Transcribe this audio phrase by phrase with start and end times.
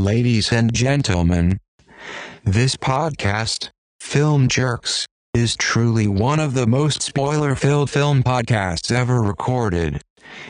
[0.00, 1.60] Ladies and gentlemen,
[2.42, 3.68] this podcast,
[4.00, 10.00] Film Jerks, is truly one of the most spoiler filled film podcasts ever recorded.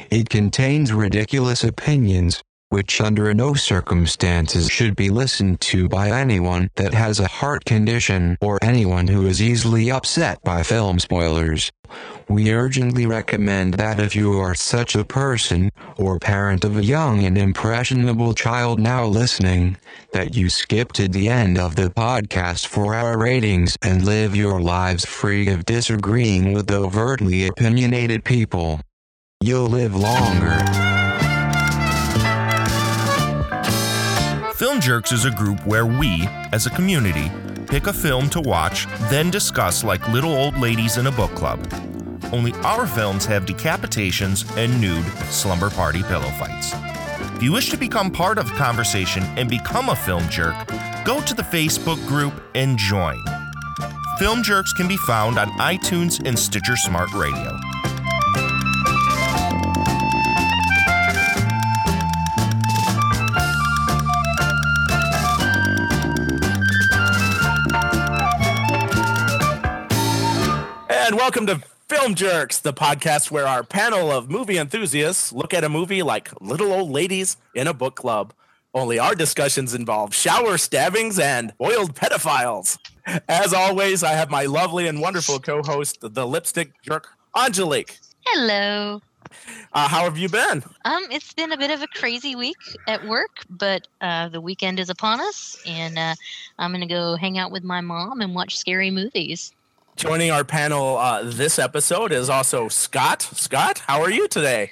[0.08, 6.94] It contains ridiculous opinions, which under no circumstances should be listened to by anyone that
[6.94, 11.72] has a heart condition or anyone who is easily upset by film spoilers.
[12.30, 17.24] We urgently recommend that if you are such a person, or parent of a young
[17.24, 19.78] and impressionable child now listening,
[20.12, 24.60] that you skip to the end of the podcast for our ratings and live your
[24.60, 28.80] lives free of disagreeing with overtly opinionated people.
[29.40, 30.56] You'll live longer.
[34.54, 37.28] Film Jerks is a group where we, as a community,
[37.66, 41.66] pick a film to watch, then discuss like little old ladies in a book club.
[42.32, 46.72] Only our films have decapitations and nude slumber party pillow fights.
[47.36, 50.54] If you wish to become part of the conversation and become a film jerk,
[51.04, 53.18] go to the Facebook group and join.
[54.18, 57.58] Film Jerks can be found on iTunes and Stitcher Smart Radio.
[70.90, 75.64] And welcome to Film Jerks, the podcast where our panel of movie enthusiasts look at
[75.64, 78.32] a movie like little old ladies in a book club.
[78.72, 82.78] Only our discussions involve shower stabbings and boiled pedophiles.
[83.28, 87.98] As always, I have my lovely and wonderful co host, the lipstick jerk, Angelique.
[88.24, 89.02] Hello.
[89.72, 90.62] Uh, how have you been?
[90.84, 94.78] Um, it's been a bit of a crazy week at work, but uh, the weekend
[94.78, 96.14] is upon us, and uh,
[96.56, 99.52] I'm gonna go hang out with my mom and watch scary movies.
[100.00, 103.20] Joining our panel uh, this episode is also Scott.
[103.20, 104.70] Scott, how are you today?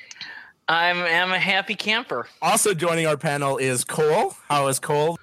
[0.69, 2.27] I'm am a happy camper.
[2.41, 4.35] Also joining our panel is Cole.
[4.48, 5.19] How is Cole?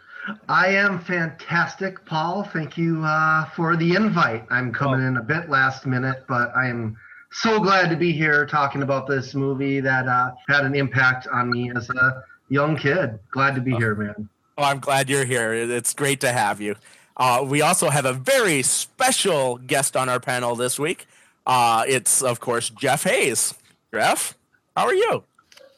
[0.47, 2.43] I am fantastic, Paul.
[2.43, 4.45] Thank you uh, for the invite.
[4.51, 6.95] I'm coming in a bit last minute, but I am
[7.31, 11.49] so glad to be here talking about this movie that uh, had an impact on
[11.49, 13.17] me as a young kid.
[13.31, 14.29] Glad to be here, man.
[14.55, 15.51] Oh, I'm glad you're here.
[15.51, 16.75] It's great to have you.
[17.17, 21.07] Uh, we also have a very special guest on our panel this week.
[21.45, 23.53] Uh, it's, of course, Jeff Hayes.
[23.93, 24.37] Jeff,
[24.75, 25.23] how are you?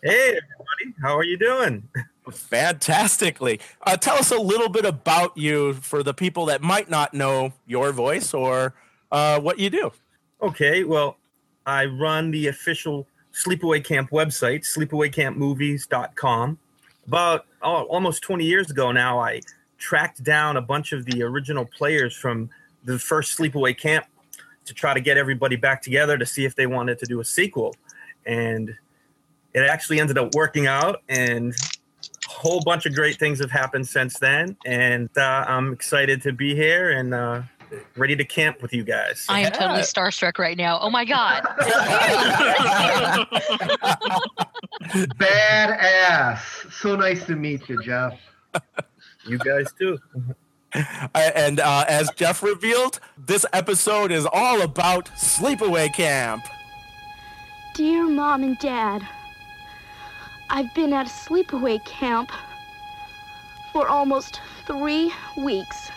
[0.04, 1.02] Hey, everybody.
[1.02, 1.88] How are you doing?
[2.32, 3.60] Fantastically.
[3.86, 7.54] Uh, tell us a little bit about you for the people that might not know
[7.66, 8.74] your voice or
[9.12, 9.92] uh, what you do.
[10.42, 11.18] Okay, well,
[11.66, 16.58] I run the official Sleepaway Camp website, sleepawaycampmovies.com.
[17.08, 19.42] About oh, almost 20 years ago now, I
[19.78, 22.50] tracked down a bunch of the original players from
[22.84, 24.06] the first Sleepaway Camp
[24.66, 27.26] to try to get everybody back together to see if they wanted to do a
[27.26, 27.76] sequel.
[28.26, 28.76] And
[29.54, 33.88] it actually ended up working out, and a whole bunch of great things have happened
[33.88, 34.58] since then.
[34.66, 37.44] And uh, I'm excited to be here and uh,
[37.96, 39.26] ready to camp with you guys.
[39.30, 40.80] I am totally starstruck right now.
[40.82, 41.44] Oh my god!
[45.18, 46.72] Badass.
[46.72, 48.20] So nice to meet you, Jeff.
[49.28, 50.00] You guys too.
[51.16, 56.44] And uh, as Jeff revealed, this episode is all about Sleepaway Camp.
[57.74, 59.08] Dear Mom and Dad,
[60.50, 62.32] I've been at a sleepaway camp
[63.72, 65.90] for almost three weeks.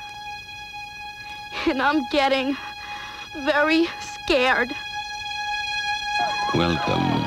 [1.67, 2.57] And I'm getting
[3.39, 4.71] very scared.
[6.55, 7.27] Welcome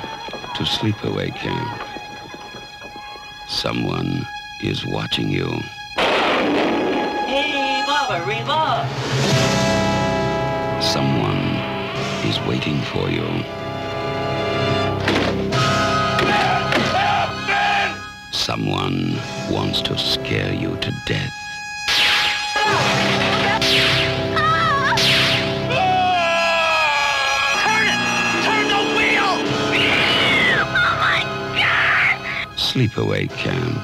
[0.55, 1.81] to Sleepaway Camp.
[3.47, 4.25] Someone
[4.61, 5.61] is watching you.
[8.13, 8.85] Hey, Baba, Reba.
[10.84, 11.57] Someone
[12.29, 13.25] is waiting for you.
[18.31, 19.18] Someone
[19.50, 21.34] wants to scare you to death.
[27.63, 28.00] Turn it!
[28.45, 29.34] Turn the wheel!
[32.56, 33.81] Sleepaway Camp.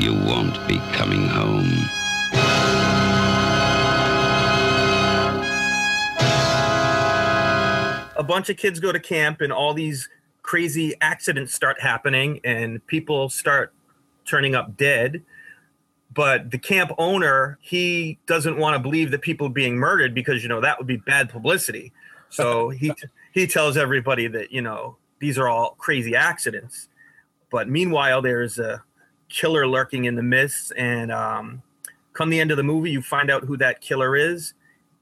[0.00, 1.95] You won't be coming home.
[8.16, 10.08] A bunch of kids go to camp and all these
[10.42, 13.72] crazy accidents start happening and people start
[14.24, 15.22] turning up dead.
[16.12, 20.42] But the camp owner he doesn't want to believe that people are being murdered because
[20.42, 21.92] you know that would be bad publicity.
[22.30, 22.92] So he
[23.32, 26.88] he tells everybody that you know these are all crazy accidents.
[27.50, 28.82] But meanwhile there's a
[29.28, 31.62] killer lurking in the midst and um,
[32.12, 34.54] come the end of the movie you find out who that killer is.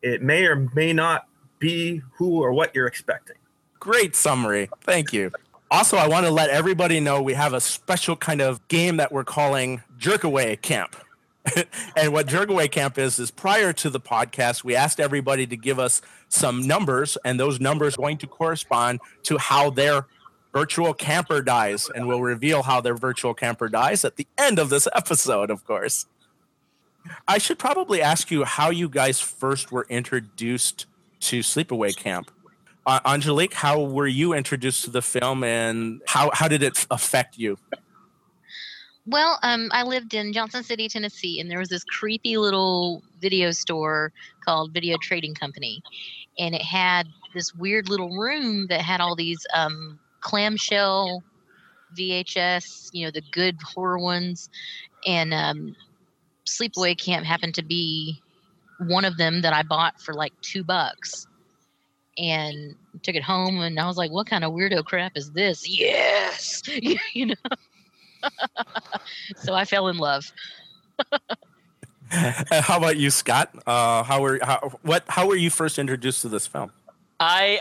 [0.03, 1.29] It may or may not
[1.65, 3.37] be who or what you're expecting
[3.81, 4.71] Great summary.
[4.81, 5.31] Thank you.
[5.71, 9.13] Also, I want to let everybody know we have a special kind of game that
[9.13, 10.97] we're calling Jerkaway Camp.
[11.97, 15.79] and what Jerkaway Camp is, is prior to the podcast, we asked everybody to give
[15.79, 16.01] us
[16.31, 20.07] some numbers, and those numbers are going to correspond to how their
[20.55, 21.91] virtual camper dies.
[21.95, 25.67] And we'll reveal how their virtual camper dies at the end of this episode, of
[25.67, 26.07] course.
[27.29, 30.87] I should probably ask you how you guys first were introduced
[31.25, 32.31] to Sleepaway Camp.
[32.87, 37.38] Uh, Angelique, how were you introduced to the film and how, how did it affect
[37.38, 37.56] you?
[39.06, 43.50] Well, um, I lived in Johnson City, Tennessee, and there was this creepy little video
[43.50, 44.12] store
[44.44, 45.82] called Video Trading Company,
[46.38, 51.23] and it had this weird little room that had all these um, clamshell
[51.99, 54.49] VHS, you know, the good horror ones,
[55.06, 55.77] and um,
[56.47, 58.23] Sleepaway Camp happened to be
[58.79, 61.26] one of them that I bought for like two bucks
[62.19, 65.69] and took it home and I was like, what kind of weirdo crap is this?
[65.69, 66.62] Yes.
[67.15, 67.35] you know.
[69.37, 70.31] so I fell in love.
[72.11, 73.50] how about you, Scott?
[73.67, 76.70] Uh, how were how, what how were you first introduced to this film?
[77.19, 77.59] I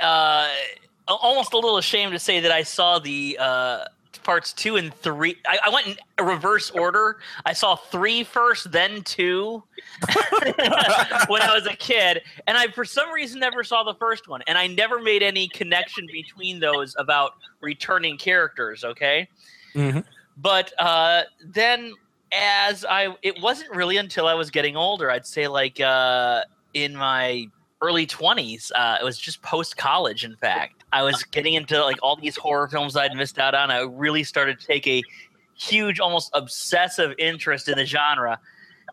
[1.08, 3.86] uh, almost a little ashamed to say that I saw the uh,
[4.24, 5.38] parts two and three.
[5.48, 7.18] I, I, went in reverse order.
[7.46, 9.64] I saw three first, then two
[11.28, 14.42] when I was a kid, and I for some reason never saw the first one,
[14.48, 18.84] and I never made any connection between those about returning characters.
[18.84, 19.28] Okay,
[19.76, 20.00] mm-hmm.
[20.38, 21.94] but uh, then
[22.34, 25.12] as I, it wasn't really until I was getting older.
[25.12, 26.44] I'd say like uh,
[26.74, 27.48] in my
[27.84, 28.72] early 20s.
[28.74, 30.83] Uh, it was just post college, in fact.
[30.94, 33.72] I was getting into like all these horror films I'd missed out on.
[33.72, 35.02] I really started to take a
[35.58, 38.40] huge, almost obsessive interest in the genre.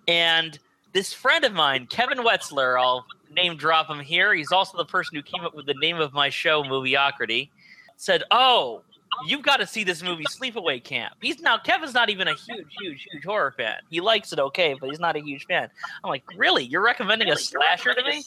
[0.08, 0.58] And
[0.92, 4.34] this friend of mine, Kevin Wetzler, I'll name drop him here.
[4.34, 7.50] He's also the person who came up with the name of my show, Movieocrity,
[7.96, 8.82] said, Oh,
[9.26, 11.14] you've got to see this movie, Sleepaway Camp.
[11.20, 13.76] He's now Kevin's not even a huge, huge, huge horror fan.
[13.90, 15.68] He likes it okay, but he's not a huge fan.
[16.02, 16.64] I'm like, really?
[16.64, 18.22] You're recommending a slasher to me?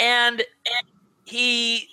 [0.00, 0.42] and
[1.24, 1.88] he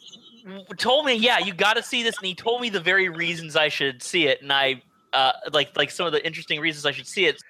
[0.78, 3.56] told me, "Yeah, you got to see this," and he told me the very reasons
[3.56, 4.82] I should see it, and I
[5.14, 7.42] uh, like like some of the interesting reasons I should see it.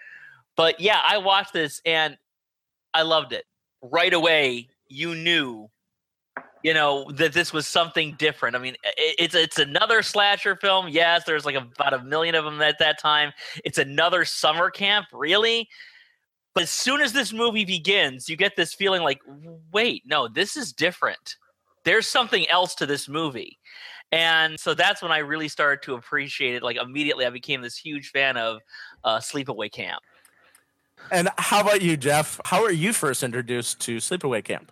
[0.56, 2.18] But yeah, I watched this and
[2.94, 3.46] I loved it
[3.82, 4.68] right away.
[4.88, 5.70] You knew,
[6.64, 8.56] you know, that this was something different.
[8.56, 10.90] I mean, it's it's another slasher film.
[10.90, 13.32] Yes, there's like about a million of them at that time.
[13.64, 15.70] It's another summer camp, really.
[16.54, 19.22] But as soon as this movie begins, you get this feeling like,
[19.72, 21.38] wait, no, this is different.
[21.84, 23.58] There's something else to this movie.
[24.12, 26.64] And so that's when I really started to appreciate it.
[26.64, 28.60] Like immediately, I became this huge fan of
[29.04, 30.02] uh, Sleepaway Camp.
[31.12, 32.40] And how about you, Jeff?
[32.46, 34.72] How were you first introduced to Sleepaway Camp?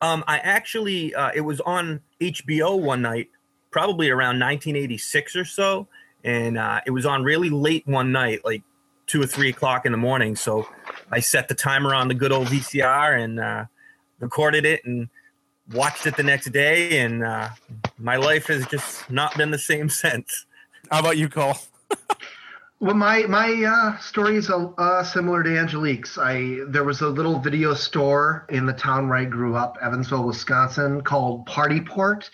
[0.00, 3.28] Um, I actually, uh, it was on HBO one night,
[3.70, 5.88] probably around 1986 or so.
[6.24, 8.62] And uh, it was on really late one night, like
[9.06, 10.36] two or three o'clock in the morning.
[10.36, 10.68] So
[11.10, 13.64] I set the timer on the good old VCR and uh,
[14.20, 15.08] recorded it and
[15.72, 17.00] watched it the next day.
[17.00, 17.50] And uh,
[17.98, 20.46] my life has just not been the same since.
[20.90, 21.56] How about you, Cole?
[22.80, 26.18] well, my my uh, story is uh, similar to Angelique's.
[26.18, 30.24] I there was a little video store in the town where I grew up, Evansville,
[30.24, 32.30] Wisconsin, called Party Port,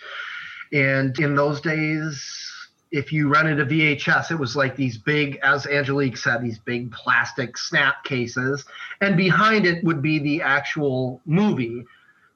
[0.71, 2.53] and in those days
[2.93, 6.91] if you rented a VHS, it was like these big, as Angelique said, these big
[6.91, 8.63] plastic snap cases,
[9.01, 11.83] and behind it would be the actual movie.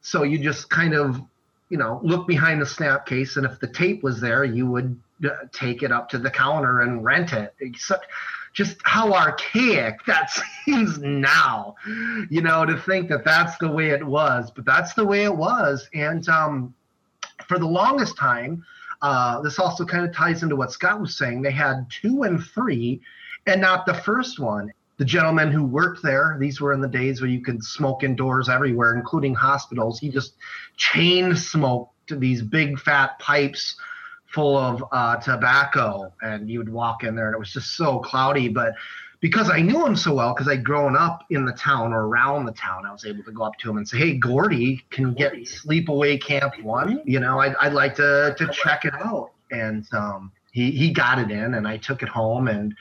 [0.07, 1.21] So you just kind of,
[1.67, 4.97] you know, look behind the snap case, and if the tape was there, you would
[5.25, 7.53] uh, take it up to the counter and rent it.
[7.75, 7.97] So,
[8.53, 10.31] just how archaic that
[10.65, 11.75] seems now,
[12.29, 15.35] you know, to think that that's the way it was, but that's the way it
[15.35, 15.89] was.
[15.93, 16.73] And um,
[17.45, 18.63] for the longest time,
[19.01, 21.41] uh, this also kind of ties into what Scott was saying.
[21.41, 23.01] They had two and three,
[23.45, 24.71] and not the first one.
[24.97, 28.49] The gentleman who worked there, these were in the days where you could smoke indoors
[28.49, 29.99] everywhere, including hospitals.
[29.99, 30.33] He just
[30.75, 33.75] chain smoked these big fat pipes
[34.25, 37.99] full of uh, tobacco, and you would walk in there, and it was just so
[37.99, 38.49] cloudy.
[38.49, 38.73] But
[39.19, 42.45] because I knew him so well, because I'd grown up in the town or around
[42.45, 45.09] the town, I was able to go up to him and say, "Hey, Gordy, can
[45.09, 47.01] you get Sleepaway Camp One?
[47.05, 51.19] You know, I'd, I'd like to to check it out." And um, he he got
[51.19, 52.75] it in, and I took it home, and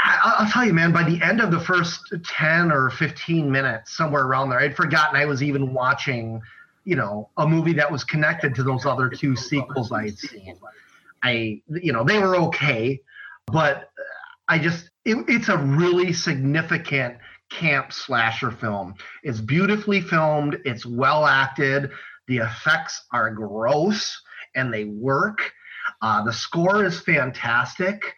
[0.00, 4.24] I'll tell you, man, by the end of the first ten or fifteen minutes, somewhere
[4.24, 6.40] around there, I'd forgotten I was even watching,
[6.84, 10.58] you know, a movie that was connected to those other two sequels I had seen.
[11.22, 13.00] I, you know, they were okay,
[13.46, 13.90] but
[14.48, 17.18] I just it, it's a really significant
[17.50, 18.94] camp slasher film.
[19.22, 21.90] It's beautifully filmed, it's well acted,
[22.28, 24.20] the effects are gross
[24.54, 25.52] and they work.
[26.00, 28.14] Uh, the score is fantastic.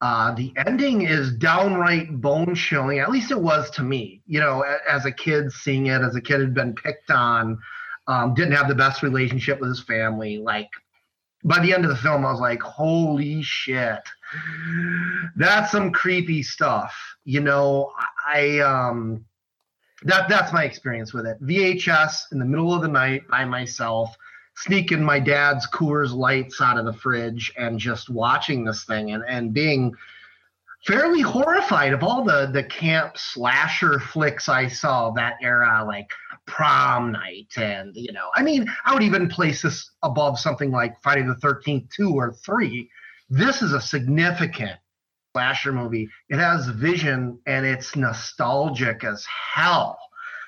[0.00, 3.00] Uh, the ending is downright bone chilling.
[3.00, 4.22] At least it was to me.
[4.26, 7.58] You know, as a kid seeing it, as a kid had been picked on,
[8.06, 10.38] um, didn't have the best relationship with his family.
[10.38, 10.70] Like
[11.44, 14.00] by the end of the film, I was like, holy shit,
[15.36, 16.94] that's some creepy stuff.
[17.24, 17.92] You know,
[18.26, 19.24] I um,
[20.04, 21.42] that that's my experience with it.
[21.42, 24.16] VHS in the middle of the night by myself,
[24.64, 29.24] sneaking my dad's Coors Lights out of the fridge and just watching this thing and
[29.28, 29.94] and being
[30.86, 36.10] fairly horrified of all the the camp slasher flicks I saw that era, like
[36.46, 41.00] prom night and you know i mean i would even place this above something like
[41.00, 42.90] friday the 13th 2 or 3
[43.28, 44.80] this is a significant
[45.32, 46.08] slasher movie.
[46.28, 49.98] It has vision and it's nostalgic as hell.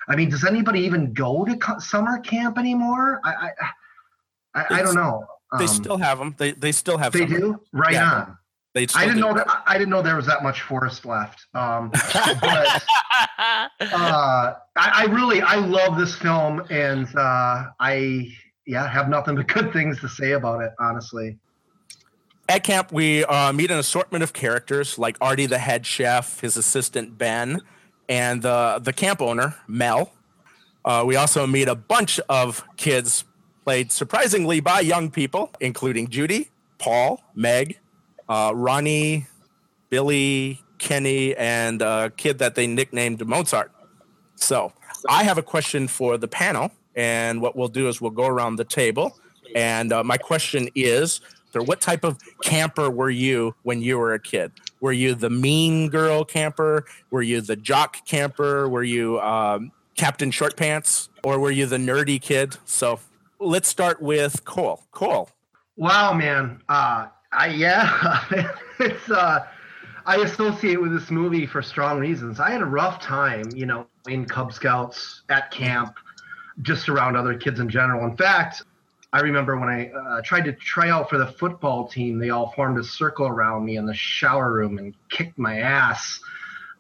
[0.09, 3.21] I mean does anybody even go to summer camp anymore?
[3.25, 3.71] I i
[4.55, 5.25] i, I don't know
[5.59, 6.35] They Um, still have them.
[6.39, 7.13] They they still have.
[7.13, 8.13] they do right Yeah.
[8.15, 8.39] on
[8.75, 9.21] They i didn't do.
[9.23, 12.83] know that I- i didn't know there was that much forest left um but
[13.39, 18.29] uh, I, I really I love this film, and uh, I
[18.67, 20.73] yeah have nothing but good things to say about it.
[20.79, 21.39] Honestly,
[22.49, 26.57] At camp, we uh, meet an assortment of characters like Artie, the head chef, his
[26.57, 27.61] assistant Ben,
[28.09, 30.13] and the the camp owner Mel.
[30.85, 33.25] Uh, we also meet a bunch of kids
[33.65, 37.79] played surprisingly by young people, including Judy, Paul, Meg,
[38.29, 39.27] uh, Ronnie,
[39.91, 43.71] Billy, Kenny, and a kid that they nicknamed Mozart.
[44.35, 44.73] So
[45.09, 48.57] I have a question for the panel, and what we'll do is we'll go around
[48.57, 49.17] the table.
[49.55, 51.21] And uh, my question is,
[51.55, 54.53] what type of camper were you when you were a kid?
[54.81, 56.87] Were you the mean girl camper?
[57.11, 58.69] Were you the jock camper?
[58.69, 61.11] Were you um, Captain Short Pants?
[61.23, 62.57] Or were you the nerdy kid?
[62.65, 62.99] So
[63.43, 64.83] let's start with Cole.
[64.93, 65.29] Cole.
[65.77, 68.25] wow, man, uh, I yeah,
[68.79, 69.47] it's uh,
[70.07, 72.41] I associate with this movie for strong reasons.
[72.41, 75.97] I had a rough time, you know, in Cub Scouts at camp,
[76.63, 78.09] just around other kids in general.
[78.09, 78.63] In fact.
[79.15, 82.51] I remember when I uh, tried to try out for the football team, they all
[82.53, 86.19] formed a circle around me in the shower room and kicked my ass.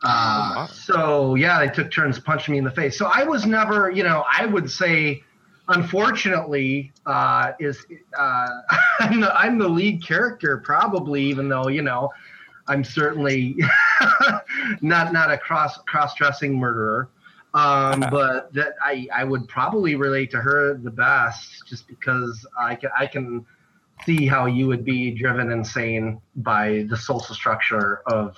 [0.03, 0.67] Uh, my.
[0.67, 2.97] so yeah, they took turns punching me in the face.
[2.97, 5.23] So I was never, you know, I would say,
[5.69, 7.85] unfortunately, uh, is
[8.19, 8.49] uh,
[9.01, 12.11] I'm, the, I'm the lead character probably, even though you know,
[12.69, 13.57] I'm certainly
[14.81, 17.09] not not a cross cross dressing murderer.
[17.55, 22.75] Um, but that I, I would probably relate to her the best just because I
[22.75, 23.45] can I can
[24.05, 28.37] see how you would be driven insane by the social structure of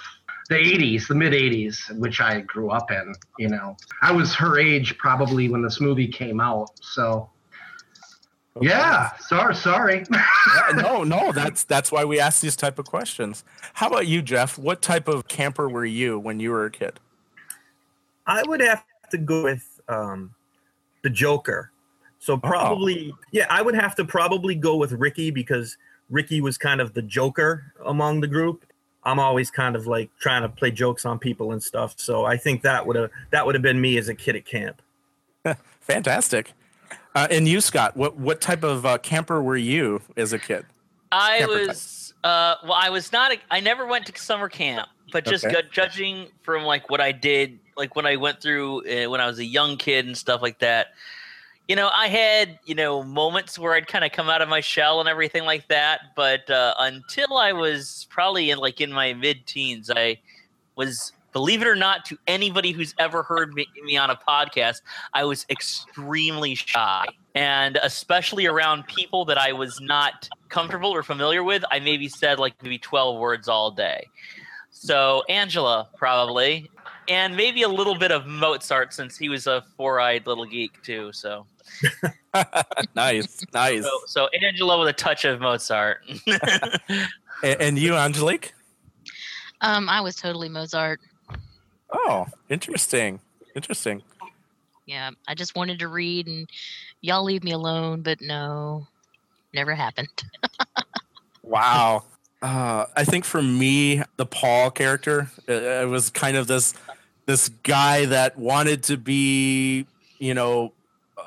[0.49, 3.15] the 80s, the mid 80s, which I grew up in.
[3.39, 6.71] You know, I was her age probably when this movie came out.
[6.81, 7.31] So,
[8.61, 10.05] yeah, sorry, sorry.
[10.55, 13.45] Yeah, no, no, that's that's why we ask these type of questions.
[13.75, 14.59] How about you, Jeff?
[14.59, 17.01] What type of camper were you when you were a kid?
[18.27, 20.35] I would have to go with um,
[21.03, 21.71] the Joker.
[22.19, 25.77] So probably, yeah, I would have to probably go with Ricky because
[26.09, 28.65] Ricky was kind of the Joker among the group.
[29.05, 31.95] I'm always kind of like trying to play jokes on people and stuff.
[31.99, 34.45] So I think that would have that would have been me as a kid at
[34.47, 34.81] camp.
[35.81, 36.53] Fantastic.
[37.15, 40.67] Uh, and you, Scott, what what type of uh, camper were you as a kid?
[41.13, 44.89] I Camper was uh well I was not a, I never went to summer camp,
[45.13, 45.63] but just Okay.
[45.71, 49.39] judging from like what I did like when I went through uh, when I was
[49.39, 50.89] a young kid and stuff like that.
[51.69, 54.61] You know, I had, you know, moments where I'd kind of come out of my
[54.61, 59.15] shell and everything like that, but uh, until I was probably in like in my
[59.15, 60.19] mid-teens, I
[60.77, 64.81] was believe it or not to anybody who's ever heard me, me on a podcast,
[65.13, 67.07] I was extremely shy.
[67.35, 72.39] And especially around people that I was not comfortable or familiar with, I maybe said
[72.39, 74.07] like maybe 12 words all day.
[74.71, 76.71] So Angela probably,
[77.09, 81.13] and maybe a little bit of Mozart since he was a four-eyed little geek too.
[81.13, 81.47] So,
[82.95, 83.85] nice, nice.
[83.85, 86.05] so, so Angela with a touch of Mozart.
[87.43, 88.55] And, and you, Angelique?
[89.61, 91.01] Um, I was totally Mozart.
[91.93, 93.21] Oh, interesting,
[93.55, 94.03] interesting.
[94.87, 96.49] Yeah, I just wanted to read, and
[97.03, 98.01] y'all leave me alone.
[98.03, 98.87] But no,
[99.53, 100.09] never happened.
[101.47, 102.05] Wow.
[102.41, 106.73] Uh, I think for me, the Paul character, uh, it was kind of this
[107.27, 109.87] this guy that wanted to be,
[110.19, 110.73] you know,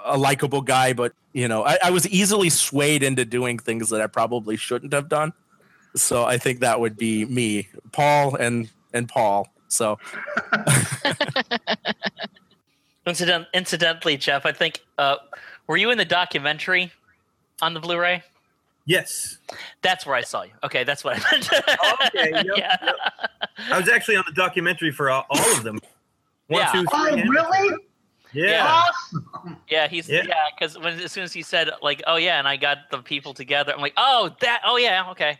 [0.05, 4.01] a likable guy, but you know, I, I was easily swayed into doing things that
[4.01, 5.33] I probably shouldn't have done.
[5.95, 9.47] So I think that would be me, Paul, and and Paul.
[9.67, 9.99] So
[13.05, 15.15] Incident- incidentally, Jeff, I think uh,
[15.67, 16.91] were you in the documentary
[17.61, 18.21] on the Blu-ray?
[18.87, 19.37] Yes.
[19.81, 20.51] That's where I saw you.
[20.63, 21.49] Okay, that's what I meant.
[22.15, 22.77] okay, yep, yeah.
[22.81, 22.95] yep.
[23.69, 25.77] I was actually on the documentary for all, all of them.
[26.47, 26.71] One, Yeah.
[26.71, 27.75] two, Oh, three, and- really?
[28.33, 28.81] Yeah.
[28.81, 29.57] Awesome.
[29.69, 30.23] Yeah, he's Yeah.
[30.27, 32.99] yeah, because when as soon as he said like, "Oh yeah," and I got the
[32.99, 35.37] people together, I'm like, "Oh that, oh yeah, okay."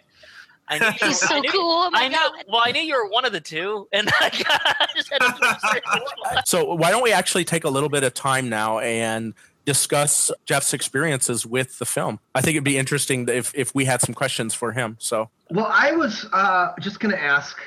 [0.69, 1.61] I knew you He's were- I so knew- cool.
[1.61, 2.15] Oh I knew.
[2.15, 2.31] god.
[2.49, 4.31] Well, I knew you were one of the two, and I,
[4.79, 6.41] I just had to.
[6.45, 9.33] So why don't we actually take a little bit of time now and
[9.67, 12.19] discuss Jeff's experiences with the film?
[12.33, 14.95] I think it'd be interesting if if we had some questions for him.
[14.99, 17.57] So Well, I was uh, just going to ask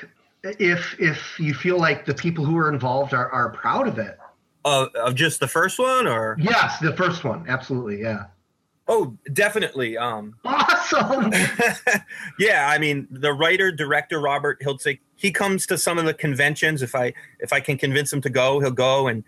[0.43, 4.17] if if you feel like the people who are involved are, are proud of it.
[4.65, 8.25] Uh, of just the first one, or Yes, the first one, absolutely, yeah.
[8.87, 9.97] oh, definitely.
[9.97, 11.31] Um, Awesome.
[12.39, 16.81] yeah, I mean, the writer director Robert Hiltzik, he comes to some of the conventions.
[16.81, 19.23] If I if I can convince him to go, he'll go, and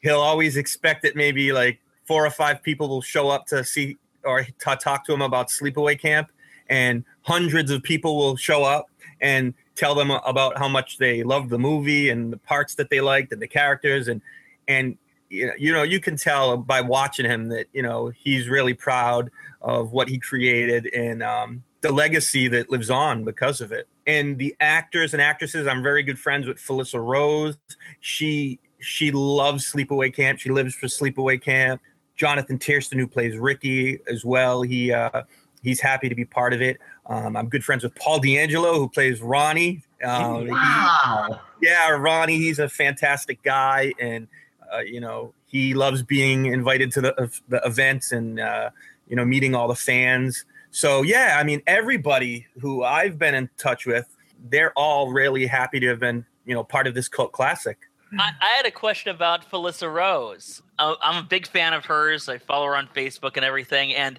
[0.00, 3.96] he'll always expect that maybe like four or five people will show up to see
[4.24, 6.30] or to talk to him about Sleepaway Camp,
[6.68, 8.86] and hundreds of people will show up
[9.20, 13.00] and tell them about how much they loved the movie and the parts that they
[13.00, 14.20] liked and the characters and
[14.68, 14.98] and
[15.28, 18.74] you know, you know you can tell by watching him that you know he's really
[18.74, 19.30] proud
[19.62, 23.88] of what he created and um, the legacy that lives on because of it.
[24.06, 27.56] And the actors and actresses, I'm very good friends with Felissa Rose.
[28.00, 30.38] She she loves Sleepaway Camp.
[30.38, 31.80] She lives for Sleepaway Camp.
[32.16, 35.22] Jonathan Tiersten, who plays Ricky as well, he uh,
[35.62, 36.78] he's happy to be part of it.
[37.06, 39.82] Um, I'm good friends with Paul D'Angelo, who plays Ronnie.
[40.04, 41.40] Um, he- wow.
[41.60, 44.28] yeah, Ronnie, he's a fantastic guy, and
[44.72, 48.70] uh, you know he loves being invited to the of the events and uh,
[49.08, 50.44] you know meeting all the fans.
[50.70, 54.06] So yeah, I mean everybody who I've been in touch with,
[54.50, 57.78] they're all really happy to have been you know part of this cult classic.
[58.18, 60.62] I, I had a question about Felissa Rose.
[60.78, 62.28] Uh, I'm a big fan of hers.
[62.28, 64.18] I follow her on Facebook and everything, and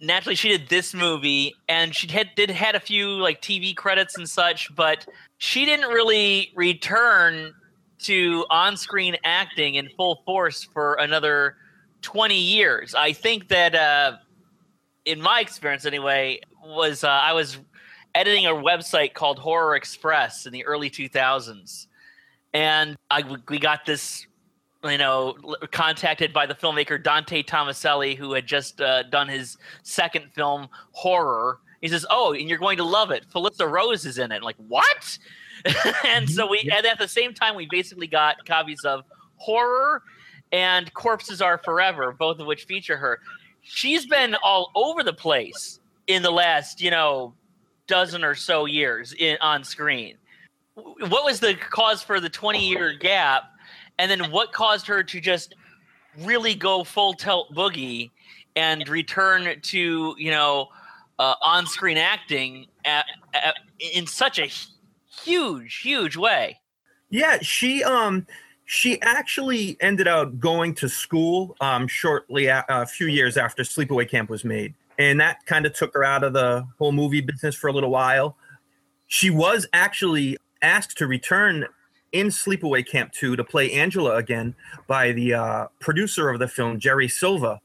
[0.00, 4.16] naturally, she did this movie, and she had did had a few like TV credits
[4.16, 5.06] and such, but
[5.38, 7.54] she didn't really return
[7.98, 11.56] to on-screen acting in full force for another
[12.02, 12.94] 20 years.
[12.94, 14.16] I think that, uh,
[15.06, 17.58] in my experience anyway, was uh, I was
[18.14, 21.86] editing a website called Horror Express in the early 2000s
[22.56, 24.26] and I we got this
[24.84, 25.36] you know
[25.72, 31.58] contacted by the filmmaker Dante Tomaselli who had just uh, done his second film horror.
[31.80, 33.24] He says oh and you're going to love it.
[33.32, 34.42] Felissa Rose is in it.
[34.42, 35.18] Like what?
[36.04, 39.04] And so we and at the same time we basically got copies of
[39.36, 40.02] horror
[40.52, 43.20] and corpses are forever both of which feature her.
[43.62, 47.34] She's been all over the place in the last you know
[47.86, 50.16] dozen or so years in on screen.
[50.74, 53.44] What was the cause for the 20 year gap
[53.98, 55.54] and then what caused her to just
[56.18, 58.10] really go full tilt boogie
[58.54, 60.68] and return to you know
[61.18, 63.54] uh, on-screen acting at, at,
[63.94, 64.48] in such a
[65.22, 66.58] huge huge way
[67.10, 68.26] Yeah, she um
[68.64, 74.08] she actually ended up going to school um shortly a, a few years after Sleepaway
[74.08, 77.54] Camp was made, and that kind of took her out of the whole movie business
[77.54, 78.36] for a little while.
[79.06, 81.66] She was actually asked to return
[82.18, 84.54] in Sleepaway Camp 2 to play Angela again
[84.86, 87.60] by the uh, producer of the film, Jerry Silva.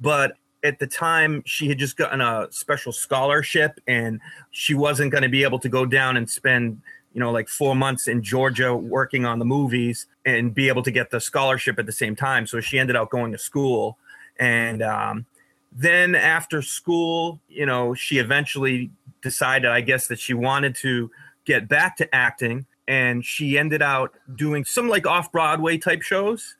[0.00, 5.22] But at the time, she had just gotten a special scholarship and she wasn't going
[5.22, 6.80] to be able to go down and spend,
[7.14, 10.90] you know, like four months in Georgia working on the movies and be able to
[10.90, 12.46] get the scholarship at the same time.
[12.46, 13.98] So she ended up going to school.
[14.38, 15.26] And um,
[15.72, 18.90] then after school, you know, she eventually
[19.22, 21.10] decided, I guess, that she wanted to
[21.44, 26.56] get back to acting and she ended out doing some like off Broadway type shows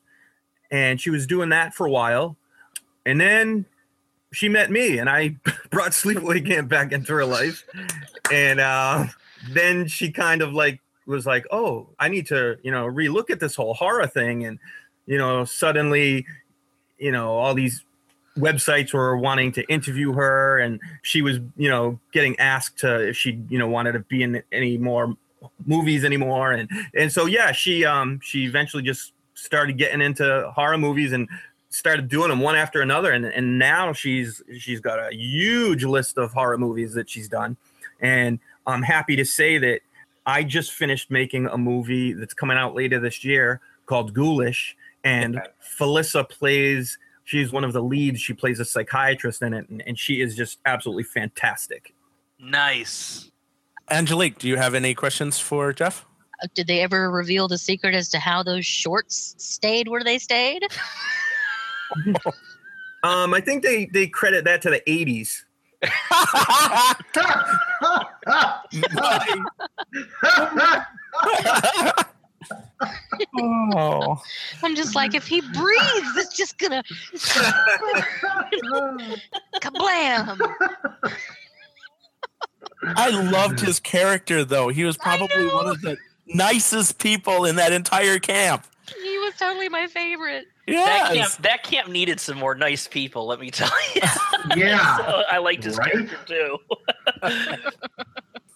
[0.70, 2.36] and she was doing that for a while.
[3.04, 3.66] And then
[4.32, 5.36] she met me and I
[5.70, 7.64] brought Sleepaway Camp back into her life.
[8.32, 9.06] And uh,
[9.50, 13.38] then she kind of like was like oh I need to you know relook at
[13.38, 14.44] this whole horror thing.
[14.44, 14.58] And
[15.06, 16.26] you know suddenly
[16.98, 17.84] you know all these
[18.36, 23.16] websites were wanting to interview her and she was you know getting asked to if
[23.16, 25.16] she you know wanted to be in any more
[25.64, 26.52] movies anymore.
[26.52, 31.28] And and so yeah she um she eventually just started getting into horror movies and
[31.68, 33.12] started doing them one after another.
[33.12, 37.56] And and now she's she's got a huge list of horror movies that she's done.
[38.00, 39.80] And I'm happy to say that
[40.26, 44.76] I just finished making a movie that's coming out later this year called Ghoulish.
[45.04, 45.40] And
[45.78, 48.20] Felissa plays she's one of the leads.
[48.20, 51.94] She plays a psychiatrist in it and, and she is just absolutely fantastic.
[52.38, 53.30] Nice
[53.90, 56.04] Angelique, do you have any questions for Jeff?
[56.42, 60.18] Uh, Did they ever reveal the secret as to how those shorts stayed where they
[60.18, 60.64] stayed?
[63.04, 65.44] um i think they they credit that to the 80s
[73.38, 74.22] oh.
[74.62, 76.82] I'm just like, if he breathes, it's just gonna
[79.60, 80.38] kablam.
[82.82, 84.68] I loved his character though.
[84.68, 88.66] He was probably one of the nicest people in that entire camp.
[89.02, 90.46] He was totally my favorite.
[90.68, 91.12] That Yes.
[91.34, 93.26] camp, that camp needed some more nice people.
[93.26, 94.02] Let me tell you.
[94.56, 94.96] Yeah.
[94.98, 95.90] So I liked his Right?
[95.92, 96.58] character too.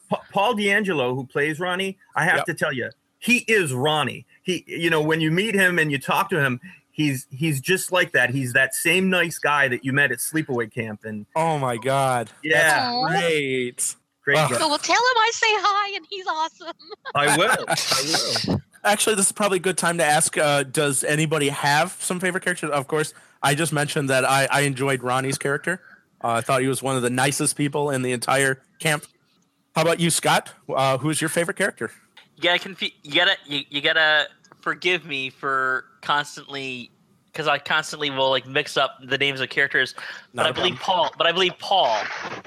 [0.08, 2.46] Pa- Paul D'Angelo, who plays Ronnie, I have Yep.
[2.46, 4.26] to tell you, he is Ronnie.
[4.42, 7.92] He, you know, when you meet him and you talk to him, he's he's just
[7.92, 8.30] like that.
[8.30, 12.30] He's that same nice guy that you met at sleepaway camp, and Oh my god.
[12.42, 13.08] yeah, Aw.
[13.08, 13.94] Great.
[14.24, 14.50] Great Ugh.
[14.50, 14.58] guy.
[14.58, 16.76] So well, tell him I say hi and he's awesome.
[17.14, 17.64] I will.
[17.68, 18.60] I will.
[18.84, 22.42] Actually, this is probably a good time to ask uh, does anybody have some favorite
[22.44, 22.70] characters?
[22.70, 25.82] Of course, I just mentioned that I, I enjoyed Ronnie's character.
[26.22, 29.04] Uh, I thought he was one of the nicest people in the entire camp.
[29.74, 30.52] How about you, Scott?
[30.68, 31.90] Uh, who's your favorite character?
[32.36, 33.36] You gotta confu- You gotta.
[33.46, 34.28] You, you gotta
[34.62, 36.90] forgive me for constantly,
[37.26, 39.94] because I constantly will like mix up the names of characters.
[40.34, 41.10] But Not I a believe Paul.
[41.16, 41.94] But I believe Paul,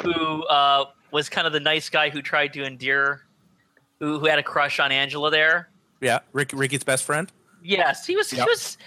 [0.03, 3.21] who uh, was kind of the nice guy who tried to endear,
[3.99, 5.69] who who had a crush on Angela there.
[6.02, 7.32] Yeah, Rick, Ricky's best friend.
[7.63, 8.34] Yes, he was.
[8.34, 8.45] Yep.
[8.45, 8.78] He was.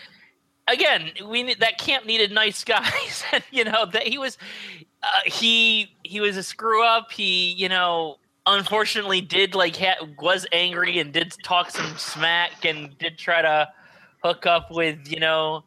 [0.68, 4.36] Again, we that camp needed nice guys, and you know that he was.
[5.02, 7.12] Uh, he he was a screw up.
[7.12, 12.96] He you know unfortunately did like ha- was angry and did talk some smack and
[12.98, 13.68] did try to
[14.22, 15.64] hook up with you know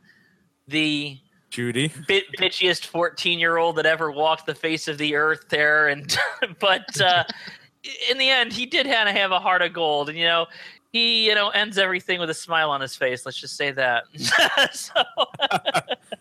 [0.67, 1.17] the
[1.49, 1.91] Judy.
[2.07, 6.15] bit bitchiest 14 year old that ever walked the face of the earth there and
[6.59, 7.23] but uh
[8.09, 10.45] in the end he did kind of have a heart of gold and you know
[10.91, 14.03] he you know ends everything with a smile on his face let's just say that
[14.73, 14.93] so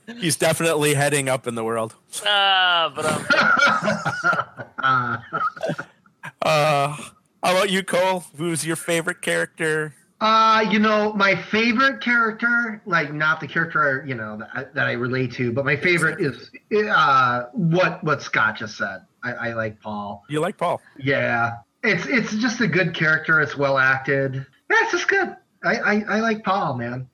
[0.18, 1.94] He's definitely heading up in the world.
[2.26, 3.26] uh but um
[4.82, 5.18] uh,
[6.42, 6.96] Uh,
[7.42, 8.24] how about you, Cole?
[8.36, 9.94] Who's your favorite character?
[10.20, 14.87] Uh, you know, my favorite character, like not the character you know that I, that
[14.87, 16.50] I relate to, but my favorite is
[16.90, 19.02] uh what what Scott just said.
[19.22, 20.24] I, I like Paul.
[20.28, 20.81] You like Paul?
[20.98, 23.40] Yeah, it's it's just a good character.
[23.40, 24.35] It's well acted.
[24.35, 25.37] Yeah, it's just good.
[25.62, 27.09] I I, I like Paul, man.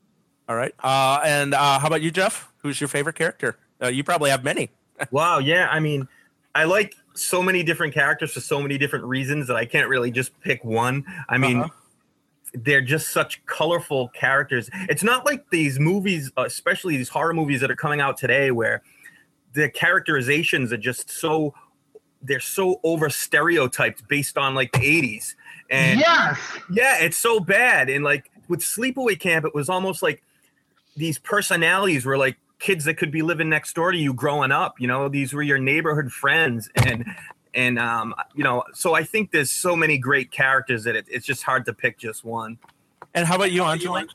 [0.49, 0.75] All right.
[0.83, 2.53] Uh, and uh, how about you, Jeff?
[2.59, 3.57] Who's your favorite character?
[3.83, 4.71] Uh, you probably have many.
[5.11, 5.67] Wow, yeah.
[5.71, 6.07] I mean,
[6.55, 10.13] I like so many different characters for so many different reasons that I can't really
[10.13, 11.05] just pick one.
[11.29, 11.69] I mean, Uh-huh.
[12.55, 14.71] They're just such colorful characters.
[14.89, 18.51] It's not like these movies, uh, especially these horror movies that are coming out today,
[18.51, 18.83] where
[19.53, 21.55] the characterizations are just so
[22.23, 25.35] they're so over stereotyped based on like the 80s.
[25.69, 26.39] And yes,
[26.73, 27.91] yeah, it's so bad.
[27.91, 30.23] And like with Sleepaway Camp, it was almost like
[30.97, 34.81] these personalities were like kids that could be living next door to you growing up.
[34.81, 37.05] You know, these were your neighborhood friends, and
[37.55, 41.27] and um, you know, so I think there's so many great characters that it, it's
[41.27, 42.59] just hard to pick just one.
[43.15, 44.07] And how about you, Angela?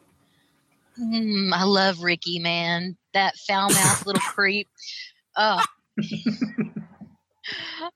[1.00, 2.98] Mm, I love Ricky, man.
[3.14, 4.68] That foul mouthed little creep.
[5.38, 5.64] Oh.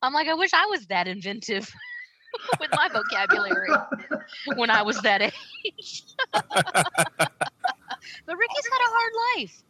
[0.02, 1.72] I'm like, I wish I was that inventive
[2.60, 3.70] with my vocabulary
[4.56, 6.04] when I was that age.
[6.32, 6.48] but
[8.28, 9.64] Ricky's had a hard life.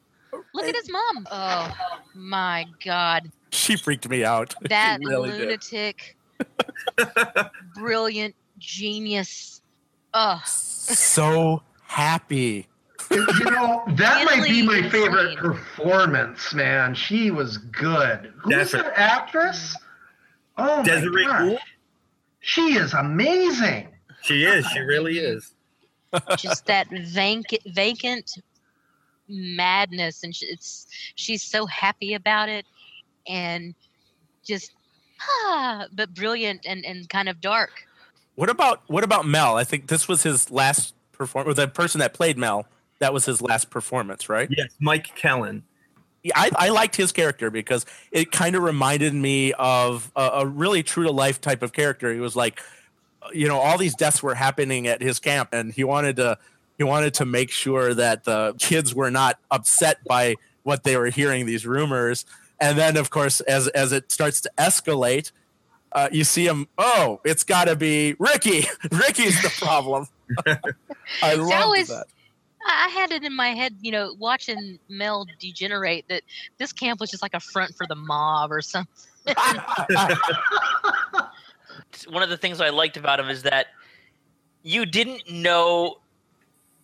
[0.54, 1.28] Look at his mom.
[1.32, 1.74] Oh
[2.16, 3.32] my God.
[3.52, 4.54] She freaked me out.
[4.70, 6.16] That really lunatic,
[7.76, 9.62] brilliant genius.
[10.14, 12.68] Oh, So happy.
[13.12, 15.38] you know that might be my favorite insane.
[15.38, 16.94] performance, man.
[16.96, 18.34] She was good.
[18.38, 18.90] Who's Definitely.
[18.92, 19.76] that actress?
[20.58, 21.60] Oh my Desiree God.
[22.40, 23.88] She is amazing.
[24.22, 25.54] she is, she really is.
[26.38, 28.32] just that vacant, vacant
[29.28, 32.66] madness, and sh- it's she's so happy about it,
[33.28, 33.76] and
[34.44, 34.72] just
[35.22, 37.72] ah, but brilliant and and kind of dark.
[38.36, 39.56] What about what about Mel?
[39.56, 41.58] I think this was his last performance.
[41.58, 42.66] The person that played Mel,
[43.00, 44.50] that was his last performance, right?
[44.52, 45.64] Yes, Mike Kellin.
[46.24, 50.46] Yeah, I, I liked his character because it kind of reminded me of a, a
[50.46, 52.14] really true to life type of character.
[52.14, 52.62] He was like,
[53.34, 56.38] you know, all these deaths were happening at his camp, and he wanted to
[56.84, 61.06] he wanted to make sure that the kids were not upset by what they were
[61.06, 62.26] hearing these rumors.
[62.60, 65.32] And then, of course, as as it starts to escalate,
[65.94, 66.68] uh, you see him.
[66.78, 68.66] Oh, it's got to be Ricky.
[68.92, 70.08] Ricky's the problem.
[71.22, 72.08] I love was- that.
[72.68, 76.24] I I had it in my head, you know, watching Mel degenerate that
[76.58, 79.06] this camp was just like a front for the mob or something.
[82.10, 83.68] one of the things I liked about him is that
[84.64, 85.98] you didn't know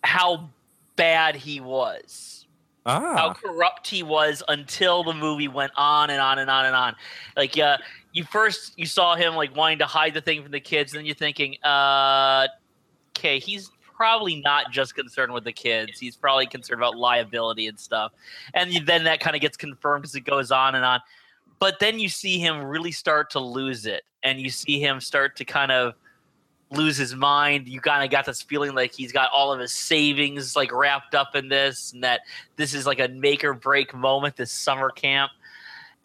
[0.04, 0.50] how
[0.96, 2.46] bad he was.
[2.86, 3.34] how Ah.
[3.34, 6.96] corrupt he was until the movie went on and on and on and on.
[7.36, 7.78] Like, uh,
[8.14, 11.00] you first you saw him like wanting to hide the thing from the kids, and
[11.00, 12.48] then you're thinking, uh,
[13.16, 16.00] okay, he's probably not just concerned with the kids.
[16.00, 18.14] He's probably concerned about liability and stuff.
[18.54, 21.02] And then that kind of gets confirmed as it goes on and on.
[21.60, 25.36] But then you see him really start to lose it, and you see him start
[25.36, 25.96] to kind of
[26.72, 27.68] lose his mind.
[27.68, 31.16] You kind of got this feeling like he's got all of his savings like wrapped
[31.16, 32.22] up in this, and that
[32.56, 34.36] this is like a make or break moment.
[34.36, 35.32] This summer camp,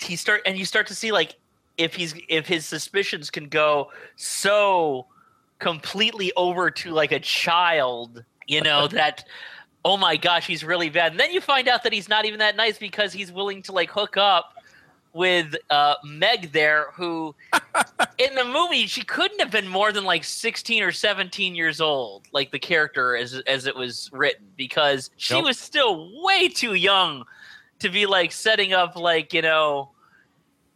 [0.00, 1.37] he start and you start to see like
[1.77, 5.07] if he's if his suspicions can go so
[5.59, 9.24] completely over to like a child, you know that.
[9.87, 11.12] Oh my gosh, he's really bad.
[11.12, 13.72] And then you find out that he's not even that nice because he's willing to
[13.72, 14.54] like hook up
[15.14, 17.35] with uh, Meg there, who
[18.18, 22.27] in the movie she couldn't have been more than like 16 or 17 years old,
[22.33, 25.44] like the character as as it was written, because she Nope.
[25.44, 27.24] was still way too young
[27.79, 29.90] to be like setting up like you know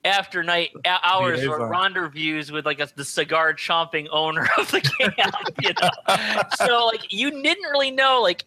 [0.05, 0.70] after night
[1.05, 6.42] hours or rendezvous with like a, the cigar chomping owner of the camp, you know.
[6.66, 8.44] so like you didn't really know like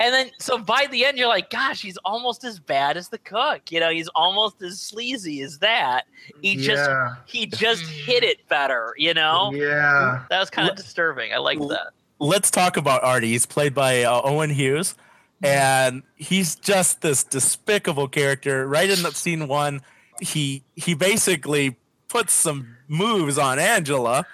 [0.00, 3.18] and then, so by the end, you're like, gosh, he's almost as bad as the
[3.18, 3.70] cook.
[3.72, 6.06] You know, he's almost as sleazy as that.
[6.40, 7.14] He just, yeah.
[7.26, 8.94] he just hit it better.
[8.96, 10.24] You know, Yeah.
[10.30, 11.32] that was kind of L- disturbing.
[11.32, 11.88] I like that.
[12.20, 13.28] Let's talk about Artie.
[13.28, 14.94] He's played by uh, Owen Hughes,
[15.42, 18.66] and he's just this despicable character.
[18.66, 19.82] Right in that scene one,
[20.20, 21.76] he he basically
[22.08, 24.26] puts some moves on Angela.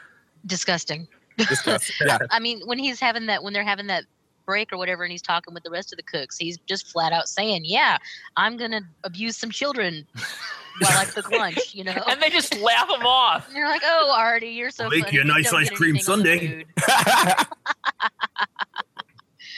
[0.46, 1.08] Disgusting.
[1.36, 2.06] Disgusting.
[2.06, 2.18] yeah.
[2.30, 4.04] I mean, when he's having that, when they're having that
[4.44, 7.12] break or whatever, and he's talking with the rest of the cooks, he's just flat
[7.12, 7.98] out saying, "Yeah,
[8.36, 10.06] I'm gonna abuse some children
[10.80, 12.02] while I cook lunch." You know.
[12.08, 13.48] And they just laugh him off.
[13.48, 16.12] And you're like, "Oh, Artie, you're so I'll make you a nice ice cream anything
[16.12, 16.64] on sundae."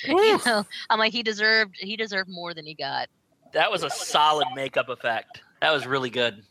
[0.07, 3.09] you know, I'm like, he deserved, he deserved more than he got.
[3.53, 5.43] That was a solid makeup effect.
[5.61, 6.43] That was really good.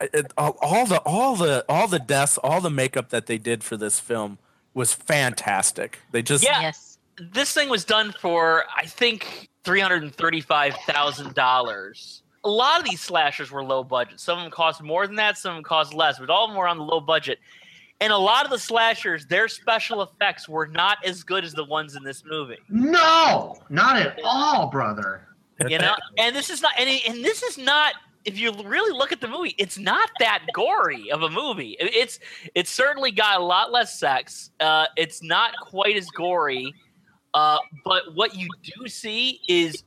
[0.00, 3.62] it, all, all the all the all the deaths, all the makeup that they did
[3.62, 4.38] for this film
[4.74, 6.00] was fantastic.
[6.12, 6.60] They just Yeah.
[6.60, 6.87] Yes.
[7.20, 12.22] This thing was done for, I think, three hundred and thirty-five thousand dollars.
[12.44, 14.20] A lot of these slashers were low budget.
[14.20, 15.36] Some of them cost more than that.
[15.36, 17.38] Some of them cost less, but all of them were on the low budget.
[18.00, 21.64] And a lot of the slashers, their special effects were not as good as the
[21.64, 22.58] ones in this movie.
[22.68, 25.26] No, not at all, brother.
[25.66, 27.94] You know, and this is not, and, and this is not.
[28.24, 31.76] If you really look at the movie, it's not that gory of a movie.
[31.80, 32.20] It's
[32.54, 34.50] it's certainly got a lot less sex.
[34.60, 36.74] Uh, it's not quite as gory,
[37.34, 39.84] uh, but what you do see is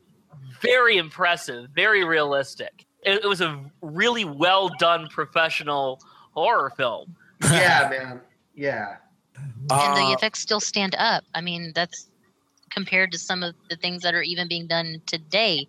[0.62, 2.86] very impressive, very realistic.
[3.04, 6.00] It, it was a really well done professional
[6.34, 7.16] horror film.
[7.44, 8.22] Yeah, man.
[8.56, 8.98] Yeah.
[9.36, 11.24] and Uh, the effects still stand up.
[11.34, 12.08] I mean, that's
[12.70, 15.68] compared to some of the things that are even being done today.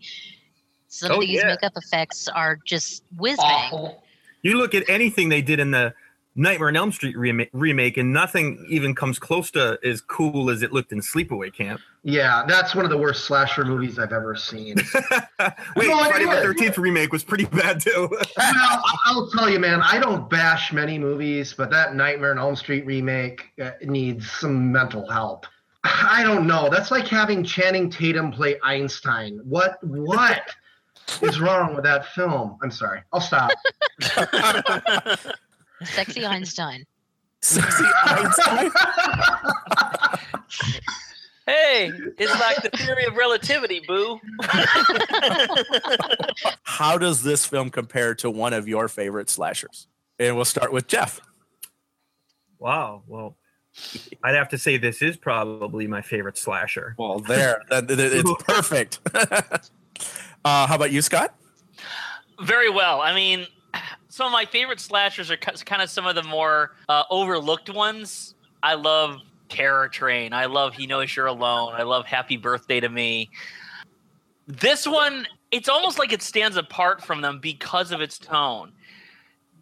[0.89, 1.47] Some Oh, of these yeah.
[1.47, 3.93] makeup effects are just whiz bang.
[4.43, 5.95] You look at anything they did in the
[6.35, 10.63] Nightmare on Elm Street remake, remake, and nothing even comes close to as cool as
[10.63, 11.81] it looked in Sleepaway Camp.
[12.05, 14.77] Yeah, that's one of the worst slasher movies I've ever seen.
[15.77, 16.41] Wait, No, it Friday the.
[16.43, 18.09] Thirteenth remake was pretty bad too.
[18.37, 22.57] well, I'll tell you, man, I don't bash many movies, but that Nightmare on Elm
[22.57, 25.47] Street remake uh, needs some mental help.
[25.85, 26.71] I don't know.
[26.71, 29.41] That's like having Channing Tatum play Einstein.
[29.45, 30.49] What what
[31.23, 32.57] is wrong with that film?
[32.63, 33.03] I'm sorry.
[33.13, 33.51] I'll stop.
[35.85, 36.85] Sexy Einstein.
[37.41, 38.71] Sexy Einstein.
[41.45, 44.21] Hey, it's like the theory of relativity, boo.
[46.63, 49.89] How does this film compare to one of your favorite slashers?
[50.21, 51.21] And we'll start with Jeff.
[52.61, 53.03] wow.
[53.09, 53.37] Well,
[54.23, 56.95] I'd have to say this is probably my favorite slasher.
[56.97, 59.01] Well, there, that, that- it's perfect.
[59.13, 59.59] uh,
[60.69, 61.35] how about you, Scott?
[62.41, 63.01] Very well.
[63.01, 63.49] I mean,
[64.13, 68.35] some of my favorite slashers are kind of some of the more uh, overlooked ones.
[68.63, 69.17] I love
[69.49, 70.35] Terror Train.
[70.35, 71.73] I love He Knows You're Alone.
[71.73, 73.31] I love Happy Birthday to Me.
[74.47, 78.73] This one, it's almost like it stands apart from them because of its tone.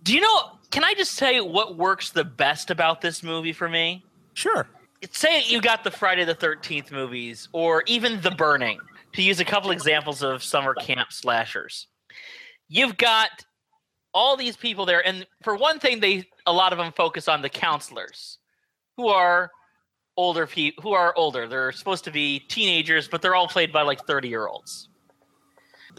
[0.03, 0.59] Do you know?
[0.73, 4.05] Can I just say what works the best about this movie for me?
[4.35, 4.67] Sure.
[5.13, 8.81] say you got the Friday the Thirteenth movies, or even The Burning,
[9.13, 11.87] to use a couple examples of summer camp slashers.
[12.69, 13.45] You've got
[14.13, 17.43] all these people there, and for one thing, they a lot of them focus on
[17.43, 18.39] the counselors,
[18.97, 19.51] who are
[20.17, 21.47] older people, who are older.
[21.47, 24.89] They're supposed to be teenagers, but they're all played by like thirty year olds.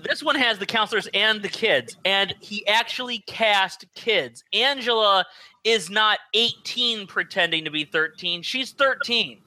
[0.04, 4.44] This one has the counselors and the kids, and he actually cast kids.
[4.54, 5.26] Angela
[5.64, 8.42] is not 18 pretending to be 13.
[8.42, 9.42] She's 13.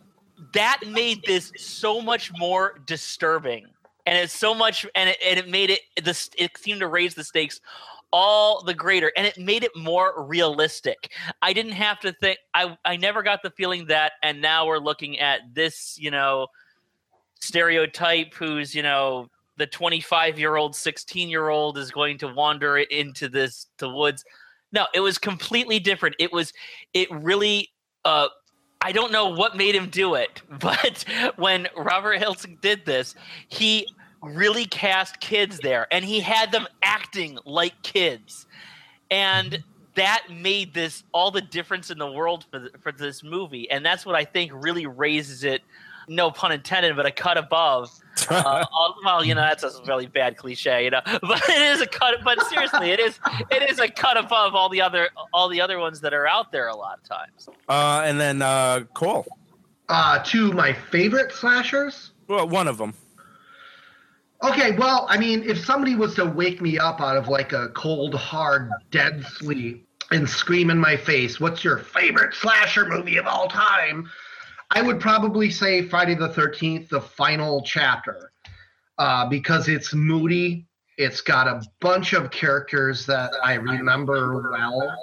[0.52, 3.66] That made this so much more disturbing
[4.06, 6.30] and it's so much, and it, and it made it this.
[6.36, 7.60] It seemed to raise the stakes
[8.16, 11.10] all the greater, and it made it more realistic.
[11.42, 12.38] I didn't have to think.
[12.54, 16.46] I I never got the feeling that, and now we're looking at this, you know,
[17.40, 22.78] stereotype who's you know the 25 year old 16 year old is going to wander
[22.78, 24.24] into this the woods
[24.72, 26.54] no it was completely different it was
[26.94, 27.68] it really
[28.06, 28.28] uh
[28.80, 31.04] i don't know what made him do it but
[31.36, 33.14] when robert Hiltzik did this
[33.48, 33.86] he
[34.24, 38.46] really cast kids there and he had them acting like kids
[39.10, 39.62] and
[39.94, 43.84] that made this all the difference in the world for, the, for this movie and
[43.84, 45.62] that's what i think really raises it
[46.08, 47.90] no pun intended, but a cut above.
[48.30, 48.64] Uh,
[49.04, 52.14] well, you know that's a really bad cliche, you know, but it is a cut.
[52.24, 53.18] But seriously, it is
[53.50, 56.50] it is a cut above all the other all the other ones that are out
[56.50, 57.48] there a lot of times.
[57.68, 59.26] Uh, and then uh, Cole.
[59.90, 62.12] Uh, two my favorite slashers.
[62.28, 62.94] Well, one of them.
[64.44, 67.68] Okay, well, I mean, if somebody was to wake me up out of like a
[67.70, 73.26] cold, hard, dead sleep and scream in my face, "What's your favorite slasher movie of
[73.26, 74.10] all time?"
[74.70, 78.32] I would probably say Friday the 13th, the final chapter,
[78.98, 80.66] uh, because it's moody.
[80.98, 84.94] It's got a bunch of characters that I remember well.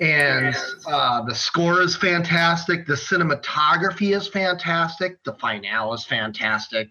[0.00, 2.86] And uh, the score is fantastic.
[2.86, 5.22] The cinematography is fantastic.
[5.24, 6.88] The finale is fantastic.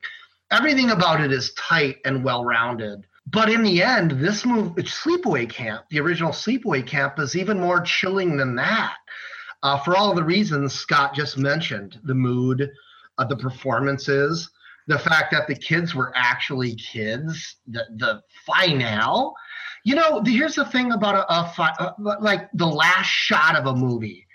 [0.52, 3.06] Everything about it is tight and well rounded.
[3.28, 7.82] But in the end, this movie, Sleepaway Camp, the original Sleepaway Camp, is even more
[7.82, 8.96] chilling than that
[9.64, 12.70] uh, for all the reasons Scott just mentioned the mood,
[13.18, 14.50] uh, the performances,
[14.88, 19.32] the fact that the kids were actually kids, the, the finale.
[19.84, 23.66] You know, here's the thing about a, a fi- uh, like the last shot of
[23.66, 24.26] a movie.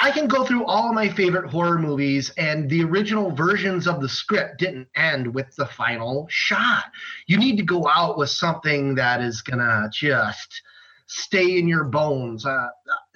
[0.00, 4.00] I can go through all of my favorite horror movies, and the original versions of
[4.00, 6.84] the script didn't end with the final shot.
[7.26, 10.62] You need to go out with something that is gonna just
[11.06, 12.46] stay in your bones.
[12.46, 12.68] Uh,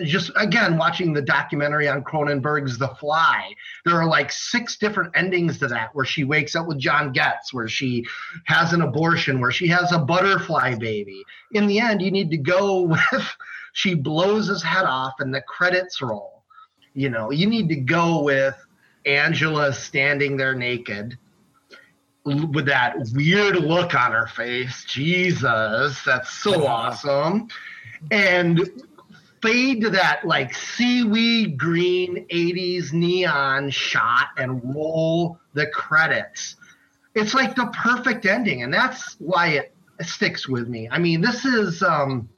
[0.03, 3.53] just again, watching the documentary on Cronenberg's The Fly,
[3.85, 7.55] there are like six different endings to that where she wakes up with John Getz,
[7.55, 8.05] where she
[8.46, 11.22] has an abortion, where she has a butterfly baby.
[11.53, 12.81] In the end, you need to go
[13.12, 13.37] with
[13.74, 16.34] she blows his head off and the credits roll.
[16.94, 18.57] You know, you need to go with
[19.04, 21.18] Angela standing there naked
[22.24, 24.85] with that weird look on her face.
[24.87, 27.48] Jesus, that's so awesome
[28.11, 28.70] and
[29.42, 36.57] fade to that like seaweed green 80s neon shot and roll the credits.
[37.14, 40.88] It's like the perfect ending, and that's why it sticks with me.
[40.90, 42.28] I mean, this is um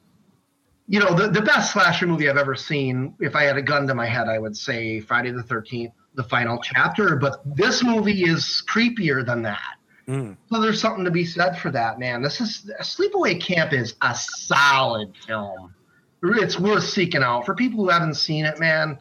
[0.88, 3.14] you know, the, the best slasher movie I've ever seen.
[3.18, 6.25] If I had a gun to my head, I would say Friday the 13th, the
[6.25, 7.16] final chapter.
[7.16, 9.75] But this movie is creepier than that.
[10.07, 10.37] Mm.
[10.53, 12.22] So there's something to be said for that, man.
[12.22, 15.75] This is Sleepaway Camp is a solid film.
[16.22, 18.99] It's worth seeking out for people who haven't seen it, man.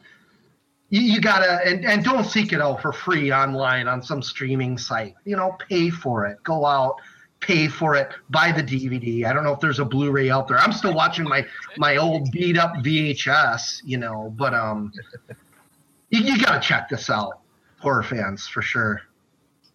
[0.89, 4.78] You, you gotta and, and don't seek it out for free online on some streaming
[4.78, 5.15] site.
[5.26, 6.41] You know, pay for it.
[6.43, 6.95] Go out,
[7.39, 9.26] pay for it, buy the DVD.
[9.26, 10.58] I don't know if there's a Blu-ray out there.
[10.58, 11.45] I'm still watching my
[11.78, 14.91] my old beat up VHS, you know, but um,
[16.10, 17.39] you, you gotta check this out,
[17.80, 19.02] horror fans for sure.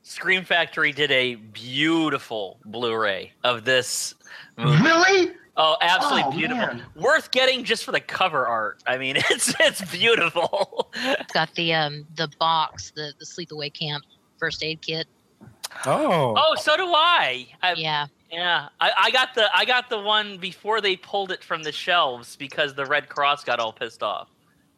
[0.03, 4.15] Scream Factory did a beautiful Blu-ray of this
[4.57, 4.83] movie.
[4.83, 5.33] Really?
[5.57, 6.67] Oh, absolutely oh, beautiful.
[6.67, 6.83] Man.
[6.97, 8.83] Worth getting just for the cover art.
[8.87, 10.91] I mean, it's it's beautiful.
[10.95, 14.05] It's got the um the box, the the sleepaway camp
[14.39, 15.07] first aid kit.
[15.87, 16.35] Oh.
[16.37, 17.47] Oh, so do I.
[17.63, 18.07] I yeah.
[18.33, 21.73] Yeah, I, I got the I got the one before they pulled it from the
[21.73, 24.29] shelves because the Red Cross got all pissed off.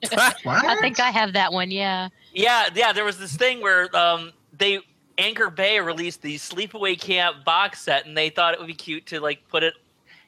[0.13, 1.71] I think I have that one.
[1.71, 2.09] Yeah.
[2.33, 2.93] Yeah, yeah.
[2.93, 4.81] There was this thing where um they
[5.19, 9.05] Anchor Bay released the Sleepaway Camp box set, and they thought it would be cute
[9.07, 9.75] to like put it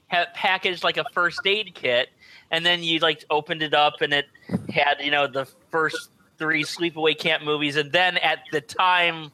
[0.09, 2.11] have it packaged like a first aid kit,
[2.50, 4.27] and then you like opened it up, and it
[4.68, 9.33] had you know the first three Sleepaway Camp movies, and then at the time,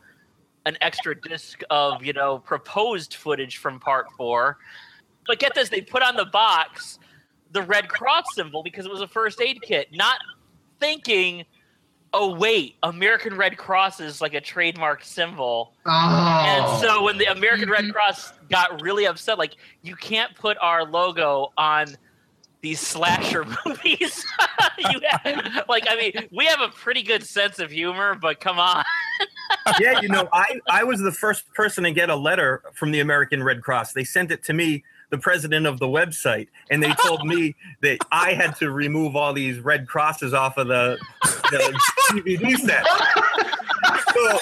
[0.67, 4.59] an extra disc of you know proposed footage from Part Four.
[5.27, 6.99] But get this, they put on the box
[7.53, 10.19] the Red Cross symbol because it was a first aid kit, not
[10.79, 11.45] thinking
[12.13, 15.75] oh wait, American Red Cross is like a trademark symbol.
[15.87, 16.45] Oh.
[16.47, 17.93] And so when the American Red mm-hmm.
[17.93, 21.97] Cross got really upset, like you can't put our logo on
[22.63, 24.25] these slasher movies.
[24.79, 28.85] have, like I mean, we have a pretty good sense of humor, but come on.
[29.79, 33.01] yeah, you know, I I was the first person to get a letter from the
[33.01, 33.93] American Red Cross.
[33.93, 37.99] They sent it to me the president of the website, and they told me that
[38.13, 41.81] I had to remove all these red crosses off of the, the
[42.13, 42.87] DVD set.
[44.15, 44.39] So,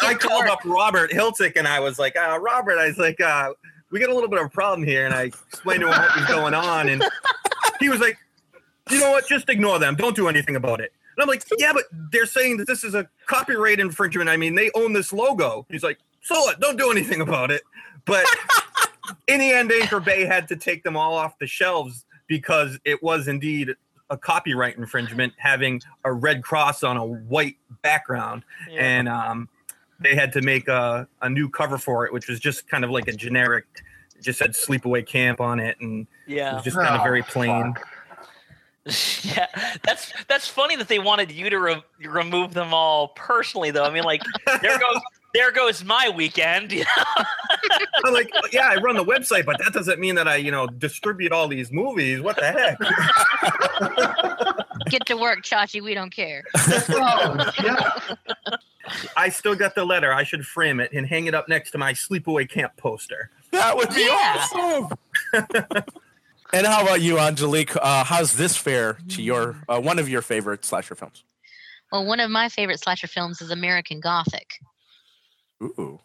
[0.00, 3.52] I called up Robert Hiltzik and I was like, uh, Robert, I was like, uh,
[3.92, 5.06] we got a little bit of a problem here.
[5.06, 6.88] And I explained to him what was going on.
[6.88, 7.04] And
[7.78, 8.18] he was like,
[8.90, 9.28] you know what?
[9.28, 9.94] Just ignore them.
[9.94, 10.92] Don't do anything about it.
[11.16, 14.30] And I'm like, yeah, but they're saying that this is a copyright infringement.
[14.30, 15.66] I mean, they own this logo.
[15.68, 16.58] He's like, so what?
[16.58, 17.62] Don't do anything about it.
[18.06, 18.24] But
[19.28, 23.02] in the end, Anchor Bay had to take them all off the shelves because it
[23.02, 23.74] was indeed
[24.08, 28.42] a copyright infringement having a red cross on a white background.
[28.70, 28.80] Yeah.
[28.80, 29.48] And um,
[30.02, 32.90] they had to make a, a new cover for it, which was just kind of
[32.90, 33.64] like a generic,
[34.20, 35.76] just said sleepaway camp on it.
[35.80, 36.54] And it yeah.
[36.54, 37.74] was just kind of Oh, very ah, plain.
[37.74, 37.88] fuck.
[39.22, 39.46] yeah,
[39.84, 43.84] that's that's funny that they wanted you to re- remove them all personally, though.
[43.84, 44.22] I mean, like
[44.60, 45.00] there goes
[45.34, 46.72] there goes my weekend.
[46.72, 47.24] you know?
[48.04, 50.66] I'm like, yeah, I run the website, but that doesn't mean that I, you know,
[50.66, 52.20] distribute all these movies.
[52.20, 52.78] What the heck?
[54.90, 55.82] Get to work, Chachi.
[55.82, 56.42] We don't care.
[56.90, 57.98] Oh, yeah.
[59.16, 60.12] I still got the letter.
[60.12, 63.30] I should frame it and hang it up next to my sleepaway camp poster.
[63.52, 64.46] That would be Yeah.
[64.54, 64.98] awesome.
[66.52, 67.76] and how about you, Angelique?
[67.76, 71.24] Uh, how's this fare to your uh, one of your favorite slasher films?
[71.90, 74.48] Well, one of my favorite slasher films is American Gothic.
[75.62, 76.00] Ooh.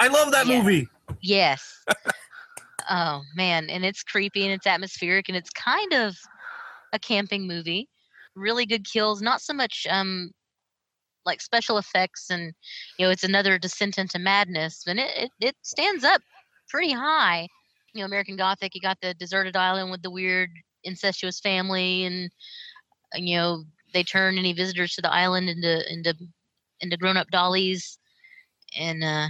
[0.00, 0.62] I love that Yeah.
[0.62, 0.88] movie.
[1.20, 1.84] Yes.
[2.90, 6.16] oh man, and it's creepy and it's atmospheric and it's kind of
[6.92, 7.88] a camping movie.
[8.34, 10.30] Really good kills, not so much um
[11.26, 12.52] like special effects and
[12.98, 16.20] you know it's another descent into madness, and it it, it stands up
[16.68, 17.48] pretty high.
[17.94, 20.50] You know, American Gothic, you got the deserted island with the weird
[20.84, 22.30] incestuous family and
[23.14, 26.14] uh, you know they turn any visitors to the island into into
[26.80, 27.98] into grown-up dollies
[28.78, 29.28] and uh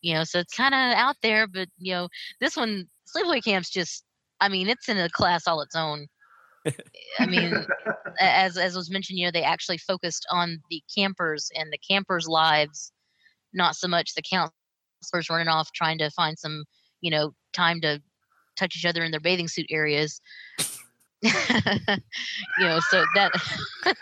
[0.00, 2.08] you know so it's kind of out there but you know
[2.40, 4.04] this one sleepaway camp's just
[4.40, 6.06] i mean it's in a class all its own
[7.18, 7.52] i mean
[8.20, 12.28] as as was mentioned you know they actually focused on the campers and the campers
[12.28, 12.92] lives
[13.52, 16.64] not so much the counselors running off trying to find some
[17.00, 18.00] you know time to
[18.56, 20.20] touch each other in their bathing suit areas
[21.22, 21.30] you
[22.60, 23.32] know so that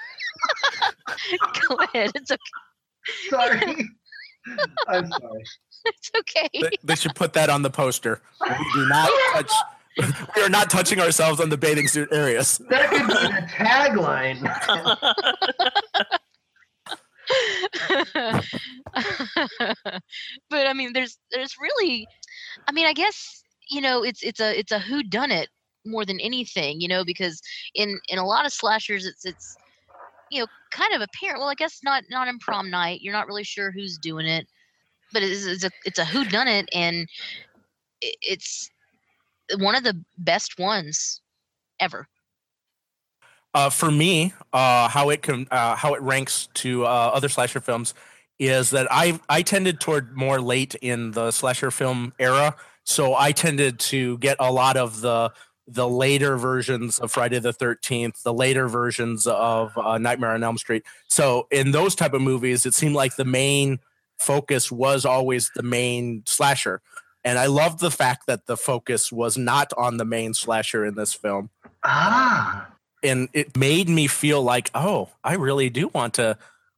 [1.69, 2.41] go ahead it's okay
[3.31, 3.89] Sorry.
[4.89, 5.45] I'm sorry.
[5.85, 8.21] it's okay They, they should put that on the poster.
[8.41, 9.53] We do not touch.
[10.37, 12.61] We are not touching ourselves on the bathing suit areas.
[12.71, 14.43] That could be the tagline.
[20.51, 22.07] but I mean, there's there's really,
[22.69, 25.49] I mean, I guess you know, it's it's a it's a who done it
[25.85, 27.41] more than anything, you know, because
[27.75, 29.57] in in a lot of slashers, it's it's
[30.31, 31.41] you know kind of apparent.
[31.41, 33.01] Well, I guess not not in prom night.
[33.03, 34.47] You're not really sure who's doing it,
[35.13, 37.09] but it's, it's a it's a who done it, and
[38.01, 38.71] it's
[39.59, 41.21] one of the best ones
[41.81, 42.09] ever.
[43.55, 47.61] Uh, for me, uh, how it can uh, how it ranks to uh, other slasher
[47.61, 47.95] films
[48.39, 53.33] is that I I tended toward more late in the slasher film era, so I
[53.33, 55.33] tended to get a lot of the
[55.67, 60.59] the later versions of Friday the Thirteenth, the later versions of uh, Nightmare on Elm
[60.59, 60.85] Street.
[61.09, 63.79] So in those type of movies, it seemed like the main
[64.19, 66.83] focus was always the main slasher,
[67.27, 70.95] and I loved the fact that the focus was not on the main slasher in
[70.95, 71.51] this film.
[71.85, 72.69] Ah.
[73.03, 76.37] and it made me feel like oh i really do want to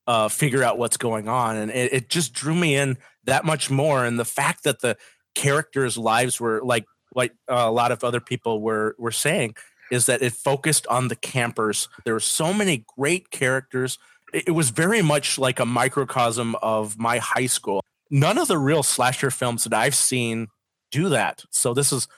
[0.09, 1.55] uh, figure out what's going on.
[1.57, 4.05] And it, it just drew me in that much more.
[4.07, 4.97] And the fact that the
[5.35, 9.55] characters lives were like like uh, a lot of other people were were saying
[9.91, 11.89] is that it focused on the campers.
[12.05, 13.99] There were so many great characters.
[14.33, 18.59] It, it was very much like a microcosm of my high school none of the
[18.59, 20.49] real slasher films that i've seen
[20.91, 22.09] do that so this is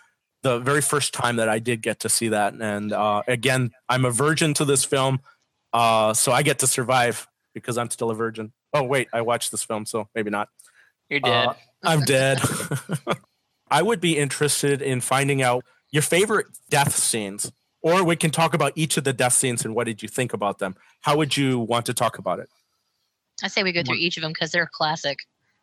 [0.43, 2.55] the very first time that I did get to see that.
[2.55, 5.21] And uh, again, I'm a virgin to this film,
[5.73, 8.53] uh, so I get to survive because I'm still a virgin.
[8.73, 10.49] Oh wait, I watched this film, so maybe not.
[11.09, 11.49] You're dead.
[11.49, 12.41] Uh, I'm dead.
[13.71, 18.55] I would be interested in finding out your favorite death scenes, or we can talk
[18.55, 20.77] about each of the death scenes and what did you think about them.
[21.01, 22.49] How would you want to talk about it?
[23.43, 25.19] I say we go through each of them because they're classic.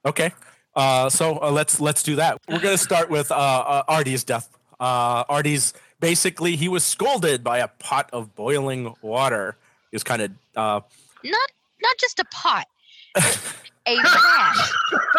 [0.05, 0.31] Okay.
[0.75, 2.39] Uh, so uh, let's let's do that.
[2.47, 4.55] We're gonna start with uh, uh, Artie's death.
[4.79, 9.57] Uh, Artie's basically he was scolded by a pot of boiling water.
[9.91, 10.81] He was kind of uh,
[11.23, 12.67] Not not just a pot,
[13.15, 14.71] a vat,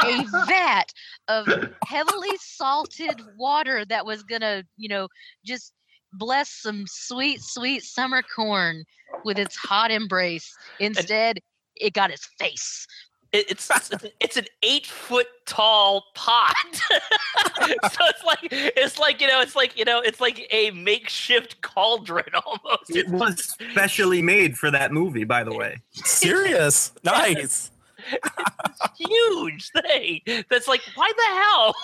[0.05, 0.93] a vat
[1.26, 1.49] of
[1.85, 5.09] heavily salted water that was gonna, you know,
[5.45, 5.72] just
[6.12, 8.85] bless some sweet, sweet summer corn
[9.24, 10.55] with its hot embrace.
[10.79, 11.39] Instead,
[11.76, 12.87] it got his face.
[13.33, 13.70] It, it's
[14.20, 16.55] it's an- eight foot tall pot.
[16.72, 21.61] so it's like it's like you know it's like you know it's like a makeshift
[21.61, 22.97] cauldron almost.
[22.97, 25.79] It was specially made for that movie, by the way.
[25.93, 26.93] serious.
[27.05, 27.70] nice.
[28.97, 30.20] huge thing.
[30.49, 31.74] That's like, why the hell?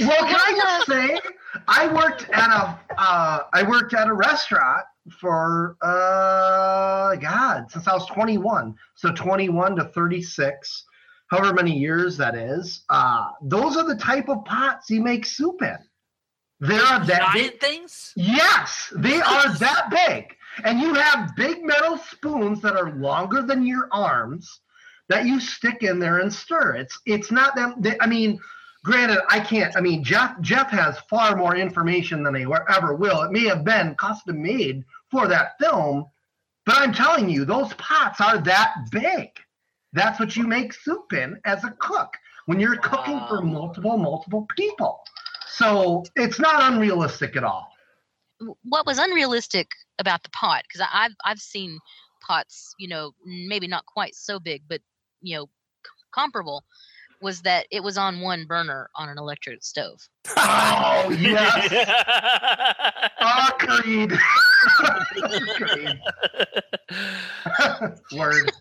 [0.00, 1.20] Well, can I just say,
[1.68, 7.94] I worked at a uh, I worked at a restaurant for uh God since I
[7.94, 10.84] was 21, so 21 to 36,
[11.28, 12.84] however many years that is.
[12.88, 15.78] Uh, those are the type of pots you make soup in.
[16.60, 17.60] They're that big.
[17.60, 18.12] things?
[18.16, 20.34] Yes, they are that big,
[20.64, 24.60] and you have big metal spoons that are longer than your arms
[25.08, 26.76] that you stick in there and stir.
[26.76, 27.74] It's it's not them.
[27.80, 28.38] They, I mean,
[28.84, 29.76] granted, I can't.
[29.76, 33.22] I mean, Jeff Jeff has far more information than he ever will.
[33.22, 36.06] It may have been custom made for that film,
[36.66, 39.30] but I'm telling you, those pots are that big.
[39.92, 42.14] That's what you make soup in as a cook
[42.46, 45.00] when you're cooking for multiple multiple people.
[45.48, 47.70] So it's not unrealistic at all.
[48.64, 49.68] what was unrealistic
[49.98, 51.78] about the pot because I've I've seen
[52.20, 54.80] pots, you know, maybe not quite so big, but
[55.22, 56.64] you know, c- comparable,
[57.20, 60.00] was that it was on one burner on an electric stove.
[60.36, 61.86] Oh yes,
[63.60, 64.12] agreed.
[65.22, 66.00] agreed.
[68.18, 68.52] Word.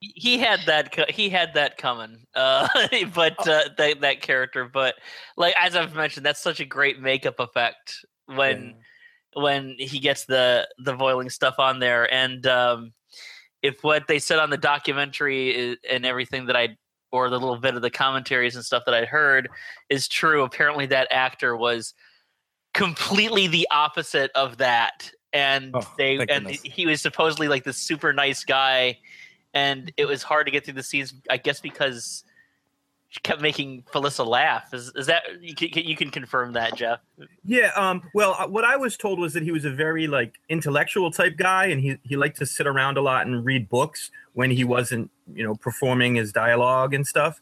[0.00, 2.68] he had that he had that coming uh
[3.14, 4.94] but uh that, that character but
[5.36, 8.74] like as i've mentioned that's such a great makeup effect when
[9.34, 12.92] when he gets the the boiling stuff on there and um
[13.62, 16.76] if what they said on the documentary is, and everything that i
[17.24, 19.48] or the little bit of the commentaries and stuff that i heard
[19.88, 20.42] is true.
[20.44, 21.94] Apparently that actor was
[22.74, 25.10] completely the opposite of that.
[25.32, 26.60] And Oh, they and goodness.
[26.62, 28.98] he was supposedly like this super nice guy.
[29.54, 32.24] And it was hard to get through the scenes i guess because
[33.16, 37.00] she kept making Felissa laugh is, is that you can, you can confirm that jeff
[37.44, 37.70] Yeah.
[37.76, 38.02] Um.
[38.14, 41.36] Well, uh, what I was told was that he was a very like intellectual type
[41.36, 44.64] guy, and he he liked to sit around a lot and read books when he
[44.64, 47.40] wasn't, you know, performing his dialogue and stuff.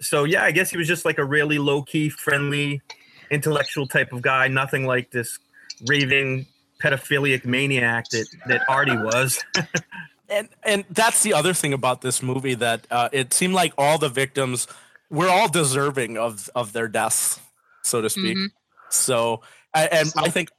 [0.00, 2.82] So yeah, I guess he was just like a really low key, friendly,
[3.30, 4.46] intellectual type of guy.
[4.46, 5.38] Nothing like this
[5.86, 6.46] raving
[6.80, 9.42] pedophilic maniac that that Artie was.
[10.28, 13.98] and and that's the other thing about this movie that uh, it seemed like all
[13.98, 14.68] the victims
[15.10, 17.40] were all deserving of of their deaths,
[17.82, 18.36] so to speak.
[18.36, 18.48] Mhm.
[18.90, 19.42] So
[19.74, 20.50] a- and I think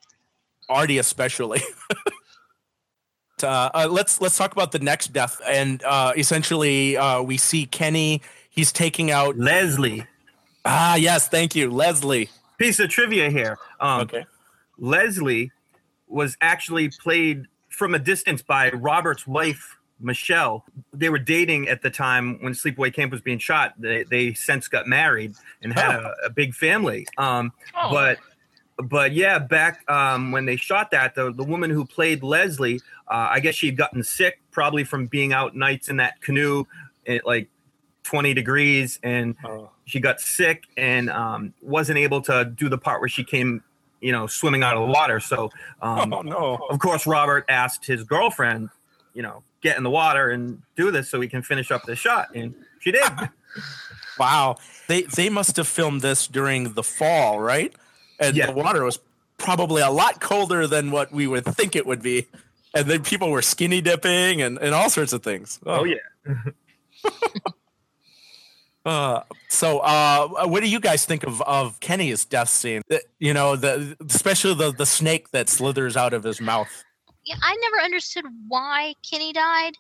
[0.70, 1.62] Artie especially.
[3.44, 7.66] uh, uh, let's let's talk about the next death, and uh, essentially uh, we see
[7.66, 8.22] Kenny.
[8.50, 9.38] He's taking out.
[9.38, 10.06] Leslie.
[10.66, 12.30] Ah, yes, thank you, Leslie.
[12.58, 13.58] Piece of trivia here.
[13.80, 14.26] Um, Okay.
[14.80, 15.52] Leslie
[16.08, 20.66] was actually played from a distance by Robert's wife, Michelle.
[20.94, 23.74] They were dating at the time when Sleepaway Camp was being shot.
[23.80, 27.08] They, they since got married and had a, a big family.
[27.18, 27.92] Um, Oh.
[27.92, 28.18] But
[28.84, 33.28] but yeah, back um, when they shot that, the, the woman who played Leslie, uh,
[33.32, 36.66] I guess she'd gotten sick probably from being out nights in that canoe
[37.08, 37.50] at like
[38.04, 39.72] 20 degrees and Oh.
[39.86, 43.64] she got sick and um, wasn't able to do the part where she came,
[44.00, 45.20] you know, swimming out of the water.
[45.20, 45.50] So,
[45.82, 46.60] um, oh no.
[46.70, 48.70] of course, Robert asked his girlfriend,
[49.16, 51.96] you know, get in the water and do this so we can finish up the
[51.96, 53.04] shot, and she did.
[54.20, 54.56] Wow.
[54.88, 57.72] They they must have filmed this during the fall, right?
[58.20, 58.48] And Yeah.
[58.48, 58.98] the water was
[59.38, 62.26] probably a lot colder than what we would think it would be.
[62.74, 65.60] And then people were skinny dipping and, and all sorts of things.
[65.68, 65.98] oh yeah.
[68.86, 72.82] Uh, so uh, what do you guys think of, of Kenny's death scene?
[73.20, 76.70] You know, the especially the, the snake that slithers out of his mouth.
[77.28, 79.74] Yeah, I never understood why Kenny died.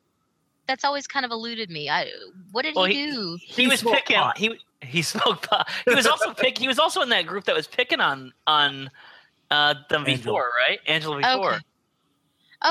[0.67, 1.89] That's always kind of eluded me.
[1.89, 2.11] I
[2.51, 3.37] what did Well, he, he- do?
[3.41, 4.37] he, He was picking pot.
[4.37, 7.55] he he smoked pot he was also pick he was also in that group that
[7.55, 8.91] was picking on on
[9.49, 10.17] uh them Angela.
[10.17, 11.63] before right angela before Okay.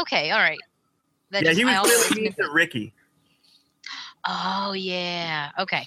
[0.00, 0.58] Okay, all right.
[1.30, 1.74] That Yeah, just- he was
[2.10, 2.50] really mean to.
[2.52, 2.92] Ricky.
[4.28, 5.50] Oh yeah.
[5.58, 5.86] Okay.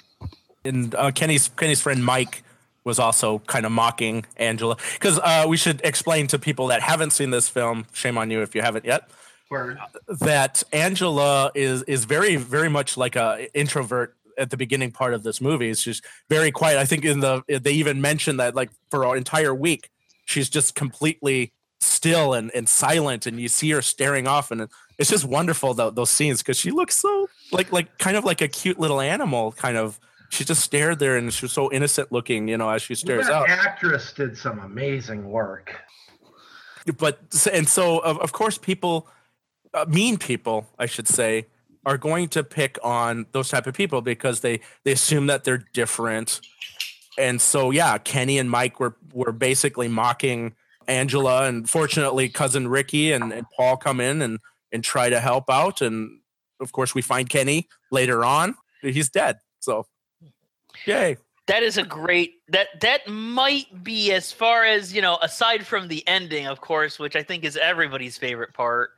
[0.66, 2.44] and uh, Kenny's Kenny's friend Mike
[2.90, 7.12] was also kind of mocking Angela because uh, we should explain to people that haven't
[7.12, 7.86] seen this film.
[7.94, 9.10] Shame on you if you haven't yet.
[9.50, 9.80] Word.
[10.08, 15.24] That Angela is is very very much like a introvert at the beginning part of
[15.24, 15.70] this movie.
[15.70, 16.78] It's just very quiet.
[16.78, 19.90] I think in the they even mentioned that like for an entire week
[20.26, 24.68] she's just completely still and, and silent and you see her staring off and
[24.98, 28.42] it's just wonderful tho- those scenes because she looks so like like kind of like
[28.42, 30.00] a cute little animal kind of
[30.30, 33.28] she just stared there and she was so innocent looking you know as she stares
[33.28, 35.80] that out actress did some amazing work.
[36.98, 37.20] but
[37.52, 39.08] and so of, of course people
[39.74, 41.46] uh, mean people i should say
[41.86, 45.66] are going to pick on those type of people because they they assume that they're
[45.74, 46.42] different
[47.18, 50.56] and so yeah kenny and mike were were basically mocking
[50.88, 54.40] angela and fortunately cousin ricky and, and paul come in and
[54.72, 56.20] and try to help out and
[56.60, 59.38] of course we find kenny later on he's dead.
[59.60, 59.86] So,
[60.86, 61.18] yay.
[61.48, 65.88] That is a great that that might be as far as you know aside from
[65.88, 68.92] the ending of course which I think is everybody's favorite part.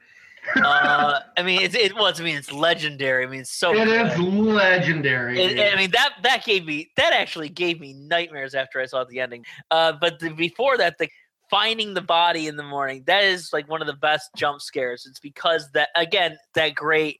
[0.58, 3.24] uh, I mean it, it was I mean it's legendary.
[3.26, 4.12] I mean it's so It good.
[4.12, 5.40] is legendary.
[5.42, 5.60] It- dude.
[5.60, 9.20] I mean that that gave me that actually gave me nightmares after I saw the
[9.22, 9.46] ending.
[9.70, 11.08] Uh, but the, before that, the
[11.50, 15.06] finding the body in the morning that is like one of the best jump scares.
[15.10, 17.20] It's because that again that great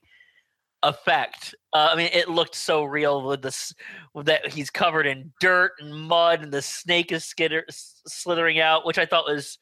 [0.82, 1.54] effect.
[1.72, 3.74] Uh, I mean, it looked so real with this
[4.14, 8.84] with that he's covered in dirt and mud, and the snake is skitter, slithering out,
[8.84, 9.58] which I thought was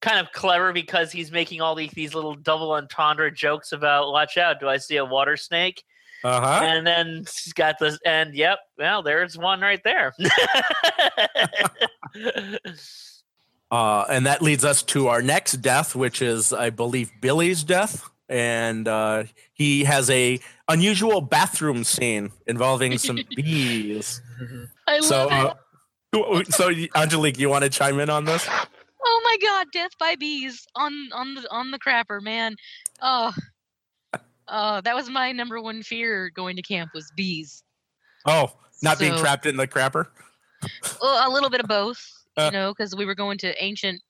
[0.00, 4.36] kind of clever because he's making all these, these little double entendre jokes about watch
[4.38, 5.82] out do i see a water snake
[6.22, 6.60] Uh huh.
[6.64, 10.14] and then she's got this, and yep, well, there's one right there.
[13.70, 18.08] Uh, and that leads us to our next death, which is, I believe, Billy's death.
[18.28, 19.24] And uh,
[19.54, 24.20] he has a unusual bathroom scene involving some bees.
[24.86, 25.56] I So, love
[26.12, 26.18] it.
[26.20, 28.46] uh, so Angelique, you want to chime in on this?
[29.04, 32.56] Oh my god, death by bees on on the on the crapper, man.
[33.00, 33.32] Oh.
[34.50, 37.62] Oh, that was my number one fear going to camp was bees.
[38.26, 38.50] Oh,
[38.82, 40.06] not being trapped in the crapper.
[41.02, 42.02] Well, a little bit of both,
[42.36, 42.44] Uh.
[42.46, 44.00] you know, because we were going to ancient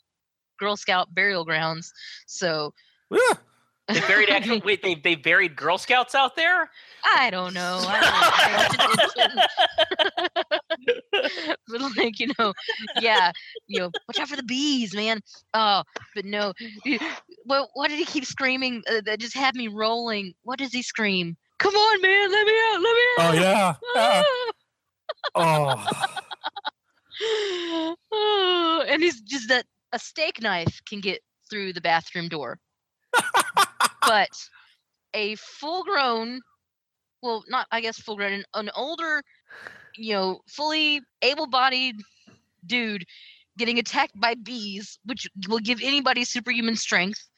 [0.59, 1.93] Girl Scout burial grounds.
[2.27, 2.73] So
[3.11, 3.35] Yeah.
[3.89, 4.61] They buried actual.
[4.64, 6.70] Wait, they they buried Girl Scouts out there.
[7.05, 7.78] I don't know.
[7.82, 8.68] I
[9.16, 9.43] don't know
[11.68, 12.53] but like you know,
[13.01, 13.32] yeah,
[13.66, 15.20] you know, watch out for the bees, man.
[15.55, 15.82] Oh,
[16.14, 16.53] but no.
[17.47, 18.82] Well, what did he keep screaming?
[18.91, 20.34] Uh, that just had me rolling.
[20.43, 21.36] What does he scream?
[21.59, 23.34] Come on, man, let me out, let me Oh out.
[23.34, 23.74] yeah.
[23.95, 24.22] yeah.
[25.34, 26.07] Ah.
[27.20, 27.95] Oh.
[28.12, 31.20] Oh, and he's just that a steak knife can get
[31.51, 32.59] through the bathroom door,
[34.09, 34.31] but
[35.15, 36.41] a full-grown,
[37.23, 39.23] well, not I guess full-grown, an, an older,
[39.97, 41.97] you know, fully able-bodied
[42.67, 43.05] dude
[43.59, 47.29] getting attacked by bees, which will give anybody superhuman strength,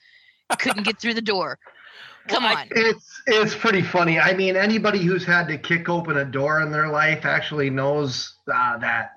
[0.59, 1.59] couldn't get through the door.
[2.29, 2.69] Come Well, on.
[2.71, 4.21] It's it's pretty funny.
[4.21, 8.37] I mean, anybody who's had to kick open a door in their life actually knows
[8.53, 9.13] uh, that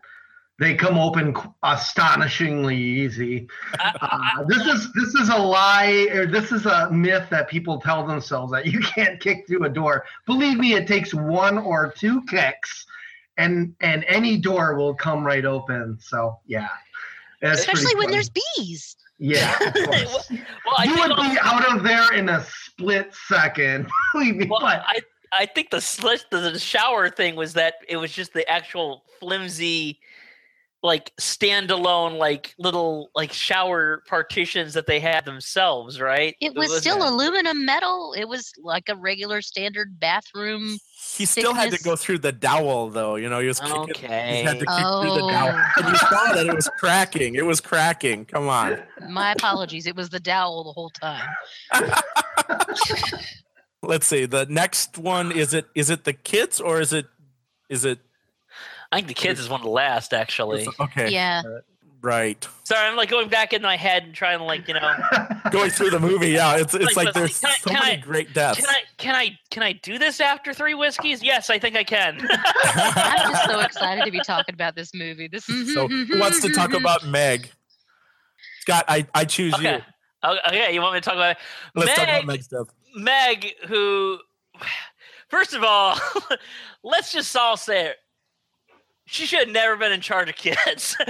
[0.60, 3.48] they come open astonishingly easy.
[3.80, 8.06] Uh, this is this is a lie, or this is a myth that people tell
[8.06, 10.06] themselves that you can't kick through a door.
[10.26, 12.86] Believe me, it takes one or two kicks,
[13.38, 15.98] and and any door will come right open.
[16.00, 16.70] So yeah,
[17.42, 18.96] That's Especially when there's bees.
[19.18, 19.56] yeah.
[19.68, 20.30] of course.
[20.32, 23.88] Well, you think would also- be out of there in a split second.
[24.14, 25.00] Believe me, Well, but I
[25.36, 29.04] I think the slit the, the shower thing was that it was just the actual
[29.20, 30.00] flimsy,
[30.84, 36.36] like standalone, like little like shower partitions that they had themselves, right?
[36.42, 38.14] It was wasn't- still aluminum metal.
[38.18, 40.78] It was like a regular standard bathroom.
[41.16, 43.16] He still had to go through the dowel, though.
[43.16, 43.76] You know, he was kicking.
[43.78, 44.38] Okay.
[44.38, 45.30] He had to kick through the oh.
[45.30, 45.82] dowel, Oh.
[45.82, 47.36] and you saw that it was cracking.
[47.36, 48.26] It was cracking.
[48.26, 48.82] Come on.
[49.10, 49.88] My apologies.
[49.88, 51.30] It was the dowel the whole time.
[53.84, 54.26] Let's see.
[54.26, 55.68] The next one is it?
[55.76, 57.06] Is it the kids or is it?
[57.70, 58.00] Is it?
[58.94, 60.68] I think the kids is one of the last actually.
[60.80, 61.10] Okay.
[61.10, 61.42] Yeah.
[61.46, 61.60] Uh,
[62.02, 62.48] right.
[62.64, 64.94] Sorry, I'm like going back in my head and trying to like you know.
[65.52, 66.56] Going through the movie, yeah.
[66.56, 68.60] It's it's Like, like there's I- so many I- great deaths.
[68.60, 71.22] Can I can I can I do this after three whiskeys?
[71.22, 72.20] Yes, I think I can.
[72.64, 75.28] I'm just so excited to be talking about this movie.
[75.28, 77.50] This is so who wants to talk about Meg?
[78.62, 79.68] Scott, I I choose you.
[79.70, 79.84] okay.
[80.24, 81.38] Oh, Okay, you want me to talk about it?
[81.76, 82.68] Let's talk about Meg's death.
[82.96, 84.20] Meg, who,
[85.30, 85.98] first of all,
[86.84, 87.98] let's just all say it.
[89.06, 90.96] She should have never been in charge of kids.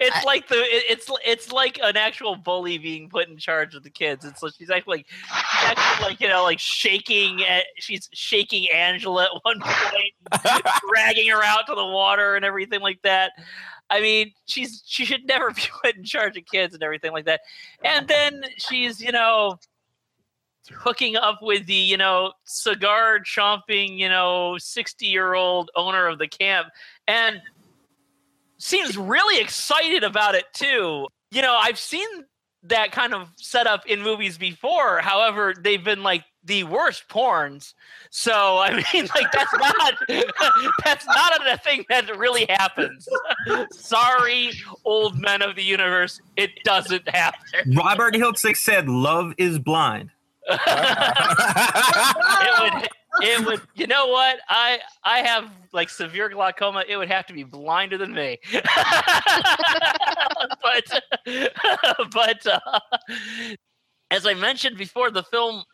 [0.00, 3.82] it's like the it- it's it's like an actual bully being put in charge of
[3.82, 4.24] the kids.
[4.24, 9.24] It's like she's actually like, actually like you know like shaking at, she's shaking Angela
[9.24, 10.12] at one point,
[10.88, 13.32] dragging her out to the water and everything like that.
[13.90, 17.24] I mean, she's she should never be put in charge of kids and everything like
[17.24, 17.40] that.
[17.82, 19.58] And then she's you know
[20.74, 26.18] hooking up with the you know cigar chomping you know 60 year old owner of
[26.18, 26.68] the camp
[27.06, 27.40] and
[28.58, 31.06] seems really excited about it too.
[31.30, 32.08] You know i've seen
[32.64, 37.74] that kind of setup in movies before however they've been like the worst porns.
[38.10, 39.94] So i mean like that's not
[40.84, 43.08] that's not a thing that really happens.
[43.72, 44.50] Sorry
[44.84, 47.74] old men of the universe it doesn't happen.
[47.76, 50.10] Robert Hiltzik said, "Love is blind."
[50.48, 50.58] It
[52.60, 52.88] would
[53.20, 54.38] it would you know what?
[54.48, 56.84] I i have like severe glaucoma.
[56.88, 58.38] It would have to be blinder than me.
[60.62, 61.02] But
[62.12, 62.80] but uh,
[64.10, 65.64] as i mentioned before the film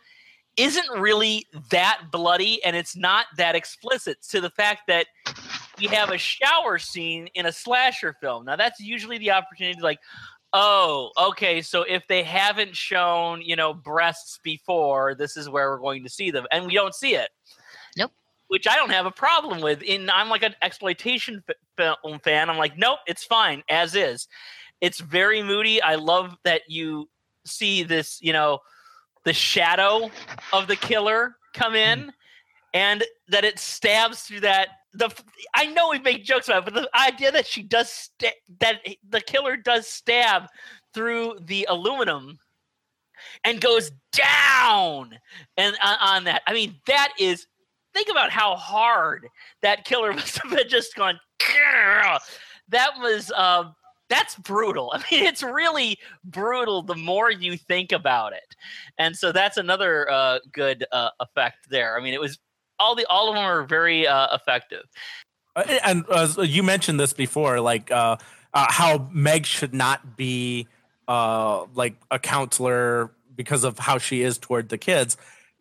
[0.57, 5.07] isn't really that bloody and it's not that explicit to the fact that
[5.79, 8.45] we have a shower scene in a slasher film.
[8.45, 9.99] Now that's usually the opportunity to like,
[10.55, 15.81] oh, okay, so if they haven't shown, you know, breasts before, this is where we're
[15.81, 16.47] going to see them.
[16.53, 17.29] And we don't see it.
[17.99, 18.13] Nope.
[18.47, 19.83] Which I don't have a problem with.
[19.83, 21.43] In I'm like an exploitation
[21.77, 22.49] film fan.
[22.49, 24.29] I'm like, nope, it's fine as is.
[24.81, 25.83] It's very moody.
[25.83, 27.09] I love that you
[27.45, 28.61] see this, you know,
[29.25, 30.11] the shadow
[30.53, 32.11] of the killer come in mm.
[32.75, 35.11] and that it stabs through that the
[35.55, 38.81] I know we make jokes about it, but the idea that she does sta- that
[39.09, 40.45] the killer does stab
[40.93, 42.39] through the aluminum
[43.43, 45.19] and goes down
[45.57, 46.43] and on, on that.
[46.47, 47.47] I mean, that is
[47.93, 49.27] think about how hard
[49.63, 51.19] that killer must have been just gone.
[52.69, 53.71] That was uh,
[54.09, 54.93] that's brutal.
[54.95, 58.57] I mean, it's really brutal the more you think about it,
[58.99, 61.99] and so that's another uh, good uh, effect there.
[61.99, 62.39] I mean, it was
[62.79, 64.85] all the all of them are very uh, effective.
[65.57, 68.17] Uh, and uh, you mentioned this before, like uh,
[68.53, 70.67] uh, how Meg should not be
[71.09, 75.17] uh, like a counselor because of how she is toward the kids.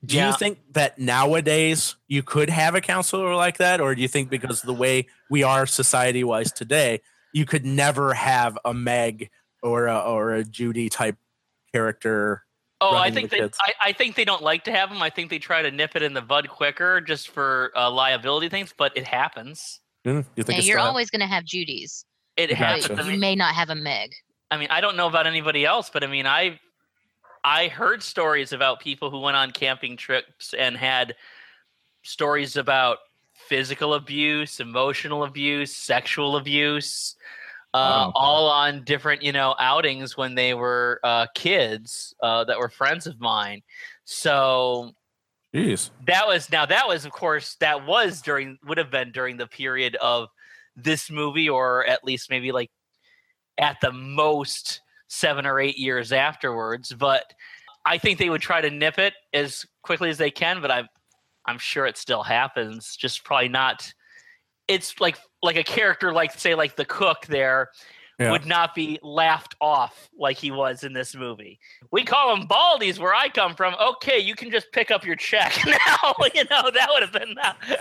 [0.06, 0.32] Do Yeah.
[0.32, 4.30] you think that nowadays you could have a counselor like that, or do you think
[4.30, 7.02] because of the way we are society wise today,
[7.32, 9.30] you could never have a Meg
[9.62, 11.18] or a, or a Judy type
[11.72, 12.44] character?
[12.84, 13.42] Oh, I think they.
[13.42, 15.02] I, I think they don't like to have them.
[15.02, 18.50] I think they try to nip it in the bud quicker just for uh, liability
[18.50, 19.80] things, but it happens.
[20.04, 22.06] Hmm, You think And it's you're always going to have Judy's.
[22.36, 22.88] It happens.
[22.88, 24.12] But I you may not have a Meg.
[24.52, 26.60] I mean, I don't know about anybody else, but I mean, I
[27.44, 31.16] I heard stories about people who went on camping trips and had
[32.04, 33.00] stories about
[33.34, 37.16] physical abuse, emotional abuse, sexual abuse,
[37.74, 42.70] uh, all on different, you know, outings when they were uh, kids uh, that were
[42.70, 43.62] friends of mine.
[44.06, 44.92] So
[45.54, 45.92] Jeez.
[46.08, 49.46] that was now that was of course that was during would have been during the
[49.46, 50.30] period of
[50.76, 52.72] this movie or at least maybe like
[53.60, 57.24] at the most seven or eight years afterwards but
[57.86, 60.88] i think they would try to nip it as quickly as they can but i'm
[61.46, 63.94] i'm sure it still happens just probably not
[64.68, 67.70] it's like like a character like say like the cook there
[68.20, 68.32] Yeah.
[68.32, 71.60] would not be laughed off like he was in this movie.
[71.92, 73.74] We call them baldies where I come from.
[73.82, 76.14] Okay, you can just pick up your check now.
[76.36, 77.36] you know that would have been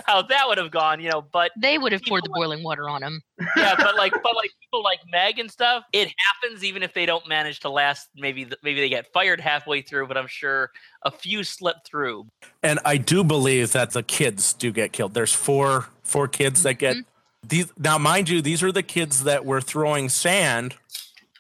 [0.07, 1.01] how that would have gone.
[1.01, 3.21] You know, but They would have poured the People- boiling water on him.
[3.57, 7.05] yeah, but like but like people like Meg and stuff, it happens even if they
[7.07, 8.09] don't manage to last.
[8.17, 10.71] Maybe maybe they get fired halfway through, but I'm sure
[11.05, 12.27] a few slip through.
[12.63, 15.13] and I do believe that the kids do get killed.
[15.15, 16.97] There's four four kids that get
[17.43, 17.73] these.
[17.79, 20.77] Now, mind you, these are the kids that were throwing sand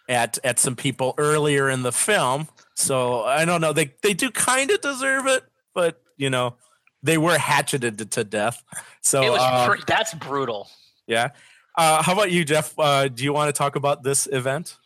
[0.08, 2.48] at at some people earlier in the film.
[2.74, 3.72] So I don't know.
[3.72, 5.44] They they do kind of deserve it,
[5.74, 6.54] but you know,
[7.02, 8.62] they were hatcheted to death.
[9.00, 10.68] So It was uh, pr- that's brutal.
[11.06, 11.28] yeah.
[11.76, 12.74] Uh, how about you, Jeff?
[12.78, 14.76] Uh, do you want to talk about this event,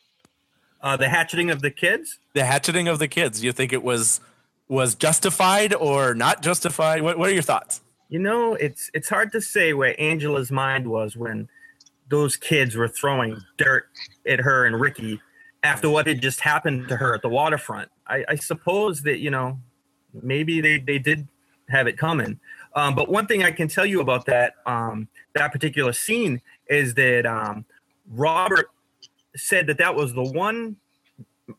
[0.80, 2.18] Uh, the hatcheting of the kids.
[2.32, 3.42] the hatcheting of the kids?
[3.42, 4.20] You think it was
[4.68, 7.02] was justified or not justified?
[7.02, 7.80] What What are your thoughts?
[8.08, 11.48] You know, it's it's hard to say where Angela's mind was when
[12.08, 13.88] those kids were throwing dirt
[14.26, 15.20] at her and Ricky
[15.62, 17.90] after what had just happened to her at the waterfront.
[18.06, 19.58] I, I suppose that you know
[20.22, 21.26] maybe they they did
[21.68, 22.38] have it coming.
[22.74, 26.94] Um, but one thing I can tell you about that um, that particular scene is
[26.94, 27.64] that um,
[28.08, 28.70] Robert
[29.34, 30.76] said that that was the one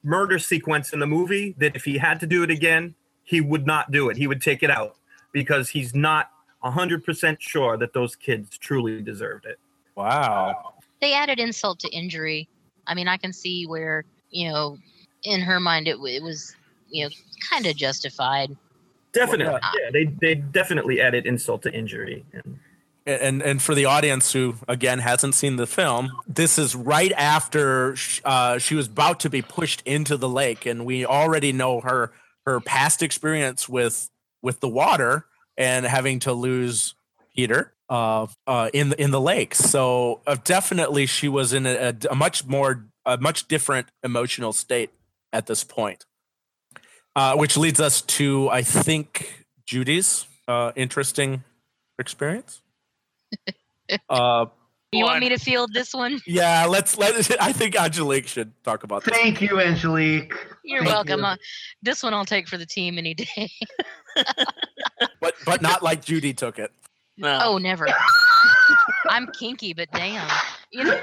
[0.03, 3.65] murder sequence in the movie that if he had to do it again, he would
[3.65, 4.17] not do it.
[4.17, 4.95] He would take it out
[5.31, 6.29] because he's not
[6.71, 9.59] 100% sure that those kids truly deserved it.
[9.95, 10.73] Wow.
[11.01, 12.47] They added insult to injury.
[12.85, 14.77] I mean, I can see where, you know,
[15.23, 16.55] in her mind, it, it was,
[16.89, 17.09] you know,
[17.49, 18.55] kind of justified.
[19.13, 19.59] Definitely.
[19.81, 22.25] Yeah, they, they definitely added insult to injury.
[22.33, 22.59] And
[23.07, 27.95] and and for the audience who again hasn't seen the film this is right after
[28.25, 32.11] uh, she was about to be pushed into the lake and we already know her
[32.45, 34.09] her past experience with
[34.41, 35.25] with the water
[35.57, 36.95] and having to lose
[37.35, 39.55] peter uh, uh, in the in the lake.
[39.55, 44.51] So uh, definitely she was in a, a, a much more a much different emotional
[44.53, 44.91] state
[45.31, 46.05] at this point
[47.15, 51.43] uh, which leads us to i think judy's uh, interesting
[51.99, 52.61] experience.
[54.09, 54.47] Uh,
[54.93, 56.19] You want me to field this one?
[56.27, 57.15] yeah, let's let.
[57.41, 59.13] I think Angelique should talk about this.
[59.15, 60.33] Thank you, Angelique.
[60.63, 61.19] You're Thank welcome.
[61.19, 61.25] you.
[61.25, 61.35] Uh,
[61.81, 63.49] this one I'll take for the team any day.
[65.19, 66.71] but but not like Judy took it.
[67.17, 67.39] No.
[67.43, 67.87] Oh, never.
[69.09, 70.29] I'm kinky, but damn.
[70.71, 71.01] You know.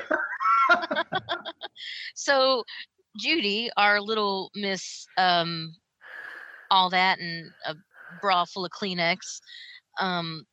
[2.14, 2.64] so,
[3.18, 5.74] Judy, our little Miss, um,
[6.70, 7.74] all that and a
[8.22, 9.18] bra full of Kleenex.
[9.98, 10.46] Um,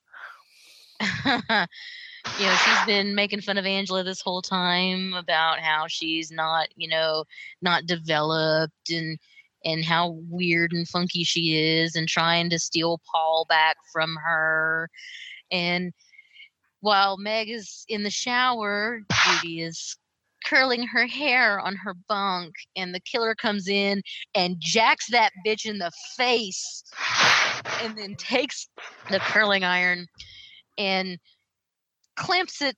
[2.39, 6.69] you know, she's been making fun of Angela this whole time about how she's not,
[6.75, 7.23] you know,
[7.61, 9.17] not developed and
[9.63, 14.89] and how weird and funky she is and trying to steal Paul back from her.
[15.51, 15.93] And
[16.79, 19.97] while Meg is in the shower, Judy is
[20.43, 24.01] curling her hair on her bunk and the killer comes in
[24.33, 26.83] and jacks that bitch in the face
[27.83, 28.67] and then takes
[29.11, 30.07] the curling iron
[30.79, 31.19] and
[32.21, 32.75] clamps it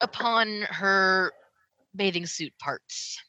[0.00, 1.32] upon her
[1.94, 3.20] bathing suit parts.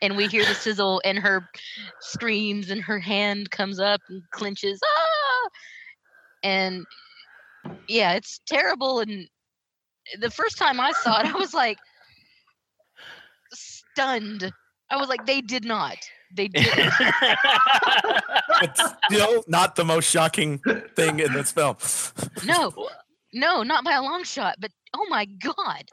[0.00, 1.48] And we hear the sizzle, and her
[2.00, 4.78] screams, and her hand comes up and clenches.
[4.84, 5.48] Ah!
[6.44, 6.86] And
[7.88, 9.00] yeah, it's terrible.
[9.00, 9.28] And
[10.20, 11.78] the first time I saw it, I was like
[13.52, 14.52] stunned.
[14.90, 15.98] I was like, they did not.
[16.34, 16.92] They didn't.
[18.62, 20.58] It's still not the most shocking
[20.96, 21.76] thing in this film.
[22.44, 22.72] no,
[23.32, 24.56] no, not by a long shot.
[24.58, 25.84] But oh my god.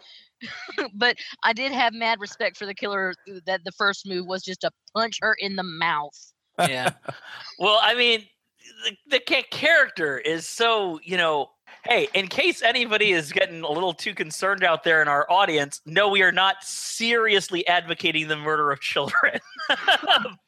[0.93, 3.13] but I did have mad respect for the killer.
[3.45, 6.17] That the first move was just to punch her in the mouth.
[6.59, 6.91] yeah.
[7.59, 8.25] Well, I mean,
[9.09, 11.49] the, the character is so, you know,
[11.85, 15.81] hey, in case anybody is getting a little too concerned out there in our audience,
[15.85, 19.39] no, we are not seriously advocating the murder of children.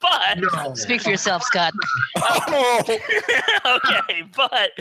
[0.01, 0.73] but No.
[0.73, 1.73] Speak for yourself, Scott.
[2.17, 2.81] Oh,
[3.65, 4.71] okay, but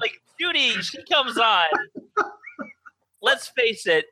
[0.00, 1.66] like Judy, she comes on.
[3.22, 4.06] Let's face it,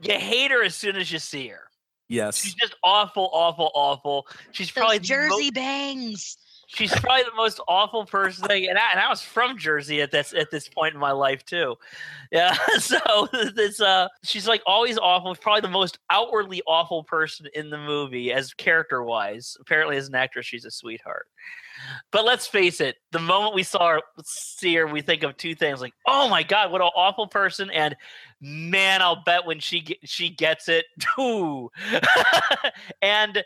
[0.00, 1.64] you hate her as soon as you see her.
[2.08, 2.36] Yes.
[2.38, 4.26] She's just awful, awful, awful.
[4.52, 6.38] She's Those probably Jersey mo- bangs.
[6.66, 10.10] She's probably the most awful person thing and I, and I was from jersey at
[10.10, 11.76] this at this point in my life too.
[12.32, 17.70] Yeah so this uh she's like always awful probably the most outwardly awful person in
[17.70, 21.26] the movie as character wise apparently as an actress she's a sweetheart.
[22.10, 25.54] But let's face it the moment we saw her see her we think of two
[25.54, 27.94] things like oh my god what an awful person and
[28.40, 30.86] man i'll bet when she she gets it.
[31.18, 31.70] Ooh.
[33.02, 33.44] and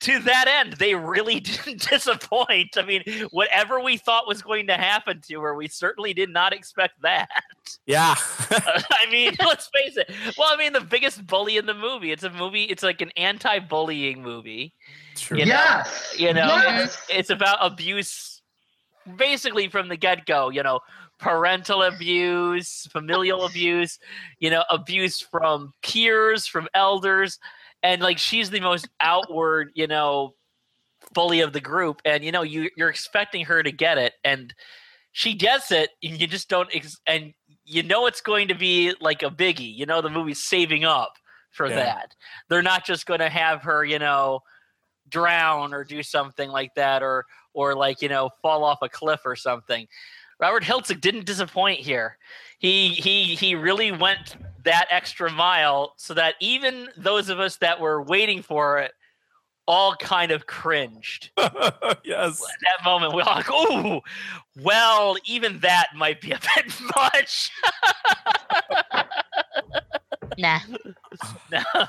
[0.00, 2.76] to that end, they really didn't disappoint.
[2.76, 6.52] I mean, whatever we thought was going to happen to her, we certainly did not
[6.52, 7.28] expect that.
[7.84, 8.14] Yeah.
[8.50, 10.08] Uh, I mean, let's face it.
[10.38, 12.12] Well, I mean, the biggest bully in the movie.
[12.12, 12.62] It's a movie.
[12.64, 14.72] It's like an anti-bullying movie.
[15.16, 15.38] True.
[15.38, 16.14] You know, yes.
[16.16, 16.84] You know, Yes.
[17.08, 18.40] it's, it's about abuse,
[19.16, 20.50] basically from the get-go.
[20.50, 20.80] You know,
[21.18, 23.98] parental abuse, familial abuse.
[24.38, 27.38] You know, abuse from peers, from elders,
[27.86, 29.70] and like she's the most outward.
[29.74, 30.34] You know,
[31.14, 34.52] bully of the group, and you know, you you're expecting her to get it, and
[35.12, 36.68] she gets it, and you just don't.
[36.74, 37.32] Ex- and
[37.64, 39.74] you know, it's going to be like a biggie.
[39.74, 41.12] You know, the movie's saving up
[41.50, 41.76] for Yeah.
[41.76, 42.14] that.
[42.48, 43.84] They're not just going to have her.
[43.84, 44.40] You know
[45.08, 47.24] drown or do something like that or
[47.54, 49.86] or like you know fall off a cliff or something
[50.40, 52.18] robert hiltzik didn't disappoint here
[52.58, 54.34] he he he really went
[54.66, 58.92] that extra mile so that even those of us that were waiting for it
[59.68, 61.30] all kind of cringed
[62.04, 62.42] yes.
[62.42, 64.00] at that moment we are like oh
[64.60, 67.50] well even that might be a bit much
[70.38, 70.60] Nah.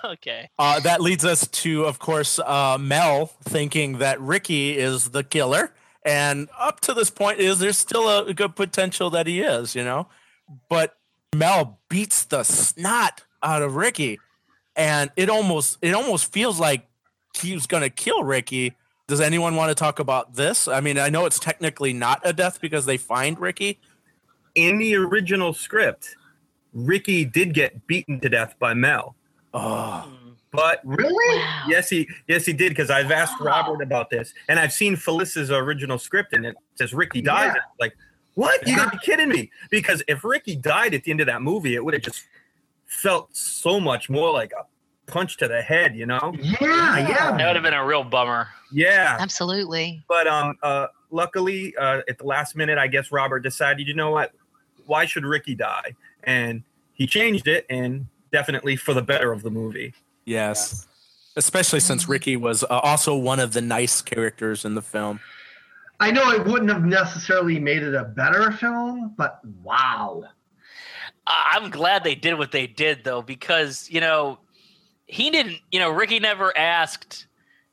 [0.05, 5.21] okay Uh, that leads us to, of course, uh, Mel thinking that Ricky is the
[5.21, 5.73] killer.
[6.05, 9.83] And up to this point, is there's still a good potential that he is, you
[9.83, 10.07] know?
[10.69, 10.95] But
[11.37, 14.19] Mel beats the snot out of Ricky.
[14.75, 16.87] And it almost it almost feels like
[17.35, 18.75] he's gonna kill Ricky.
[19.07, 20.67] Does anyone want to talk about this?
[20.67, 23.79] I mean, I know it's technically not a death because they find Ricky.
[24.55, 26.15] In the original script,
[26.73, 29.15] Ricky did get beaten to death by Mel.
[29.53, 30.11] Oh,
[30.51, 31.39] But Really?
[31.39, 31.63] Wow.
[31.67, 35.51] yes, he yes he did because I've asked Robert about this, and I've seen Felissa's
[35.51, 37.53] original script, and it says Ricky dies.
[37.55, 37.61] Yeah.
[37.79, 37.95] Like,
[38.37, 38.67] what?
[38.67, 39.51] You gotta be kidding me!
[39.69, 42.23] Because if Ricky died at the end of that movie, it would have just
[42.85, 44.65] felt so much more like a
[45.07, 46.33] punch to the head, you know?
[46.39, 47.37] Yeah, yeah.
[47.37, 49.17] that would have been a real bummer Yeah.
[49.19, 50.03] Absolutely.
[50.07, 54.11] But um, uh, luckily, uh, at the last minute, I guess Robert decided, you know
[54.11, 54.33] what?
[54.85, 55.95] Why should Ricky die?
[56.23, 56.63] And
[56.93, 59.93] he changed it, and definitely for the better of the movie.
[60.25, 60.85] yes.
[61.35, 65.19] Especially since Ricky was uh, also one of the nice characters in the film.
[65.99, 70.23] I know it wouldn't have necessarily made it a better film, but wow.
[71.25, 74.39] I- I'm glad they did what they did though, because you know
[75.07, 75.57] he didn't.
[75.71, 77.27] You know, Ricky never asked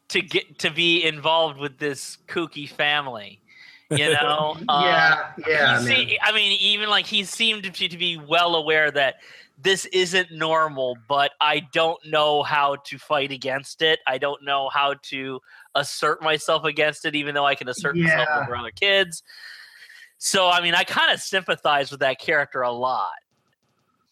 [0.08, 3.40] to get to be involved with this kooky family.
[3.90, 5.80] You know, Uh, yeah, yeah.
[5.80, 5.96] he man.
[6.08, 9.16] se- I mean, even like he seemed to, to be well aware that
[9.62, 14.00] this isn't normal, but I don't know how to fight against it.
[14.06, 15.40] I don't know how to
[15.74, 18.40] assert myself against it, even though I can assert myself Yeah.
[18.42, 19.22] over other kids.
[20.18, 23.10] So, I mean, I kind of sympathize with that character a lot.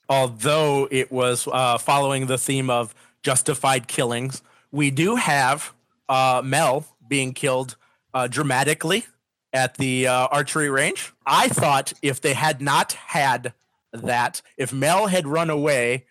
[0.09, 5.73] although it was uh, following the theme of justified killings, we do have
[6.09, 7.77] uh, Mel being killed
[8.13, 9.07] uh, dramatically
[9.55, 11.13] at the uh, archery range.
[11.25, 13.55] I thought if they had not had
[13.93, 16.05] that, if Mel had run away,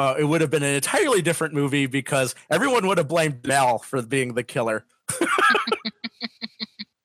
[0.00, 3.78] uh, it would have been an entirely different movie because everyone would have blamed Mel
[3.78, 4.86] for being the killer.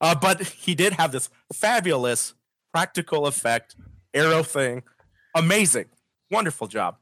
[0.01, 2.33] uh, but he did have this fabulous
[2.73, 3.75] practical effect
[4.13, 4.81] arrow thing.
[5.35, 5.85] Amazing.
[6.31, 6.95] Wonderful job.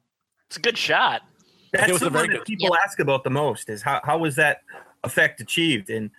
[0.48, 1.22] It's a good shot.
[1.72, 4.02] That's was a the very one that good- people ask about the most is how,
[4.04, 4.62] how was that
[5.04, 5.92] effect achieved?
[5.92, 6.10] And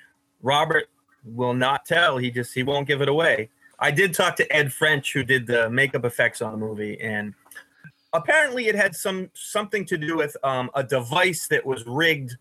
[0.40, 0.86] Robert
[1.24, 2.16] will not tell.
[2.18, 3.50] He just he won't give it away.
[3.80, 7.34] I did talk to Ed French, who did the makeup effects on the movie, and
[8.14, 12.36] apparently it had some something to do with um, a device that was rigged,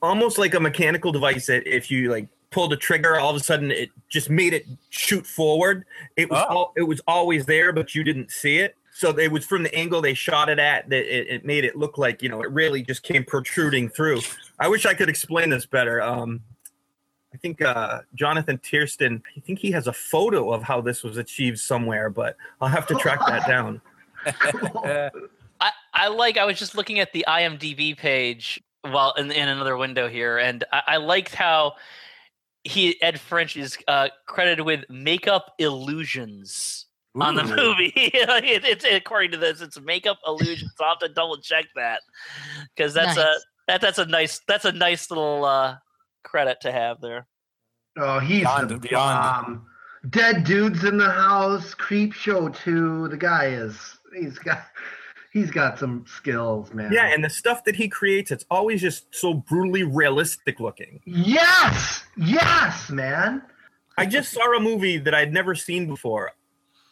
[0.00, 3.40] almost like a mechanical device that if you like pulled a trigger, all of a
[3.44, 5.84] sudden it just made it shoot forward.
[6.16, 6.72] It was Oh.
[6.76, 8.74] it was always there, but you didn't see it.
[8.94, 11.76] So it was from the angle they shot it at that it, it made it
[11.76, 14.20] look like you know it really just came protruding through.
[14.58, 16.02] I wish I could explain this better.
[16.02, 16.40] Um,
[17.34, 21.16] I think uh, Jonathan tiersten I think he has a photo of how this was
[21.16, 23.80] achieved somewhere, but I'll have to track that down.
[25.60, 29.76] I, I like I was just looking at the IMDb page while in, in another
[29.76, 31.74] window here, and I, I liked how
[32.64, 36.86] he Ed French is uh, credited with makeup illusions
[37.20, 37.92] on the movie.
[37.94, 40.72] it, it's according to this, it's makeup illusions.
[40.80, 42.00] I'll have to double check that
[42.74, 43.34] because that's a
[43.68, 45.76] that that's a nice that's a nice little uh,
[46.24, 47.26] credit to have there.
[47.98, 49.46] Oh, he's Beyond the beyond.
[49.46, 49.66] bomb.
[50.10, 51.74] Dead dudes in the house.
[51.74, 53.08] Creepshow 2.
[53.08, 53.98] The guy is.
[54.14, 54.64] He's got.
[55.32, 56.92] He's got some skills, man.
[56.92, 61.00] Yeah, and the stuff that he creates, it's always just so brutally realistic looking.
[61.06, 63.40] yes, yes, man.
[63.96, 66.32] I just saw a movie that I'd never seen before.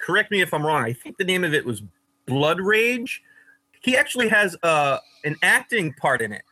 [0.00, 0.82] Correct me if I'm wrong.
[0.82, 1.82] I think the name of it was
[2.24, 3.22] Blood Rage.
[3.82, 6.42] He actually has uh, an acting part in it.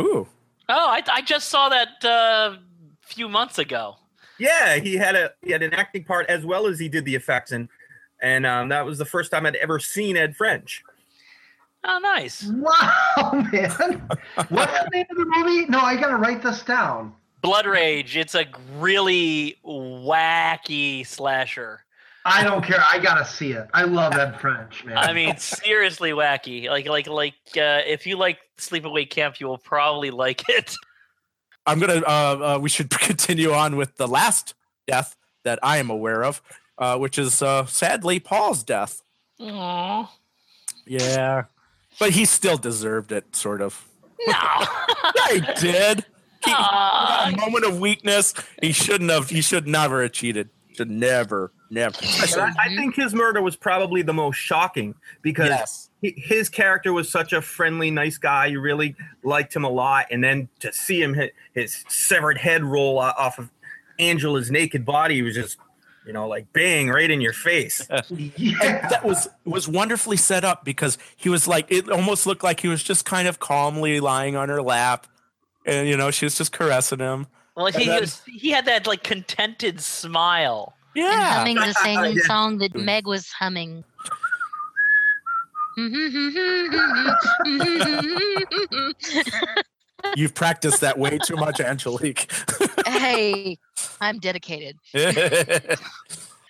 [0.00, 0.26] Ooh.
[0.68, 2.58] Oh, I, I just saw that uh, a
[3.02, 3.96] few months ago.
[4.38, 7.14] Yeah, he had a he had an acting part as well as he did the
[7.14, 7.68] effects, and
[8.22, 10.82] and um, that was the first time I'd ever seen Ed French.
[11.84, 12.44] Oh, nice.
[12.44, 14.08] Wow, man.
[14.48, 15.66] What's the name of the movie?
[15.66, 17.14] No, I gotta write this down.
[17.40, 18.16] Blood Rage.
[18.16, 18.46] It's a
[18.78, 21.84] really wacky slasher.
[22.24, 22.82] I don't care.
[22.92, 23.68] I gotta see it.
[23.72, 24.98] I love Ed French, man.
[24.98, 26.68] I mean, seriously wacky.
[26.68, 27.34] Like, like, like.
[27.56, 30.74] Uh, if you like Sleepaway Camp, you will probably like it.
[31.66, 32.02] I'm gonna.
[32.06, 34.54] Uh, uh, we should continue on with the last
[34.86, 36.42] death that I am aware of,
[36.78, 39.02] uh, which is uh, sadly Paul's death.
[39.40, 40.08] Aww.
[40.86, 41.44] Yeah,
[41.98, 43.86] but he still deserved it, sort of.
[44.26, 44.34] No.
[45.30, 46.04] Yeah, he did.
[46.44, 48.34] He, a moment of weakness.
[48.60, 49.30] He shouldn't have.
[49.30, 50.50] He should never have cheated.
[50.74, 51.96] Should never, never.
[52.20, 55.90] But I, I think his murder was probably the most shocking because Yes.
[56.02, 58.46] he, his character was such a friendly, nice guy.
[58.46, 62.64] You really liked him a lot, and then to see him hit his severed head
[62.64, 63.50] roll off of
[63.98, 65.58] Angela's naked body was just,
[66.06, 67.86] you know, like bang right in your face.
[68.10, 68.88] yeah.
[68.88, 72.68] that was was wonderfully set up because he was like it almost looked like he
[72.68, 75.06] was just kind of calmly lying on her lap
[75.66, 77.26] and you know she was just caressing him
[77.56, 80.74] Well, he, then- was, he had that like contented smile.
[80.96, 82.22] And yeah humming the same Yeah.
[82.24, 83.84] song that Meg was humming.
[90.16, 92.30] you've practiced that way too much angelique
[92.86, 93.58] hey,
[94.00, 94.78] I'm dedicated.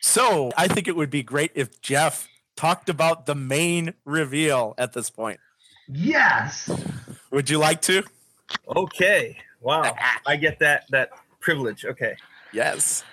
[0.00, 4.92] so i think it would be great if jeff talked about the main reveal at
[4.92, 5.40] this point
[5.90, 6.70] Yes.
[7.30, 8.02] would you like to
[8.76, 9.94] Okay, wow,
[10.26, 11.84] I get that that privilege.
[11.84, 12.14] Okay.
[12.52, 13.04] yes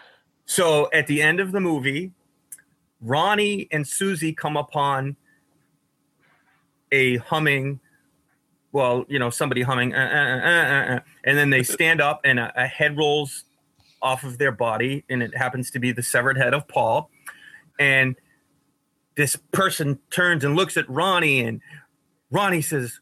[0.45, 2.11] So at the end of the movie,
[3.01, 5.15] Ronnie and Susie come upon
[6.91, 7.79] a humming,
[8.75, 12.19] well, you know, somebody humming, uh, uh, uh, uh, uh, and then they stand up
[12.25, 13.45] and a, a head rolls
[14.01, 17.09] off of their body, and it happens to be the severed head of Paul.
[17.79, 18.17] And
[19.15, 21.61] this person turns and looks at Ronnie, and
[22.31, 22.99] Ronnie says,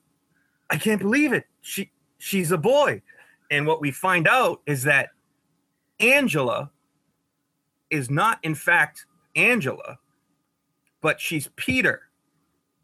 [0.69, 1.47] "I can't believe it.
[1.61, 3.01] She she's a boy."
[3.49, 5.09] And what we find out is that
[5.99, 6.69] Angela
[7.89, 9.97] is not, in fact, Angela,
[11.01, 12.03] but she's Peter,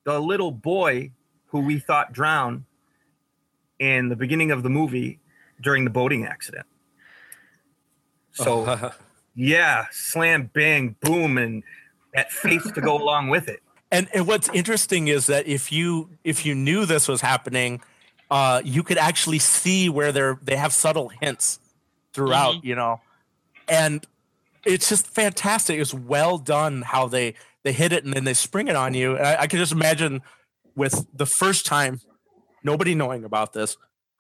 [0.06, 1.12] the little boy
[1.50, 2.66] who we thought drowned
[3.80, 5.20] in the beginning of the movie
[5.62, 6.66] during the boating accident.
[8.34, 8.92] So,
[9.36, 11.64] yeah, slam, bang, boom, and
[12.14, 13.62] that face to go along with it.
[13.92, 17.82] And and what's interesting is that if you if you knew this was happening,
[18.30, 21.60] uh, you could actually see where they're they have subtle hints
[22.14, 22.64] throughout, Mhm.
[22.64, 23.02] you know,
[23.68, 24.06] and
[24.66, 25.80] it's just fantastic.
[25.80, 29.16] It's well done how they they hit it and then they spring it on you.
[29.18, 30.22] And I, I can just imagine
[30.76, 32.00] with the first time,
[32.64, 33.78] nobody knowing about this,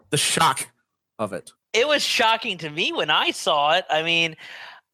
[0.10, 0.68] the shock
[1.18, 1.52] of it.
[1.74, 3.86] it was shocking to me when I saw it.
[3.90, 4.36] I mean,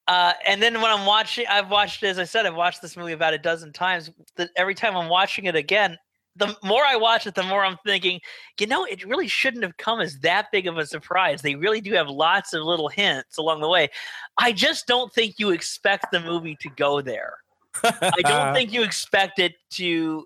[0.08, 3.14] uh, and then when I'm watching, I've watched, as I said, I've watched this movie
[3.14, 4.12] about a dozen times.
[4.36, 5.98] That every time I'm watching it again,
[6.36, 8.20] the more I watch it, the more I'm thinking,
[8.60, 11.42] you know, it really shouldn't have come as that big of a surprise.
[11.42, 13.90] They really do have lots of little hints along the way.
[14.38, 17.38] I just don't think you expect the movie to go there.
[17.84, 20.26] I don't think you expect it to.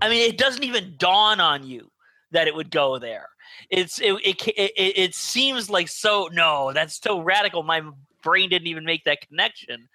[0.00, 1.90] I mean, it doesn't even dawn on you
[2.34, 3.28] that it would go there.
[3.70, 7.62] It's it it it, it, seems like so no, that's so radical.
[7.62, 7.82] My
[8.22, 9.88] brain didn't even make that connection,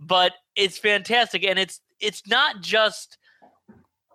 [0.00, 3.18] but it's fantastic, and it's it's not just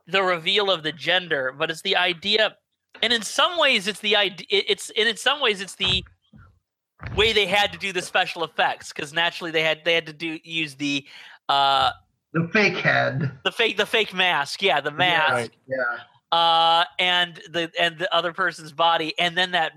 [0.08, 2.56] the reveal of the gender, but it's the idea,
[3.02, 4.46] and in some ways, it's the idea.
[4.50, 6.04] It's and in some ways, it's the
[7.16, 10.14] way they had to do the special effects because naturally they had they had to
[10.14, 11.06] do use the
[11.50, 11.92] uh
[12.34, 13.32] The fake head.
[13.44, 15.52] the fake the fake mask yeah the mask right.
[15.68, 16.04] Yeah.
[16.32, 19.74] Uh and the and the other person's body and then that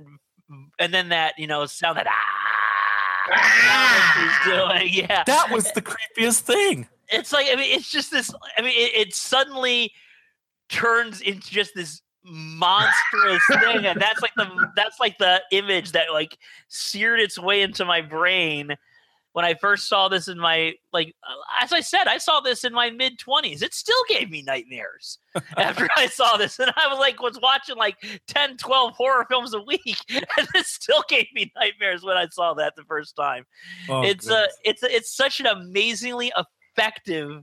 [0.79, 2.07] and then that you know sound that
[3.31, 6.87] ah, he's doing yeah That was the creepiest thing.
[7.09, 9.93] it's like i mean it's just this i mean it, it suddenly
[10.69, 16.07] turns into just this monstrous thing and that's like the that's like the image that
[16.13, 16.39] like
[16.69, 18.75] seared its way into my brain
[19.35, 22.64] when i first saw this in my like uh, as i said i saw this
[22.64, 25.18] in my mid 20s it still gave me nightmares
[25.57, 29.55] after i saw this and i was like was watching like 10 12 horror films
[29.55, 33.45] a week and it still gave me nightmares when i saw that the first time.
[33.89, 37.43] Oh, it's a it's a, it's such an amazingly effective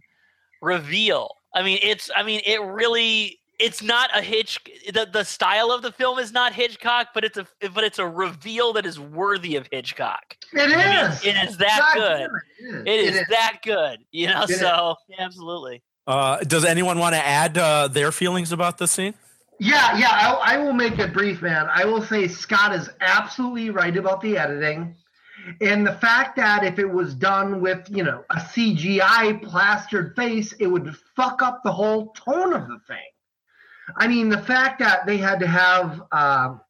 [0.61, 1.35] reveal.
[1.53, 4.59] I mean, it's I mean, it really it's not a hitch
[4.91, 8.07] the, the style of the film is not Hitchcock, but it's a but it's a
[8.07, 10.36] reveal that is worthy of Hitchcock.
[10.53, 11.26] It I mean, is.
[11.26, 12.30] it is that God good.
[12.72, 13.99] damn It is that good.
[14.12, 14.59] You know, It is.
[14.59, 15.82] so absolutely.
[16.07, 19.14] Uh, does anyone want to add uh, their feelings about this scene?
[19.59, 20.09] Yeah, yeah.
[20.09, 21.68] I, I will make it brief, man.
[21.72, 24.95] I will say Scott is absolutely right about the editing.
[25.62, 30.53] And the fact that if it was done with, you know, a CGI plastered face,
[30.53, 32.97] it would fuck up the whole tone of the thing.
[33.97, 36.61] I mean, the fact that they had to have um,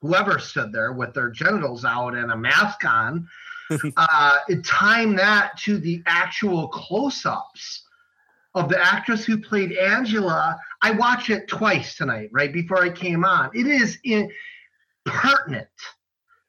[0.00, 3.28] whoever stood there with their genitals out and a mask on,
[3.96, 7.84] uh, time that to the actual close ups
[8.54, 10.58] of the actress who played Angela.
[10.82, 13.50] I watched it twice tonight, right before I came on.
[13.54, 14.30] It is in,
[15.04, 15.68] pertinent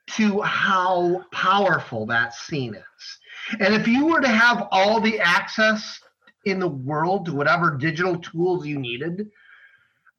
[0.08, 3.60] to how powerful that scene is.
[3.60, 6.00] And if you were to have all the access
[6.46, 9.30] in the world to whatever digital tools you needed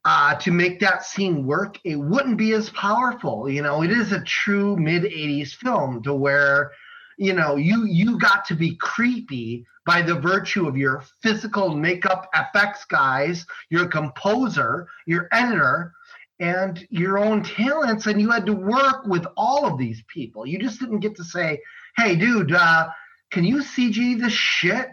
[0.05, 3.49] uh, to make that scene work, it wouldn't be as powerful.
[3.49, 6.73] You know, it is a true mid 80s film to where,
[7.19, 12.29] you know, you you got to be creepy by the virtue of your physical makeup
[12.35, 15.93] effects guys, your composer, your editor,
[16.41, 18.07] and your own talents.
[18.07, 20.47] And you had to work with all of these people.
[20.47, 21.61] You just didn't get to say,
[21.97, 22.89] hey, dude, uh,
[23.31, 24.91] can you CG this shit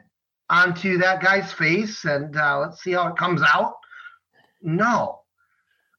[0.50, 3.74] onto that guy's face and uh, let's see how it comes out?
[4.62, 5.22] No.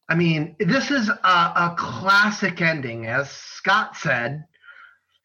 [0.08, 4.44] I mean, this is a, a classic ending, as Scott said.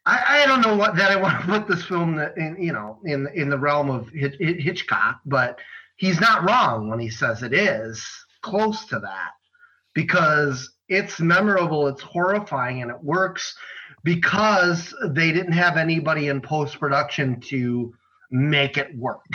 [0.06, 3.00] I, I don't know what that I want to put this film in, you know,
[3.04, 5.60] in in the realm of Hitch- Hitchcock, but
[5.98, 8.06] he's not wrong when he says it is
[8.44, 9.32] close to that
[9.96, 13.56] because it's memorable, it's horrifying, and it works
[14.04, 17.92] because they didn't have anybody in post production to
[18.30, 19.26] make it work.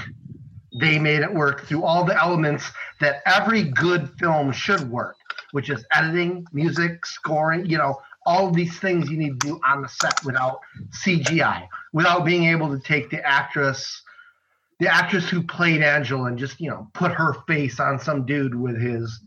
[0.78, 2.70] They made it work through all the elements
[3.00, 5.16] that every good film should work,
[5.52, 9.82] which is editing, music, scoring, you know, all these things you need to do on
[9.82, 10.60] the set without
[11.04, 14.02] CGI, without being able to take the actress,
[14.78, 18.54] the actress who played Angela and just, you know, put her face on some dude
[18.54, 19.20] with his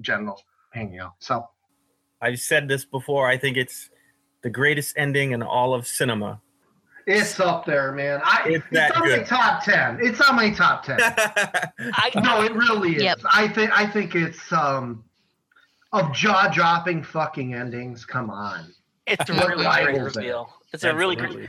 [0.00, 0.42] genitals
[0.72, 1.14] hanging out.
[1.18, 1.48] So
[2.20, 3.28] I've said this before.
[3.28, 3.90] I think it's
[4.42, 6.40] the greatest ending in all of cinema.
[7.06, 8.20] It's up there, man.
[8.24, 9.98] I, It's it's, that on my top ten.
[10.02, 10.98] It's on my top ten.
[11.00, 13.02] I, no, it really is.
[13.02, 13.20] Yep.
[13.32, 15.04] I think I think it's um
[15.92, 18.04] of jaw dropping fucking endings.
[18.04, 18.72] Come on.
[19.06, 20.20] it's a really great rivals it?
[20.20, 20.52] reveal.
[20.72, 21.48] It's a really great Absolutely.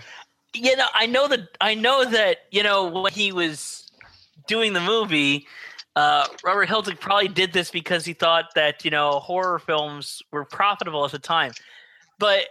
[0.53, 3.91] you know i know that i know that you know when he was
[4.47, 5.45] doing the movie
[5.95, 10.45] uh, robert hiltzik probably did this because he thought that you know horror films were
[10.45, 11.51] profitable at the time
[12.19, 12.47] but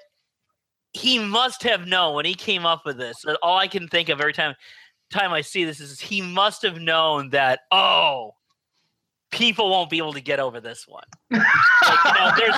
[0.96, 4.20] he must have known when he came up with this all i can think of
[4.20, 4.54] every time
[5.10, 8.32] time i see this is he must have known that oh
[9.30, 11.04] people won't be able to get over this one.
[11.30, 11.42] like,
[12.04, 12.56] you know, there's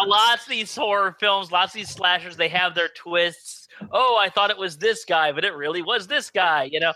[0.00, 2.36] a lots of these horror films, lots of these slashers.
[2.36, 3.68] They have their twists.
[3.92, 6.64] Oh, I thought it was this guy, but it really was this guy.
[6.64, 6.92] You know,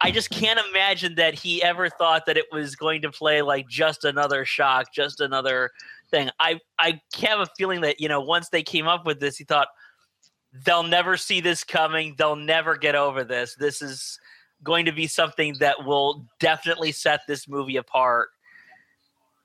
[0.00, 3.68] I just can't imagine that he ever thought that it was going to play like
[3.68, 5.70] just another shock, just another
[6.10, 6.30] thing.
[6.38, 9.44] I I have a feeling that you know once they came up with this, he
[9.44, 9.68] thought
[10.64, 12.14] they'll never see this coming.
[12.16, 13.54] They'll never get over this.
[13.56, 14.18] This is
[14.62, 18.28] going to be something that will definitely set this movie apart.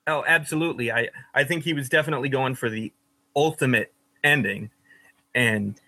[0.07, 0.91] Oh, absolutely.
[0.91, 2.91] I I think he was definitely going for the
[3.35, 4.71] ultimate ending,
[5.35, 5.79] and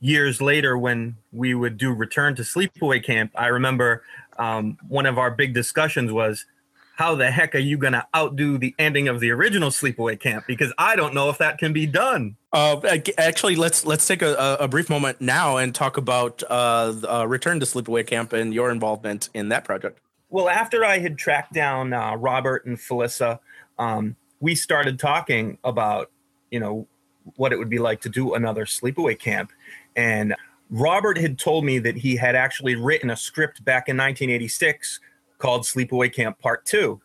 [0.00, 4.02] years later, when we would do Return to Sleepaway Camp, I remember
[4.38, 6.44] um, one of our big discussions was
[7.02, 10.44] how the heck are you going to outdo the ending of the original Sleepaway Camp?
[10.46, 12.36] Because I don't know if that can be done.
[12.52, 12.80] Uh,
[13.18, 17.58] actually, let's let's take a, a brief moment now and talk about uh, uh, Return
[17.58, 19.98] to Sleepaway Camp and your involvement in that project.
[20.30, 23.40] Well, after I had tracked down uh, Robert and Felissa,
[23.80, 26.08] um, we started talking about
[26.52, 26.86] you know
[27.34, 29.50] what it would be like to do another Sleepaway Camp,
[29.96, 30.36] and
[30.70, 35.00] Robert had told me that he had actually written a script back in 1986
[35.42, 37.00] called Sleepaway Camp Part Two.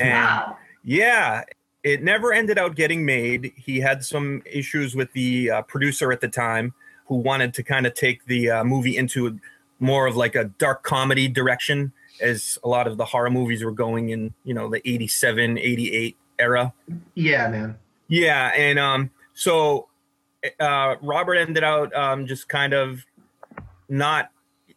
[0.00, 0.56] And Wow.
[0.82, 1.44] yeah,
[1.84, 3.52] it never ended out getting made.
[3.54, 6.74] He had some issues with the uh, producer at the time
[7.06, 9.38] who wanted to kind of take the uh, movie into
[9.78, 13.70] more of like a dark comedy direction as a lot of the horror movies were
[13.70, 16.72] going in, you know, the 87, 88 era.
[17.14, 17.78] Yeah, man.
[18.08, 19.86] Yeah, and um, so
[20.58, 23.04] uh, Robert ended out um, just kind of
[23.88, 24.30] not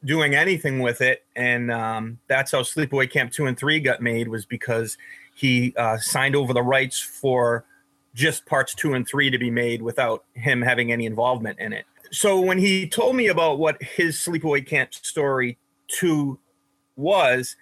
[0.03, 4.27] doing anything with it, and um, that's how Sleepaway Camp two and three got made
[4.27, 4.97] was because
[5.35, 7.65] he uh, signed over the rights for
[8.13, 11.85] just parts two and three to be made without him having any involvement in it.
[12.11, 15.57] So when he told me about what his Sleepaway Camp story
[15.87, 16.39] two
[16.95, 17.55] was,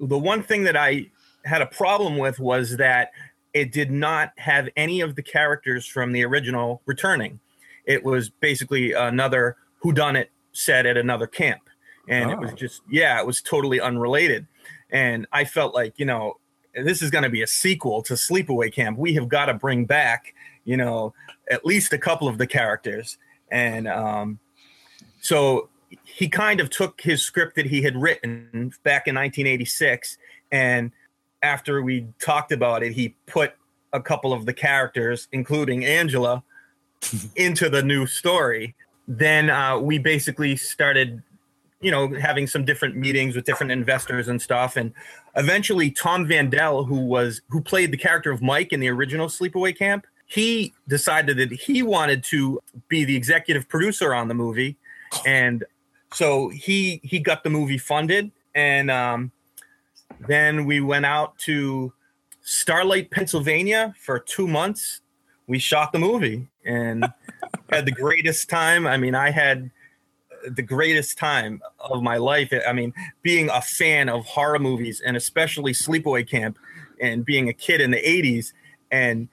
[0.00, 1.10] the one thing that I
[1.44, 3.12] had a problem with was that
[3.52, 7.40] it did not have any of the characters from the original returning.
[7.84, 11.62] It was basically another whodunit set at another camp.
[12.08, 12.56] And it was Oh.
[12.56, 14.46] just, yeah, it was totally unrelated.
[14.90, 16.38] And I felt like, you know,
[16.74, 18.98] this is going to be a sequel to Sleepaway Camp.
[18.98, 20.34] We have got to bring back,
[20.64, 21.14] you know,
[21.50, 23.18] at least a couple of the characters.
[23.50, 24.38] And um,
[25.20, 25.68] so
[26.04, 30.16] he kind of took his script that he had written back in 1986
[30.50, 30.90] and
[31.42, 33.52] after we talked about it he put
[33.92, 36.42] a couple of the characters including angela
[37.36, 38.74] into the new story
[39.18, 41.22] then uh, we basically started
[41.80, 44.76] you know having some different meetings with different investors and stuff.
[44.76, 44.92] And
[45.34, 49.28] eventually tom van dell who was who played the character of mike in the original
[49.28, 52.58] sleepaway camp he decided that he wanted to
[52.88, 54.78] be the executive producer on the movie.
[55.26, 55.62] And
[56.14, 58.30] so he he got the movie funded.
[58.54, 59.30] And um,
[60.26, 61.92] then we went out to
[62.40, 65.02] starlight pennsylvania for two months.
[65.48, 66.48] We shot the movie.
[66.64, 67.04] And
[67.72, 69.70] had the greatest time i mean i had
[70.50, 72.92] the greatest time of my life i mean
[73.22, 76.58] being a fan of horror movies and especially sleepaway camp
[77.00, 78.52] and being a kid in the 80s
[78.90, 79.28] and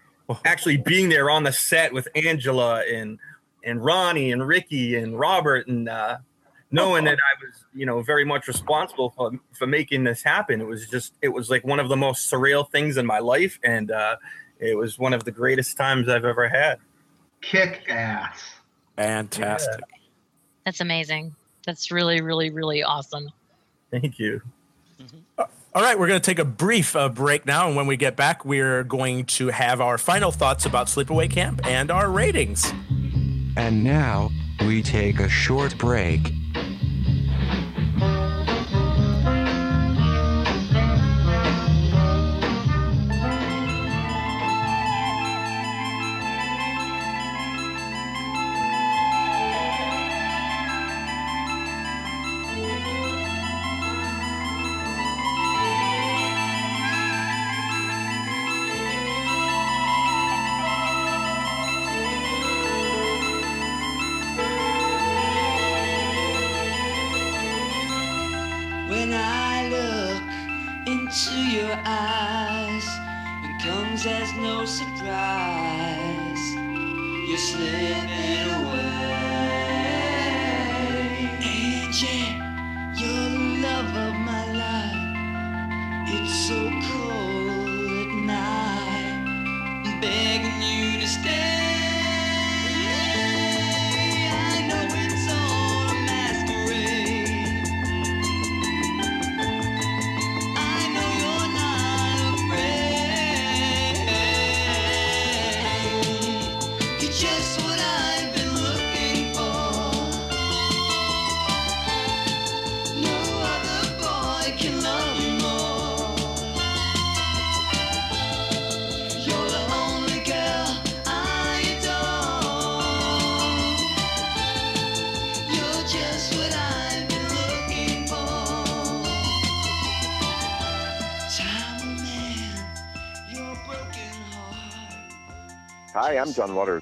[0.45, 3.19] actually being there on the set with angela and
[3.63, 6.17] and ronnie and ricky and robert and uh,
[6.71, 10.61] knowing that I was, you know, very much responsible for, for making this happen.
[10.61, 13.59] It was just, it was like one of the most surreal things in my life.
[13.63, 14.17] And uh,
[14.59, 16.79] it was one of the greatest times I've ever had.
[17.41, 18.41] Kick ass.
[18.95, 19.83] Fantastic.
[20.65, 21.35] That's amazing.
[21.65, 23.29] That's really, really, really awesome.
[23.91, 24.41] Thank you.
[25.37, 28.15] All right, we're going to take a brief uh, break now, and when we get
[28.15, 32.73] back, we're going to have our final thoughts about Sleepaway Camp and our ratings.
[33.55, 34.31] And now,
[34.65, 36.33] we take a short break.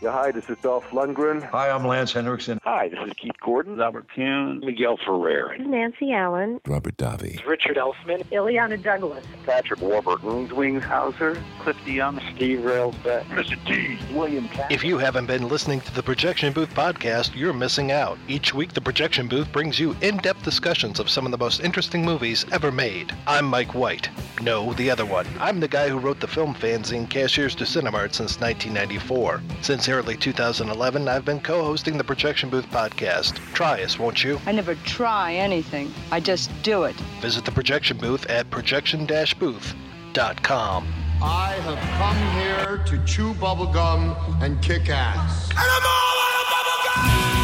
[0.03, 1.43] Hi, this is Dolph Lundgren.
[1.49, 2.59] Hi, I'm Lance Henriksen.
[2.69, 3.79] Hi, this is Keith Gordon.
[3.79, 4.61] Albert Pyun.
[4.61, 5.55] Miguel Ferrer.
[5.57, 6.59] Nancy Allen.
[6.67, 7.41] Robert Davi.
[7.47, 8.25] Richard Elfman.
[8.25, 9.25] Illeana Douglas.
[9.45, 10.49] Patrick Warburton.
[10.49, 11.41] Zwingshauser.
[11.61, 12.19] Cliff DeYoung.
[12.35, 13.23] Steve Railsback.
[13.27, 13.57] Mr.
[13.65, 13.97] T.
[14.13, 14.69] William Katt.
[14.69, 18.19] If you haven't been listening to the Projection Booth podcast, you're missing out.
[18.27, 21.61] Each week, the Projection Booth brings you in depth discussions of some of the most
[21.61, 23.15] interesting movies ever made.
[23.27, 24.09] I'm Mike White.
[24.41, 25.25] No, the other one.
[25.39, 29.41] I'm the guy who wrote the film fanzine Cashiers du Cinemart since 1994.
[29.61, 33.35] Since early 2011, I've been co hosting the Projection Booth podcast.
[33.53, 34.39] Try us, won't you?
[34.45, 35.93] I never try anything.
[36.11, 36.95] I just do it.
[37.21, 40.87] Visit the Projection Booth at projection booth.com.
[41.19, 45.49] I have come here to chew bubblegum and kick ass.
[45.49, 47.37] And I'm all out of bubblegum!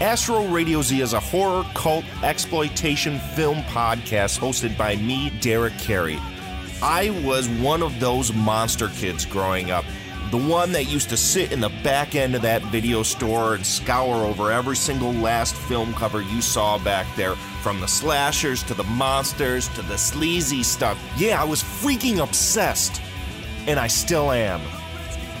[0.00, 6.18] Astro Radio Z is a horror, cult, exploitation film podcast hosted by me, Derek Carey.
[6.82, 9.84] I was one of those monster kids growing up.
[10.30, 13.66] The one that used to sit in the back end of that video store and
[13.66, 18.74] scour over every single last film cover you saw back there, from the slashers to
[18.74, 20.98] the monsters to the sleazy stuff.
[21.18, 23.02] Yeah, I was freaking obsessed.
[23.66, 24.62] And I still am.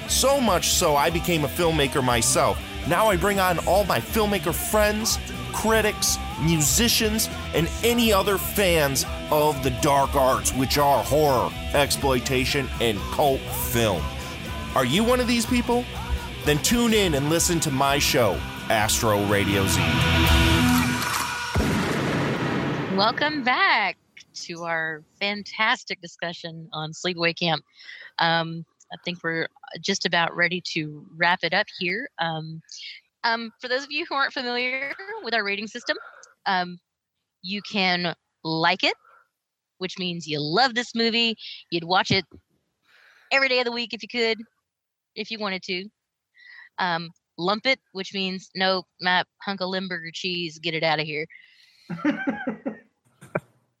[0.08, 2.60] So much so, I became a filmmaker myself.
[2.86, 5.18] Now I bring on all my filmmaker friends,
[5.52, 12.98] critics, musicians, and any other fans of the dark arts, which are horror, exploitation, and
[13.12, 14.02] cult film.
[14.74, 15.84] Are you one of these people?
[16.44, 19.80] Then tune in and listen to my show, Astro Radio Z.
[22.96, 23.98] Welcome back
[24.34, 27.64] to our fantastic discussion on Sleepaway Camp.
[28.18, 29.48] Um, I think we're
[29.80, 32.08] just about ready to wrap it up here.
[32.18, 32.62] Um,
[33.24, 34.92] um, for those of you who aren't familiar
[35.22, 35.96] with our rating system,
[36.46, 36.78] um,
[37.42, 38.14] you can
[38.44, 38.94] like it,
[39.78, 41.36] which means you love this movie.
[41.70, 42.24] You'd watch it
[43.32, 44.38] every day of the week if you could,
[45.14, 45.84] if you wanted to.
[46.78, 51.06] Um, lump it, which means no, my hunk of Limburger cheese, get it out of
[51.06, 51.26] here.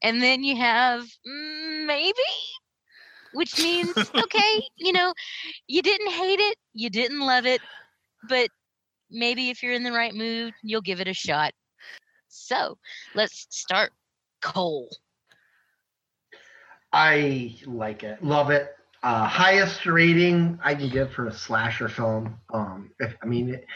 [0.02, 1.04] and then you have
[1.86, 2.12] maybe
[3.32, 5.12] which means okay, you know,
[5.66, 7.60] you didn't hate it, you didn't love it,
[8.28, 8.48] but
[9.10, 11.52] maybe if you're in the right mood, you'll give it a shot.
[12.28, 12.78] So
[13.14, 13.92] let's start.
[14.40, 14.88] Cole.
[16.92, 18.74] I like it, love it.
[19.02, 22.38] Uh, highest rating I can give for a slasher film.
[22.52, 23.66] Um, if, I mean, it,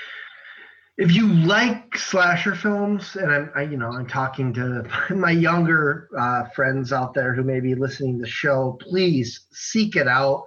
[0.97, 6.09] if you like slasher films, and I'm, I, you know, I'm talking to my younger
[6.19, 10.47] uh, friends out there who may be listening to the show, please seek it out.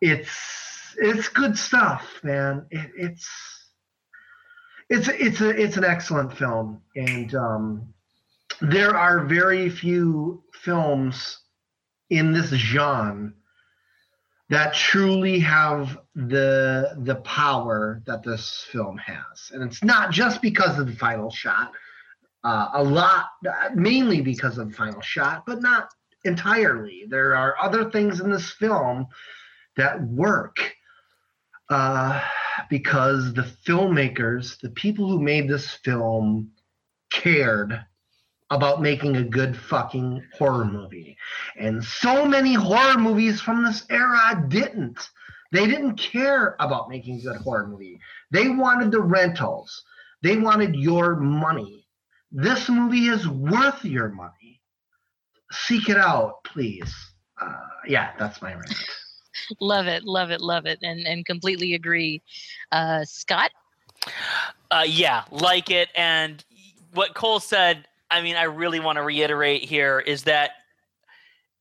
[0.00, 2.66] It's it's good stuff, man.
[2.70, 3.28] It, it's
[4.92, 7.94] it's it's a it's an excellent film, and um,
[8.60, 11.38] there are very few films
[12.10, 13.32] in this genre
[14.50, 19.50] that truly have the the power that this film has.
[19.52, 21.72] And it's not just because of the final shot
[22.44, 23.28] uh, a lot
[23.74, 25.88] mainly because of the final shot but not
[26.24, 27.06] entirely.
[27.08, 29.06] There are other things in this film
[29.78, 30.56] that work.
[31.70, 32.20] Uh,
[32.72, 36.50] because the filmmakers the people who made this film
[37.10, 37.78] cared
[38.50, 41.14] about making a good fucking horror movie.
[41.58, 44.98] And so many horror movies from this era didn't.
[45.52, 48.00] They didn't care about making a good horror movie.
[48.30, 49.84] They wanted the rentals.
[50.22, 51.86] They wanted your money.
[52.30, 54.62] This movie is worth your money.
[55.50, 56.94] Seek it out, please.
[57.38, 58.74] Uh, yeah, that's my rant.
[59.60, 62.22] Love it, love it, love it, and and completely agree.
[62.70, 63.50] Uh, Scott.
[64.70, 66.44] Uh, yeah, like it, and
[66.92, 70.50] what Cole said I mean, I really want to reiterate here is that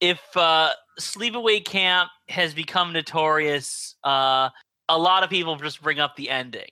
[0.02, 4.50] if uh, Sleepaway Camp has become notorious, uh,
[4.90, 6.70] a lot of people just bring up the ending.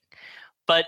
[0.67, 0.85] But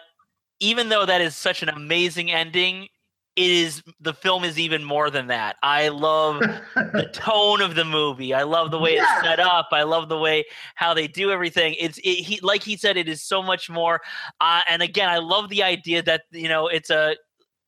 [0.60, 2.90] even though that is such an amazing ending,
[3.36, 5.56] it is the film is even more than that.
[5.64, 6.40] I love
[6.76, 8.34] the tone of the movie.
[8.34, 9.04] I love the way yeah.
[9.04, 9.70] it's set up.
[9.72, 10.44] I love the way
[10.76, 11.76] how they do everything.
[11.80, 14.02] It's it, he like he said, it is so much more.
[14.42, 17.16] Uh, and again, I love the idea that you know it's a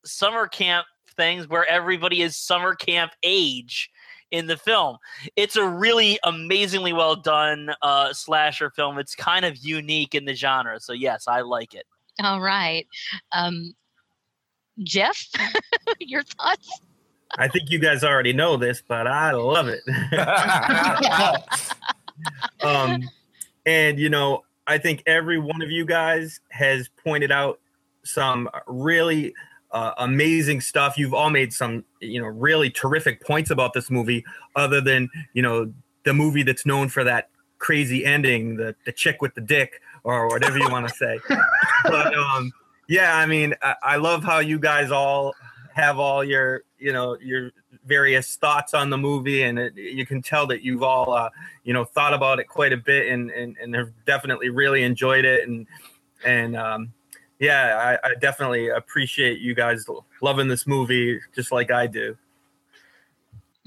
[0.05, 0.85] summer camp
[1.15, 3.89] things where everybody is summer camp age
[4.31, 4.97] in the film.
[5.35, 8.97] It's a really amazingly well done uh, slasher film.
[8.97, 10.79] It's kind of unique in the genre.
[10.79, 11.85] So yes, I like it.
[12.21, 12.85] All right.
[13.31, 13.73] Um,
[14.81, 15.29] Jeff,
[15.99, 16.79] your thoughts?
[17.37, 19.81] I think you guys already know this, but I love it.
[22.63, 23.01] um,
[23.65, 27.59] and you know, I think every one of you guys has pointed out
[28.03, 29.33] some really
[29.71, 30.97] uh, amazing stuff.
[30.97, 34.23] You've all made some, you know, really terrific points about this movie.
[34.55, 35.73] Other than you know
[36.03, 40.27] the movie that's known for that crazy ending, the the chick with the dick, or
[40.27, 41.19] whatever you want to say.
[41.85, 42.51] but um,
[42.93, 45.33] yeah, I mean, I, I love how you guys all
[45.73, 47.49] have all your, you know, your
[47.87, 51.31] various thoughts on the movie, and it, you can tell that you've all, uh,
[51.63, 55.25] you know, thought about it quite a bit, and and, and have definitely really enjoyed
[55.25, 55.65] it, and
[56.23, 56.93] and um,
[57.39, 59.87] yeah, I, I definitely appreciate you guys
[60.21, 62.15] loving this movie just like I do.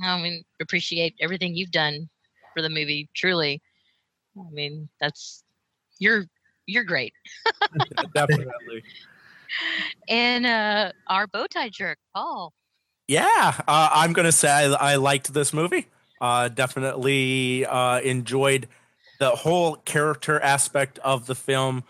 [0.05, 2.09] I mean, appreciate everything you've done
[2.55, 3.09] for the movie.
[3.12, 3.61] Truly,
[4.39, 5.43] I mean, that's
[5.98, 6.27] you're
[6.66, 7.12] you're great.
[8.15, 8.85] Definitely.
[10.09, 12.53] And uh, our bow tie jerk, Paul.
[13.09, 15.87] Yeah, uh, I'm gonna say I, I liked this movie.
[16.20, 18.69] Uh, definitely uh, enjoyed
[19.20, 21.85] the whole character aspect of the film.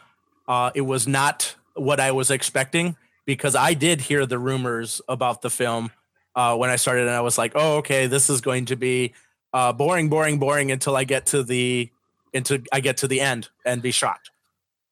[0.47, 5.43] Uh, it was not what I was expecting because I did hear the rumors about
[5.43, 5.91] the film
[6.35, 9.15] uh, when I started, and I was like, "Oh, okay, this is going to be
[9.53, 11.91] boring, boring, boring until I get to the
[12.33, 14.31] into I get to the end and be shocked."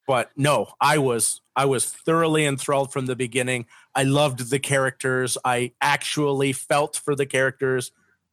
[0.07, 3.67] But no, I was I was thoroughly enthralled from the beginning.
[3.95, 5.39] I loved the characters.
[5.45, 7.93] I actually felt for the characters,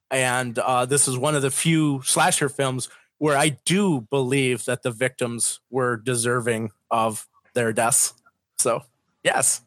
[0.10, 4.82] and uh, this is one of the few slasher films where I do believe that
[4.82, 8.14] the victims were deserving of their deaths.
[8.58, 8.82] So,
[9.24, 9.62] yes.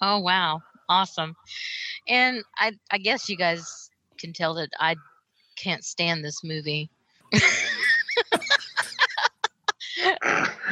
[0.00, 1.36] Oh wow, awesome!
[2.08, 4.96] And I I guess you guys can tell that I
[5.56, 6.90] can't stand this movie.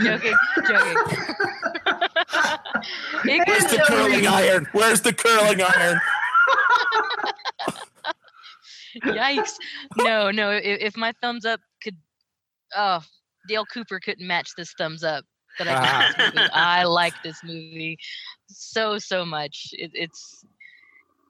[0.02, 0.34] joking,
[0.66, 0.96] joking.
[3.24, 4.66] It Where's could- the curling iron?
[4.72, 6.00] Where's the curling iron?
[9.04, 9.52] Yikes!
[9.98, 10.50] No, no.
[10.50, 11.96] If, if my thumbs up could,
[12.76, 13.02] oh,
[13.48, 15.24] Dale Cooper couldn't match this thumbs up.
[15.58, 16.78] But I, think this ah.
[16.80, 17.98] I like this movie
[18.46, 19.68] so so much.
[19.72, 20.44] It, it's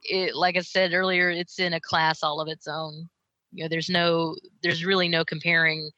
[0.05, 1.31] it like I said earlier.
[1.31, 3.09] It's in a class all of its own.
[3.53, 5.91] You know, there's no, there's really no comparing.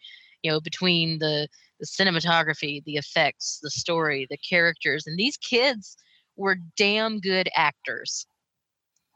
[0.43, 1.47] You know, between the
[1.83, 5.99] the cinematography, the effects, the story, the characters, and these kids
[6.37, 8.27] were damn good actors.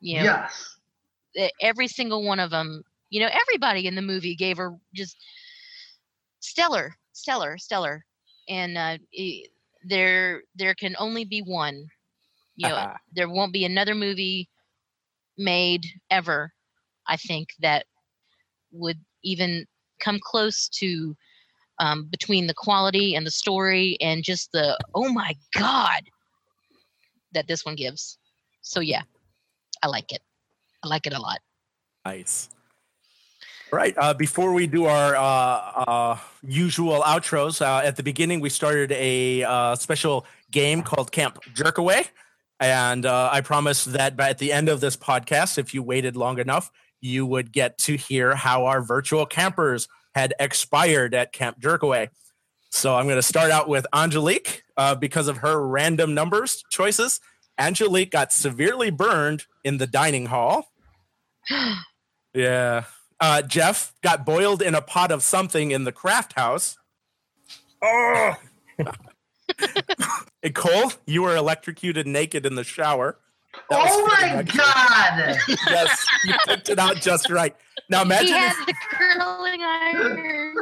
[0.01, 0.79] You know, Yes.
[1.61, 5.17] every single one of them you know everybody in the movie gave her just
[6.41, 8.05] stellar stellar stellar
[8.49, 8.99] and uh,
[9.85, 11.87] there there can only be one
[12.57, 14.49] you know there won't be another movie
[15.39, 16.53] made ever
[17.09, 17.87] i think that
[18.73, 19.67] would even
[20.01, 21.17] come close to
[21.79, 26.03] um, between the quality and the story and just the oh my god
[27.33, 28.19] that this one gives
[28.63, 29.03] so yeah
[29.83, 30.23] i like it
[30.83, 31.39] i like it a lot
[32.07, 32.49] Nice.
[33.73, 33.93] All right.
[33.99, 38.93] Uh, before we do our uh, uh, usual outros, uh, at the beginning we started
[38.93, 42.07] a uh, special game called Camp Jerkaway,
[42.61, 46.15] and uh, I promised that by at the end of this podcast, if you waited
[46.15, 46.71] long enough,
[47.01, 52.09] you would get to hear how our virtual campers had expired at Camp Jerkaway.
[52.71, 57.21] So I'm going to start out with Angelique uh, because of her random numbers choices.
[57.59, 60.73] Angelique got severely burned in the dining hall.
[62.35, 62.85] Yeah.
[63.19, 66.77] Uh, Jeff got boiled in a pot of something in the craft house.
[67.81, 68.35] Oh.
[70.43, 73.17] and Cole, you were electrocuted naked in the shower.
[73.71, 74.43] That Oh my.
[74.43, 75.57] God!
[75.67, 77.57] yes, you picked it out just right.
[77.89, 80.57] Now he imagine had if the curling iron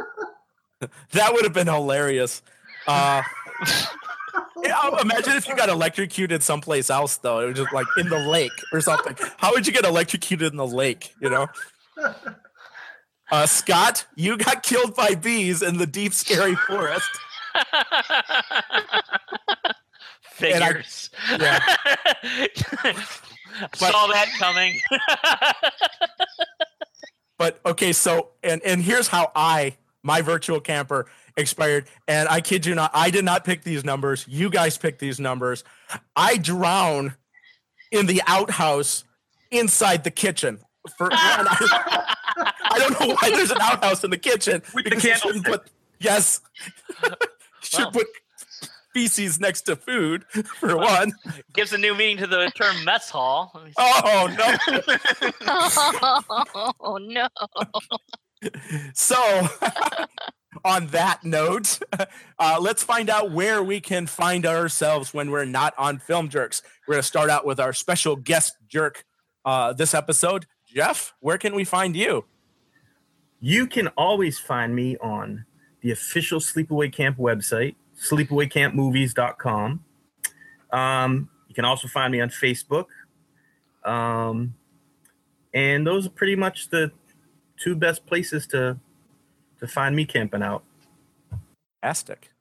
[1.11, 2.41] that would have been hilarious.
[2.87, 3.21] Uh,
[4.63, 7.39] yeah, imagine if you got electrocuted someplace else though.
[7.39, 9.15] It was just like in the lake or something.
[9.37, 11.13] How would you get electrocuted in the lake?
[11.21, 11.47] You know.
[13.31, 17.09] Uh, Scott, you got killed by bees in the deep, scary forest.
[17.55, 17.65] And
[20.63, 21.09] I- Figures.
[21.39, 21.59] yeah.
[23.73, 24.79] Saw that coming.
[27.37, 31.85] But okay, so and and here's how I my virtual camper expired.
[32.07, 34.25] And I kid you not, I did not pick these numbers.
[34.27, 35.63] You guys picked these numbers.
[36.15, 37.15] I drown
[37.91, 39.03] in the outhouse
[39.51, 40.59] inside the kitchen.
[40.97, 42.03] For one, I,
[42.63, 44.61] I don't know why there's an outhouse in the kitchen.
[44.73, 46.41] With the shouldn't put- yes.
[47.61, 48.05] Should put
[48.95, 50.23] feces next to food,
[50.59, 51.11] for one.
[51.53, 53.51] Gives a new meaning to the term mess hall.
[53.77, 54.55] Oh, no.
[56.79, 57.27] oh, no.
[58.93, 59.47] So,
[60.63, 61.79] on that note,
[62.39, 66.61] uh, let's find out where we can find ourselves when we're not on Film Jerks.
[66.87, 69.03] We're going to start out with our special guest jerk
[69.43, 70.45] uh, this episode.
[70.73, 72.23] Jeff, where can we find you?
[73.41, 75.43] You can always find me on
[75.81, 79.83] the official Sleepaway Camp website, sleepawaycampmovies.com.
[80.71, 82.85] Um, you can also find me on Facebook.
[83.83, 84.53] Um,
[85.53, 86.91] and those are pretty much the
[87.57, 88.77] two best places to
[89.59, 90.63] to find me camping out.
[91.81, 92.31] Fantastic.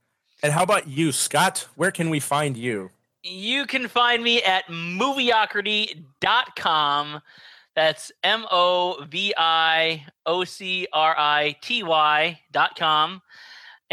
[0.43, 1.69] And how about you, Scott?
[1.77, 2.91] Where can we find you?
[3.23, 7.23] You can find me at moviocrity.com.
[7.75, 13.23] That's M O V I O C R I T Y dot com.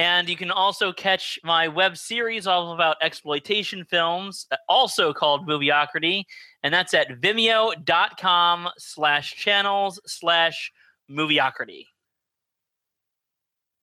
[0.02, 5.48] And you can also catch my web series all about exploitation films, uh, also called
[5.48, 6.24] Moviocrity.
[6.64, 10.72] And that's at vimeo.com slash channels slash
[11.08, 11.86] moviocrity.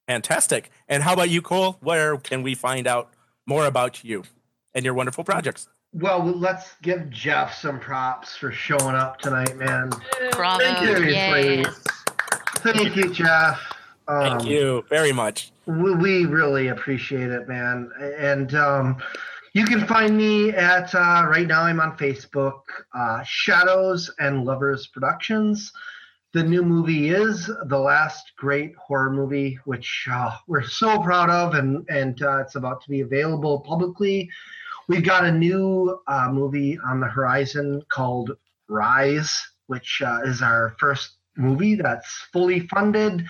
[0.08, 0.72] Fantastic.
[0.88, 1.76] And how about you, Cole?
[1.82, 3.12] Where can we find out
[3.46, 4.24] more about you
[4.74, 5.68] and your wonderful projects?
[5.92, 9.92] Well, let's give Jeff some props for showing up tonight, man.
[10.32, 10.64] Bravo.
[10.84, 11.58] Seriously.
[11.58, 11.84] Yes.
[12.56, 13.77] Thank you, Jeff.
[14.08, 15.52] Thank Um, you very much.
[15.66, 17.90] We, we really appreciate it, man.
[18.18, 18.96] And um,
[19.52, 21.62] you can find me at uh, right now.
[21.62, 22.60] I'm on Facebook,
[22.94, 25.72] uh, Shadows and Lovers Productions.
[26.32, 31.54] The new movie is the last great horror movie, which uh, we're so proud of,
[31.54, 34.30] and and uh, it's about to be available publicly.
[34.88, 38.36] We've got a new uh, movie on the horizon called
[38.68, 43.26] Rise, which uh, is our first movie that's fully funded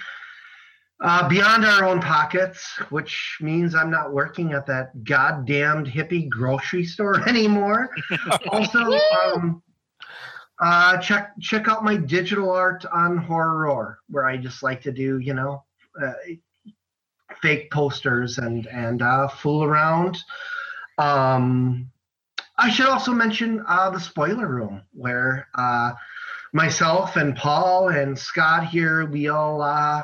[1.00, 6.84] uh, beyond our own pockets, which means I'm not working at that goddamned hippie grocery
[6.84, 7.90] store anymore.
[8.48, 9.62] also, um,
[10.60, 15.18] uh, check check out my digital art on Horror, where I just like to do,
[15.18, 15.64] you know,
[16.02, 16.14] uh,
[17.40, 20.18] fake posters and and uh, fool around.
[20.98, 21.90] Um,
[22.56, 25.92] I should also mention uh, the spoiler room, where uh,
[26.52, 30.02] myself and Paul and Scott here, we all uh,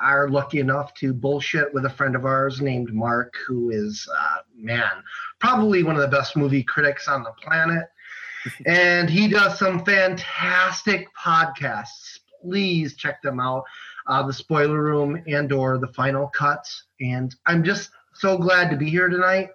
[0.00, 4.38] are lucky enough to bullshit with a friend of ours named Mark, who is, uh,
[4.56, 5.02] man,
[5.38, 7.84] probably one of the best movie critics on the planet.
[8.66, 12.18] and he does some fantastic podcasts.
[12.40, 13.64] Please check them out.
[14.06, 16.66] Uh, the spoiler room and or the final cut.
[17.00, 19.50] And I'm just so glad to be here tonight.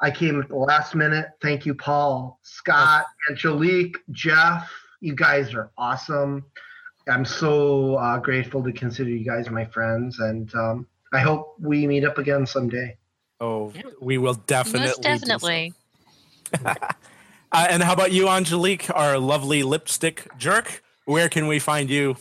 [0.00, 1.28] I came at the last minute.
[1.42, 4.70] Thank you, Paul, Scott, Angelique, Jeff.
[5.00, 6.44] You guys are awesome.
[7.10, 11.86] I'm so uh, grateful to consider you guys my friends, and um, I hope we
[11.86, 12.96] meet up again someday.
[13.40, 14.88] Oh, we will definitely.
[14.88, 15.74] Most definitely.
[17.52, 20.84] Uh, and how about you, Angelique, our lovely lipstick jerk?
[21.04, 22.16] Where can we find you?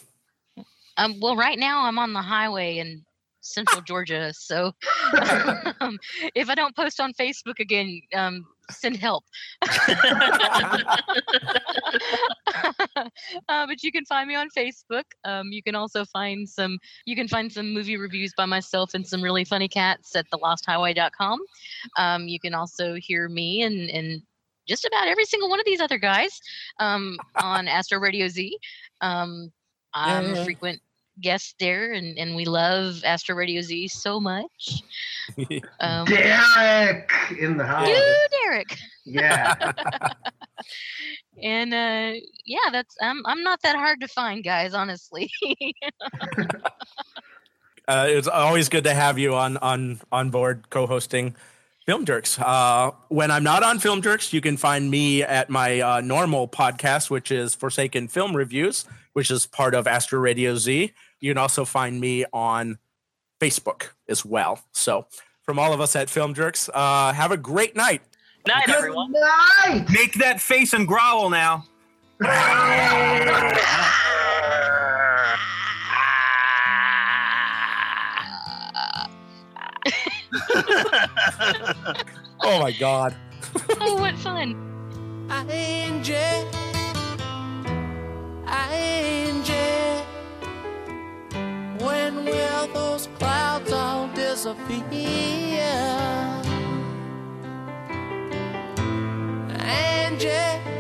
[0.98, 3.06] Um, well, right now I'm on the highway in
[3.41, 4.34] central Georgia.
[4.34, 4.72] So
[5.82, 5.99] um,
[6.34, 9.24] if I don't post on Facebook again, um, send help.
[9.62, 9.68] uh,
[13.48, 15.04] but you can find me on Facebook.
[15.26, 16.78] Um, you can also find some.
[17.06, 21.40] You can find some movie reviews by myself and some really funny cats at thelosthighway.com.
[21.98, 24.22] Um, you can also hear me and and
[24.68, 26.40] just about every single one of these other guys
[26.80, 28.58] um, on Astro Radio Z.
[29.02, 29.52] Um,
[29.94, 30.82] I'm a frequent
[31.22, 34.84] guest there, and, and we love Astro Radio Z so much.
[35.80, 37.88] Um, Derek in the house.
[37.88, 38.76] you, Derek.
[39.06, 39.72] Yeah.
[41.41, 44.74] And uh, yeah, that's I'm I'm not that hard to find, guys.
[44.74, 45.32] Honestly.
[47.88, 51.36] Uh, it's always good to have you on on on board co-hosting
[51.88, 52.38] Film Jerks.
[52.38, 56.48] Uh, when I'm not on Film Jerks, you can find me at my uh, normal
[56.48, 60.94] podcast, which is Forsaken Film Reviews, which is part of Astro Radio Z.
[61.20, 62.78] You can also find me on
[63.40, 64.60] Facebook as well.
[64.72, 65.08] So,
[65.44, 68.02] from all of us at Film Jerks, uh, have a great night.
[68.48, 69.12] Night, Good everyone.
[69.12, 69.86] night.
[69.91, 71.66] Make that face and growl now.
[82.41, 83.16] Oh my God.
[83.80, 84.56] oh, what fun!
[85.30, 86.16] I-N-J
[88.48, 89.48] I-N-J When
[92.26, 94.80] will those clouds all disappear?
[99.60, 100.78] Angie.